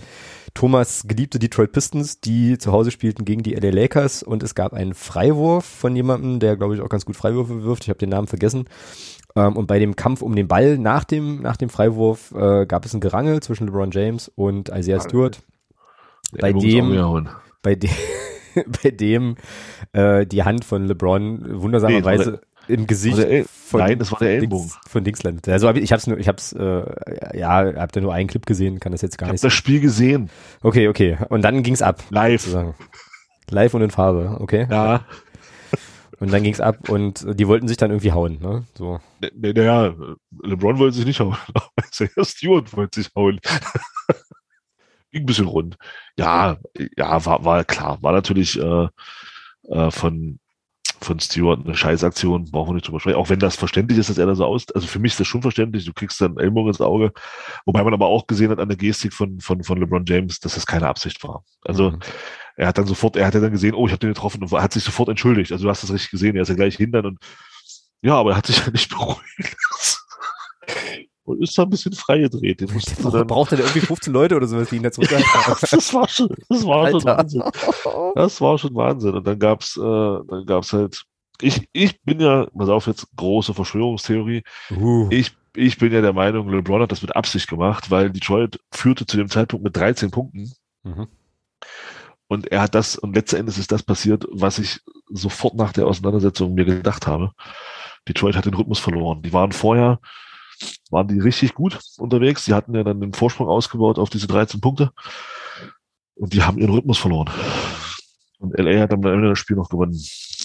[0.53, 4.73] Thomas geliebte Detroit Pistons, die zu Hause spielten gegen die LA Lakers und es gab
[4.73, 7.83] einen Freiwurf von jemandem, der glaube ich auch ganz gut Freiwürfe wirft.
[7.83, 8.65] Ich habe den Namen vergessen.
[9.35, 12.85] Ähm, und bei dem Kampf um den Ball nach dem nach dem Freiwurf äh, gab
[12.85, 15.39] es ein Gerangel zwischen LeBron James und Isaiah Stewart.
[16.39, 16.91] Bei dem
[17.65, 17.89] bei, de
[18.83, 19.35] bei dem
[19.91, 23.17] äh, die Hand von LeBron wundersamerweise nee, im Gesicht
[23.49, 24.67] von, Nein, das war der Ellbogen.
[24.67, 25.49] Dings, von Dings landet.
[25.49, 28.91] Also ich hab's nur, ich hab's, äh, ja, habt ihr nur einen Clip gesehen, kann
[28.91, 29.39] das jetzt gar ich nicht.
[29.39, 30.29] Ich hab das Spiel gesehen.
[30.61, 31.17] Okay, okay.
[31.29, 32.03] Und dann ging's ab.
[32.09, 32.41] Live.
[32.41, 32.75] Sozusagen.
[33.49, 34.67] Live und in Farbe, okay.
[34.69, 35.05] Ja.
[36.19, 38.63] Und dann ging's ab und die wollten sich dann irgendwie hauen, ne?
[38.75, 38.99] So.
[39.33, 39.93] Naja,
[40.43, 41.35] LeBron wollte sich nicht hauen.
[41.91, 43.39] Stewart wollte sich hauen
[45.15, 45.77] ging ein bisschen rund.
[46.17, 46.57] Ja,
[46.97, 48.87] ja, war, war klar, war natürlich äh,
[49.69, 50.39] äh, von
[51.01, 53.17] von Stewart eine Scheißaktion, brauchen wir nicht drüber sprechen.
[53.17, 55.27] Auch wenn das verständlich ist, dass er da so aus, also für mich ist das
[55.27, 57.11] schon verständlich, du kriegst dann Ellbogen ins Auge,
[57.65, 60.55] wobei man aber auch gesehen hat an der Gestik von, von, von LeBron James, dass
[60.55, 61.43] das keine Absicht war.
[61.61, 61.99] Also mhm.
[62.55, 64.51] er hat dann sofort, er hat ja dann gesehen, oh, ich habe den getroffen und
[64.51, 65.51] hat sich sofort entschuldigt.
[65.51, 67.19] Also du hast das richtig gesehen, er ist ja gleich hindern und
[68.01, 69.57] ja, aber er hat sich ja nicht beruhigt
[71.25, 72.61] und ist da ein bisschen freigedreht.
[72.61, 75.27] Den musste dann, braucht er irgendwie 15 Leute oder sowas, die ihn da zurückhalten.
[75.71, 77.43] das war schon, das war schon Wahnsinn.
[78.15, 79.15] Das war schon Wahnsinn.
[79.15, 81.03] Und dann gab's, äh, dann gab's halt,
[81.41, 84.43] ich, ich bin ja, pass auf jetzt, große Verschwörungstheorie.
[84.71, 85.07] Uh.
[85.09, 89.05] Ich, ich bin ja der Meinung, LeBron hat das mit Absicht gemacht, weil Detroit führte
[89.05, 90.53] zu dem Zeitpunkt mit 13 Punkten.
[90.83, 91.07] Mhm.
[92.27, 95.87] Und er hat das, und letzten Endes ist das passiert, was ich sofort nach der
[95.87, 97.31] Auseinandersetzung mir gedacht habe.
[98.07, 99.21] Detroit hat den Rhythmus verloren.
[99.21, 99.99] Die waren vorher
[100.91, 102.45] waren die richtig gut unterwegs.
[102.45, 104.91] Die hatten ja dann den Vorsprung ausgebaut auf diese 13 Punkte.
[106.15, 107.29] Und die haben ihren Rhythmus verloren.
[108.39, 109.99] Und LA hat am Ende das Spiel noch gewonnen.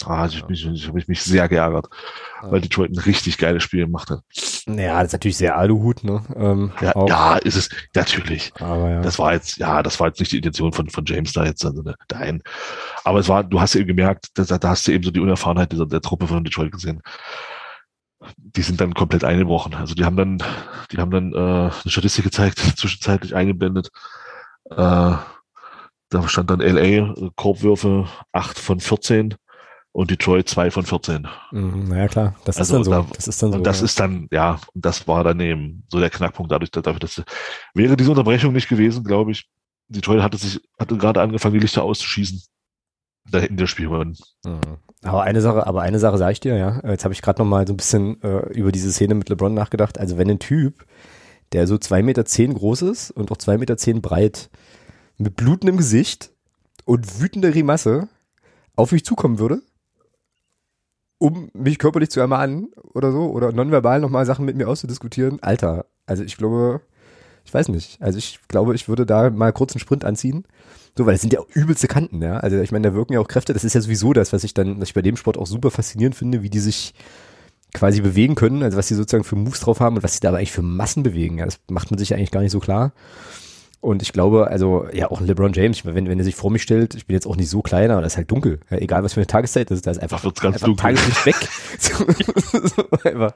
[0.06, 1.88] Ah, ich, mich, ich habe mich sehr geärgert,
[2.42, 2.50] ja.
[2.50, 4.20] weil Detroit ein richtig geiles Spiel gemacht hat.
[4.66, 6.22] Ja, das ist natürlich sehr Aluhut, ne?
[6.36, 8.52] Ähm, ja, ja, ist es natürlich.
[8.60, 9.00] Aber ja.
[9.02, 11.64] Das war jetzt, ja, das war jetzt nicht die Intention von, von James da jetzt,
[11.64, 12.42] also dahin.
[13.04, 15.20] Aber es war, du hast ja eben gemerkt, da, da hast du eben so die
[15.20, 17.02] Unerfahrenheit dieser, der Truppe von Detroit gesehen
[18.36, 19.74] die sind dann komplett eingebrochen.
[19.74, 20.42] Also die haben dann,
[20.92, 23.90] die haben dann äh, eine Statistik gezeigt, zwischenzeitlich eingeblendet.
[24.70, 25.16] Äh,
[26.10, 29.34] da stand dann LA äh, Korbwürfe 8 von 14
[29.92, 31.26] und Detroit 2 von 14.
[31.52, 32.90] Mhm, naja klar, das also ist dann so.
[32.90, 33.58] Da, das ist dann so.
[33.58, 33.84] Und das ja.
[33.84, 37.22] ist dann, ja, und das war dann eben so der Knackpunkt dadurch, dafür, dass
[37.74, 39.48] wäre diese Unterbrechung nicht gewesen, glaube ich,
[39.88, 42.40] Detroit hatte sich, hatte gerade angefangen, die Lichter auszuschießen.
[43.30, 44.16] Da hätten das Spiel gewonnen.
[44.44, 44.78] Mhm.
[45.02, 46.80] Aber eine Sache, aber eine Sache sage ich dir, ja.
[46.86, 49.54] Jetzt habe ich gerade noch mal so ein bisschen äh, über diese Szene mit LeBron
[49.54, 49.98] nachgedacht.
[49.98, 50.84] Also wenn ein Typ,
[51.52, 54.50] der so zwei Meter zehn groß ist und auch zwei Meter zehn breit,
[55.16, 56.32] mit blutendem Gesicht
[56.84, 58.08] und wütender Grimasse
[58.76, 59.62] auf mich zukommen würde,
[61.18, 65.86] um mich körperlich zu ermahnen oder so, oder nonverbal nochmal Sachen mit mir auszudiskutieren, Alter,
[66.06, 66.80] also ich glaube,
[67.44, 68.00] ich weiß nicht.
[68.00, 70.44] Also ich glaube, ich würde da mal kurz einen Sprint anziehen
[70.96, 72.38] so, weil es sind ja übelste Kanten, ja.
[72.38, 73.52] Also ich meine, da wirken ja auch Kräfte.
[73.52, 75.70] Das ist ja sowieso das, was ich dann, was ich bei dem Sport auch super
[75.70, 76.94] faszinierend finde, wie die sich
[77.72, 80.28] quasi bewegen können, also was sie sozusagen für Moves drauf haben und was sie da
[80.28, 81.38] aber eigentlich für Massen bewegen.
[81.38, 82.92] Ja, das macht man sich ja eigentlich gar nicht so klar.
[83.80, 86.62] Und ich glaube, also ja, auch ein LeBron James, wenn, wenn er sich vor mich
[86.62, 88.60] stellt, ich bin jetzt auch nicht so kleiner, aber das ist halt dunkel.
[88.68, 90.82] Ja, egal was für eine Tageszeit ist, da ist einfach, Ach, wird's ganz einfach dunkel.
[90.82, 91.36] Tageslicht weg.
[91.78, 93.32] so, so, einfach.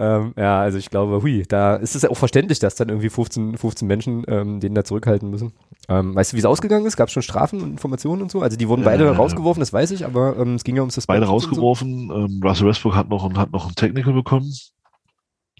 [0.00, 3.08] Ähm, ja, also ich glaube, hui, da ist es ja auch verständlich, dass dann irgendwie
[3.08, 5.52] 15, 15 Menschen ähm, den da zurückhalten müssen.
[5.88, 6.96] Ähm, weißt du, wie es ausgegangen ist?
[6.96, 8.40] Gab es schon Strafen und Informationen und so?
[8.40, 10.94] Also die wurden beide Äh, rausgeworfen, das weiß ich, aber ähm, es ging ja ums
[10.94, 11.20] Suspension.
[11.20, 12.10] Beide rausgeworfen.
[12.14, 14.52] Ähm, Russell Westbrook hat noch, hat noch ein Technical bekommen.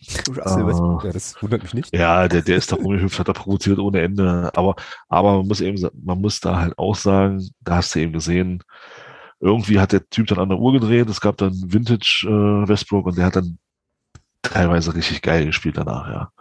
[0.01, 0.33] So.
[0.33, 1.97] Russell Westbrook, ja, das wundert mich nicht.
[1.97, 4.51] Ja, der, der ist da rumgehüpft, hat da provoziert ohne Ende.
[4.55, 4.77] Aber,
[5.09, 8.63] aber man muss eben, man muss da halt auch sagen, da hast du eben gesehen,
[9.41, 11.09] irgendwie hat der Typ dann an der Uhr gedreht.
[11.09, 13.59] Es gab dann Vintage äh, Westbrook und der hat dann
[14.43, 16.33] teilweise richtig geil gespielt danach, ja.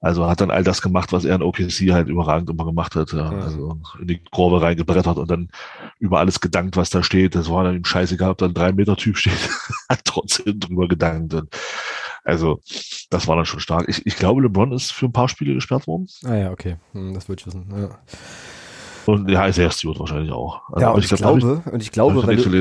[0.00, 3.12] Also hat dann all das gemacht, was er in OKC halt überragend immer gemacht hat.
[3.12, 3.32] Ja.
[3.32, 3.40] Mhm.
[3.40, 5.48] Also in die Kurve reingebrettert und dann
[5.98, 7.34] über alles gedankt, was da steht.
[7.34, 9.32] Das war dann ihm scheißegal, ob da ein drei Meter Typ steht.
[9.88, 11.34] hat trotzdem drüber gedankt.
[11.34, 11.48] Und
[12.22, 12.60] also
[13.10, 13.86] das war dann schon stark.
[13.88, 16.06] Ich, ich glaube, LeBron ist für ein paar Spiele gesperrt worden.
[16.24, 17.66] Ah ja, okay, hm, das ich wissen.
[17.76, 17.98] Ja,
[19.08, 20.68] Und ja, Isaiah Stewart wahrscheinlich auch.
[20.68, 22.58] Also, ja und ich, glaub, glaube, und ich glaube, ich weil du.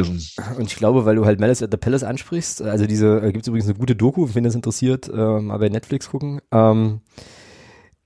[0.58, 3.42] Und ich glaube, weil du halt Malice at the Palace ansprichst, also diese, äh, gibt
[3.42, 6.40] es übrigens eine gute Doku, wenn das interessiert, äh, mal bei Netflix gucken.
[6.54, 7.02] Ähm,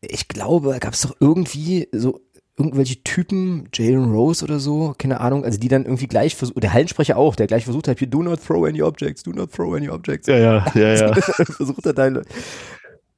[0.02, 2.20] ich glaube, da gab es doch irgendwie so
[2.58, 6.74] irgendwelche Typen, Jalen Rose oder so, keine Ahnung, also die dann irgendwie gleich versucht, der
[6.74, 9.76] Hallensprecher auch, der gleich versucht hat, hier, do not throw any objects, do not throw
[9.76, 10.26] any objects.
[10.28, 11.14] Ja, ja, ja, ja.
[11.46, 12.24] versucht er dann,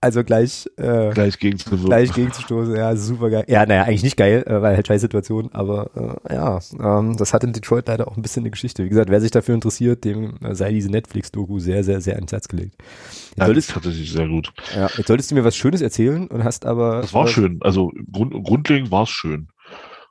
[0.04, 2.76] also gleich, äh, Gleich gegen zu gleich gegenzustoßen.
[2.76, 3.46] Ja, super geil.
[3.48, 7.34] Ja, naja, eigentlich nicht geil, äh, weil halt scheiß Situation, aber äh, ja, ähm, das
[7.34, 8.84] hat in Detroit leider auch ein bisschen eine Geschichte.
[8.84, 12.32] Wie gesagt, wer sich dafür interessiert, dem äh, sei diese Netflix-Doku sehr, sehr, sehr ans
[12.32, 12.76] Herz gelegt.
[12.80, 14.52] Jetzt, Ja, das ist tatsächlich sehr gut.
[14.76, 17.02] ja, jetzt solltest du mir was Schönes erzählen und hast aber.
[17.02, 17.60] Das war schön.
[17.62, 19.48] Also grund, grundlegend war es schön.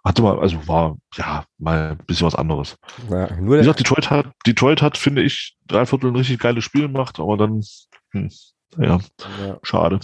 [0.05, 2.77] Hatte mal, also war ja mal ein bisschen was anderes.
[3.09, 6.65] Ja, nur Wie gesagt, Detroit hat, Detroit hat, finde ich, drei Viertel ein richtig geiles
[6.65, 7.63] Spiel gemacht, aber dann,
[8.11, 8.29] hm,
[8.79, 8.99] ja,
[9.45, 10.01] ja, schade.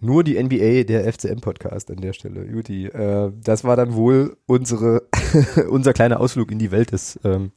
[0.00, 2.44] nur die NBA, der FCM-Podcast an der Stelle.
[2.44, 5.02] Juti, äh, das war dann wohl unsere,
[5.70, 7.52] unser kleiner Ausflug in die Welt des, ähm,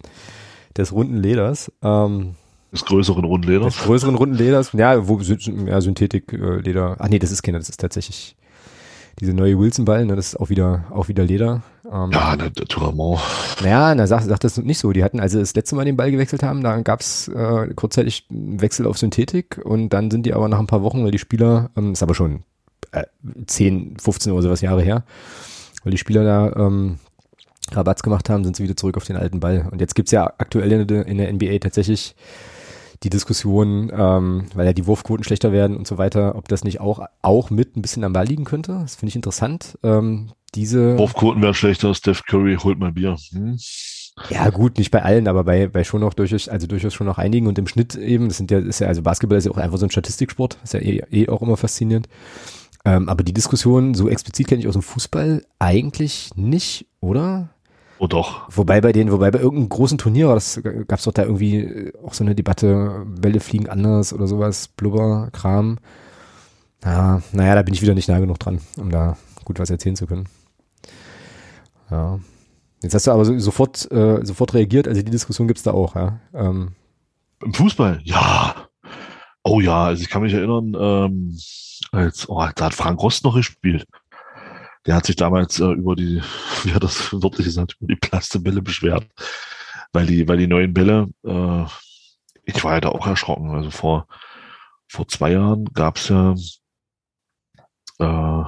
[0.76, 1.72] des runden Leders.
[1.82, 2.36] Ähm,
[2.72, 3.76] Des größeren Rundleders.
[3.76, 6.96] Des größeren runden Leders, ja, wo ja, Synthetik-Leder.
[7.00, 8.36] Ach nee, das ist keiner, das ist tatsächlich
[9.20, 11.62] diese neue Wilson-Ball, ne, das ist auch wieder, auch wieder Leder.
[11.92, 13.20] Ähm, Ja, der Touramont.
[13.62, 14.92] Naja, na, sag, sag das nicht so.
[14.92, 18.28] Die hatten, als sie das letzte Mal den Ball gewechselt haben, da gab's äh, kurzzeitig
[18.30, 21.20] einen Wechsel auf Synthetik und dann sind die aber nach ein paar Wochen, weil die
[21.20, 22.44] Spieler, ähm, ist aber schon
[22.92, 23.04] äh,
[23.46, 25.04] 10, 15 oder sowas Jahre her,
[25.84, 26.98] weil die Spieler da ähm,
[27.72, 29.68] Rabatz gemacht haben, sind sie wieder zurück auf den alten Ball.
[29.72, 32.16] Und jetzt gibt's ja aktuell in der, in der NBA tatsächlich
[33.04, 36.80] die Diskussion, ähm, weil ja die Wurfquoten schlechter werden und so weiter, ob das nicht
[36.80, 38.74] auch, auch mit ein bisschen am Ball liegen könnte.
[38.82, 39.78] Das finde ich interessant.
[39.84, 41.94] Ähm, diese Wurfquoten werden schlechter.
[41.96, 43.18] Steph Curry holt mal Bier.
[43.32, 43.58] Hm?
[44.30, 47.18] ja, gut, nicht bei allen, aber bei, bei schon noch durchaus, also durchaus schon noch
[47.18, 49.58] einigen und im Schnitt eben, das sind ja, ist ja, also Basketball ist ja auch
[49.58, 52.08] einfach so ein Statistiksport, ist ja eh, eh auch immer faszinierend.
[52.84, 57.50] Ähm, aber die Diskussion, so explizit kenne ich aus dem Fußball eigentlich nicht, oder?
[58.02, 58.48] Oh doch.
[58.50, 61.58] Wobei bei den, wobei bei irgendeinem großen Turnier, war das gab es doch da irgendwie
[61.58, 65.78] äh, auch so eine Debatte, Bälle fliegen anders oder sowas, Blubber, Kram.
[66.84, 69.96] Ja, naja, da bin ich wieder nicht nah genug dran, um da gut was erzählen
[69.96, 70.28] zu können.
[71.92, 72.20] Ja.
[72.82, 75.94] Jetzt hast du aber so, sofort, äh, sofort reagiert, also die Diskussion gibt's da auch,
[75.94, 76.20] ja.
[76.34, 76.72] Ähm,
[77.46, 78.02] Im Fußball?
[78.04, 78.56] Ja.
[79.44, 81.38] Oh ja, also ich kann mich erinnern, ähm,
[81.92, 83.86] als, oh, da hat Frank Rost noch gespielt.
[84.86, 86.22] Der hat sich damals äh, über die,
[86.64, 89.08] wie hat das wörtlich gesagt, über die Plastebälle beschwert.
[89.94, 91.66] Weil die, weil die neuen Bälle, äh,
[92.46, 93.52] ich war ja da auch erschrocken.
[93.52, 94.08] Also vor,
[94.88, 96.34] vor zwei Jahren gab's ja,
[98.00, 98.44] äh,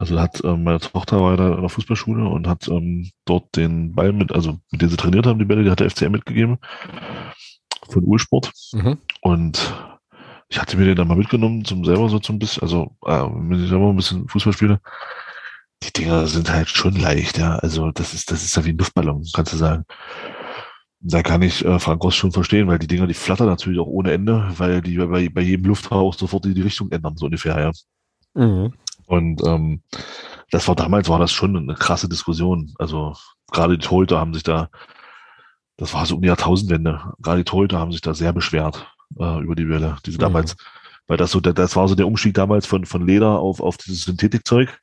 [0.00, 3.94] also hat äh, meine Tochter war da in der Fußballschule und hat ähm, dort den
[3.94, 6.58] Ball mit, also mit dem sie trainiert haben, die Bälle, die hat der FCM mitgegeben
[7.88, 8.52] von Ulsport.
[8.72, 8.98] mhm.
[9.22, 9.74] Und
[10.48, 13.62] ich hatte mir den dann mal mitgenommen, zum selber so zum bisschen, also äh, wenn
[13.62, 14.80] ich selber ein bisschen Fußball spiele.
[15.82, 17.56] Die Dinger sind halt schon leicht, ja.
[17.56, 19.84] Also das ist, das ist ja wie ein Luftballon, kannst du sagen.
[21.00, 23.86] Da kann ich äh, Frank Ross schon verstehen, weil die Dinger, die flattern natürlich auch
[23.86, 27.60] ohne Ende, weil die bei, bei jedem Lufthauch sofort die, die Richtung ändern, so ungefähr,
[27.60, 27.72] ja.
[28.34, 28.72] Mhm.
[29.06, 29.82] Und ähm,
[30.50, 32.74] das war damals war das schon eine krasse Diskussion.
[32.78, 33.14] Also
[33.52, 34.70] gerade die Torhüter haben sich da,
[35.76, 38.86] das war so um die Jahrtausendwende, gerade die Torhüter haben sich da sehr beschwert
[39.18, 39.96] äh, über die Bälle.
[40.04, 40.22] Diese Mhm.
[40.22, 40.56] damals,
[41.06, 44.02] weil das so, das war so der Umstieg damals von, von Leder auf, auf dieses
[44.02, 44.80] Synthetikzeug.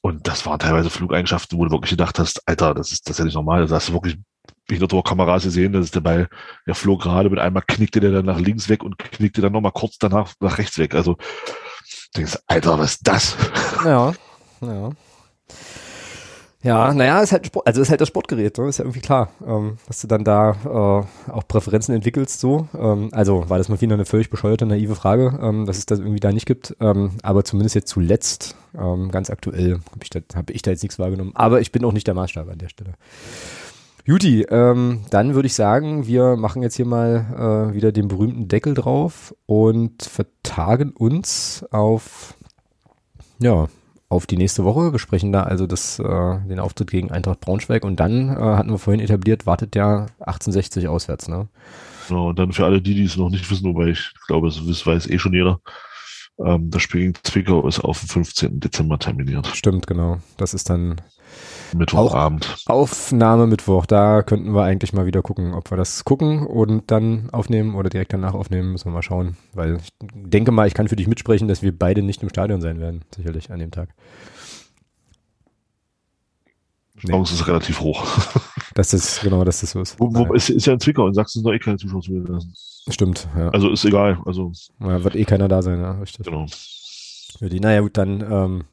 [0.00, 3.18] Und das waren teilweise Flugeigenschaften, wo du wirklich gedacht hast, Alter, das ist, das ist
[3.18, 3.66] ja nicht normal.
[3.66, 4.18] Da hast du wirklich
[4.66, 6.28] behinderte Kameras gesehen, das ist der Ball,
[6.66, 9.72] der flog gerade mit einmal knickte der dann nach links weg und knickte dann nochmal
[9.72, 10.94] kurz danach nach rechts weg.
[10.94, 11.20] Also, du
[12.16, 13.36] denkst, Alter, was ist das?
[13.84, 14.12] Ja,
[14.60, 14.90] ja.
[16.64, 18.68] Ja, naja, ist halt Sport, also ist halt das Sportgerät, ne?
[18.68, 22.68] ist ja irgendwie klar, ähm, dass du dann da äh, auch Präferenzen entwickelst, so.
[22.74, 25.98] Ähm, also war das mal wieder eine völlig bescheuerte, naive Frage, ähm, dass es das
[25.98, 26.74] irgendwie da nicht gibt.
[26.80, 30.82] Ähm, aber zumindest jetzt zuletzt, ähm, ganz aktuell, habe ich, da, hab ich da jetzt
[30.82, 31.32] nichts wahrgenommen.
[31.34, 32.94] Aber ich bin auch nicht der Maßstab an der Stelle.
[34.06, 38.48] Juti, ähm, dann würde ich sagen, wir machen jetzt hier mal äh, wieder den berühmten
[38.48, 42.34] Deckel drauf und vertagen uns auf,
[43.38, 43.68] ja,
[44.14, 44.92] auf die nächste Woche.
[44.92, 46.02] Wir sprechen da also das, äh,
[46.48, 50.88] den Auftritt gegen Eintracht Braunschweig und dann äh, hatten wir vorhin etabliert, wartet der 1860
[50.88, 51.48] auswärts, ne?
[52.08, 54.86] Genau, und dann für alle die, die es noch nicht wissen, wobei ich glaube, es
[54.86, 55.60] weiß eh schon jeder,
[56.38, 58.60] ähm, das Spiel gegen Zwickau ist auf den 15.
[58.60, 59.46] Dezember terminiert.
[59.48, 60.18] Stimmt, genau.
[60.36, 61.00] Das ist dann
[61.74, 62.56] Mittwochabend.
[62.66, 63.86] Aufnahme Mittwoch.
[63.86, 67.90] Da könnten wir eigentlich mal wieder gucken, ob wir das gucken und dann aufnehmen oder
[67.90, 68.72] direkt danach aufnehmen.
[68.72, 69.36] Müssen wir mal schauen.
[69.52, 72.60] Weil ich denke mal, ich kann für dich mitsprechen, dass wir beide nicht im Stadion
[72.60, 73.02] sein werden.
[73.14, 73.90] Sicherlich an dem Tag.
[77.02, 77.40] Die Chance nee.
[77.40, 78.06] ist relativ hoch.
[78.74, 80.00] Das ist, genau, dass das so ist.
[80.00, 82.52] Wo, wo, ist, ist ja in Zwickau, in Sachsen ist noch eh keine Zuschauer zugelassen.
[82.88, 83.48] Stimmt, ja.
[83.50, 84.18] Also ist egal.
[84.26, 84.50] Also.
[84.80, 86.26] Ja, wird eh keiner da sein, ja, richtig.
[86.26, 86.46] Genau.
[87.40, 88.64] Naja, gut, dann ähm,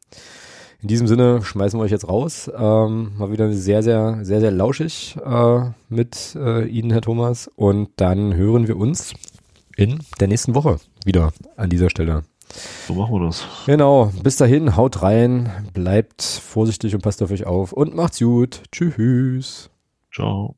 [0.82, 2.50] in diesem Sinne schmeißen wir euch jetzt raus.
[2.56, 5.60] Ähm, mal wieder sehr, sehr, sehr, sehr lauschig äh,
[5.90, 7.50] mit äh, Ihnen, Herr Thomas.
[7.56, 9.14] Und dann hören wir uns
[9.78, 12.24] in der nächsten Woche wieder an dieser Stelle.
[12.88, 13.46] So machen wir das.
[13.66, 14.12] Genau.
[14.24, 18.64] Bis dahin, haut rein, bleibt vorsichtig und passt auf euch auf und macht's gut.
[18.72, 19.70] Tschüss.
[20.14, 20.56] Ciao.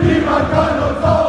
[0.00, 1.27] Niemand kann uns auf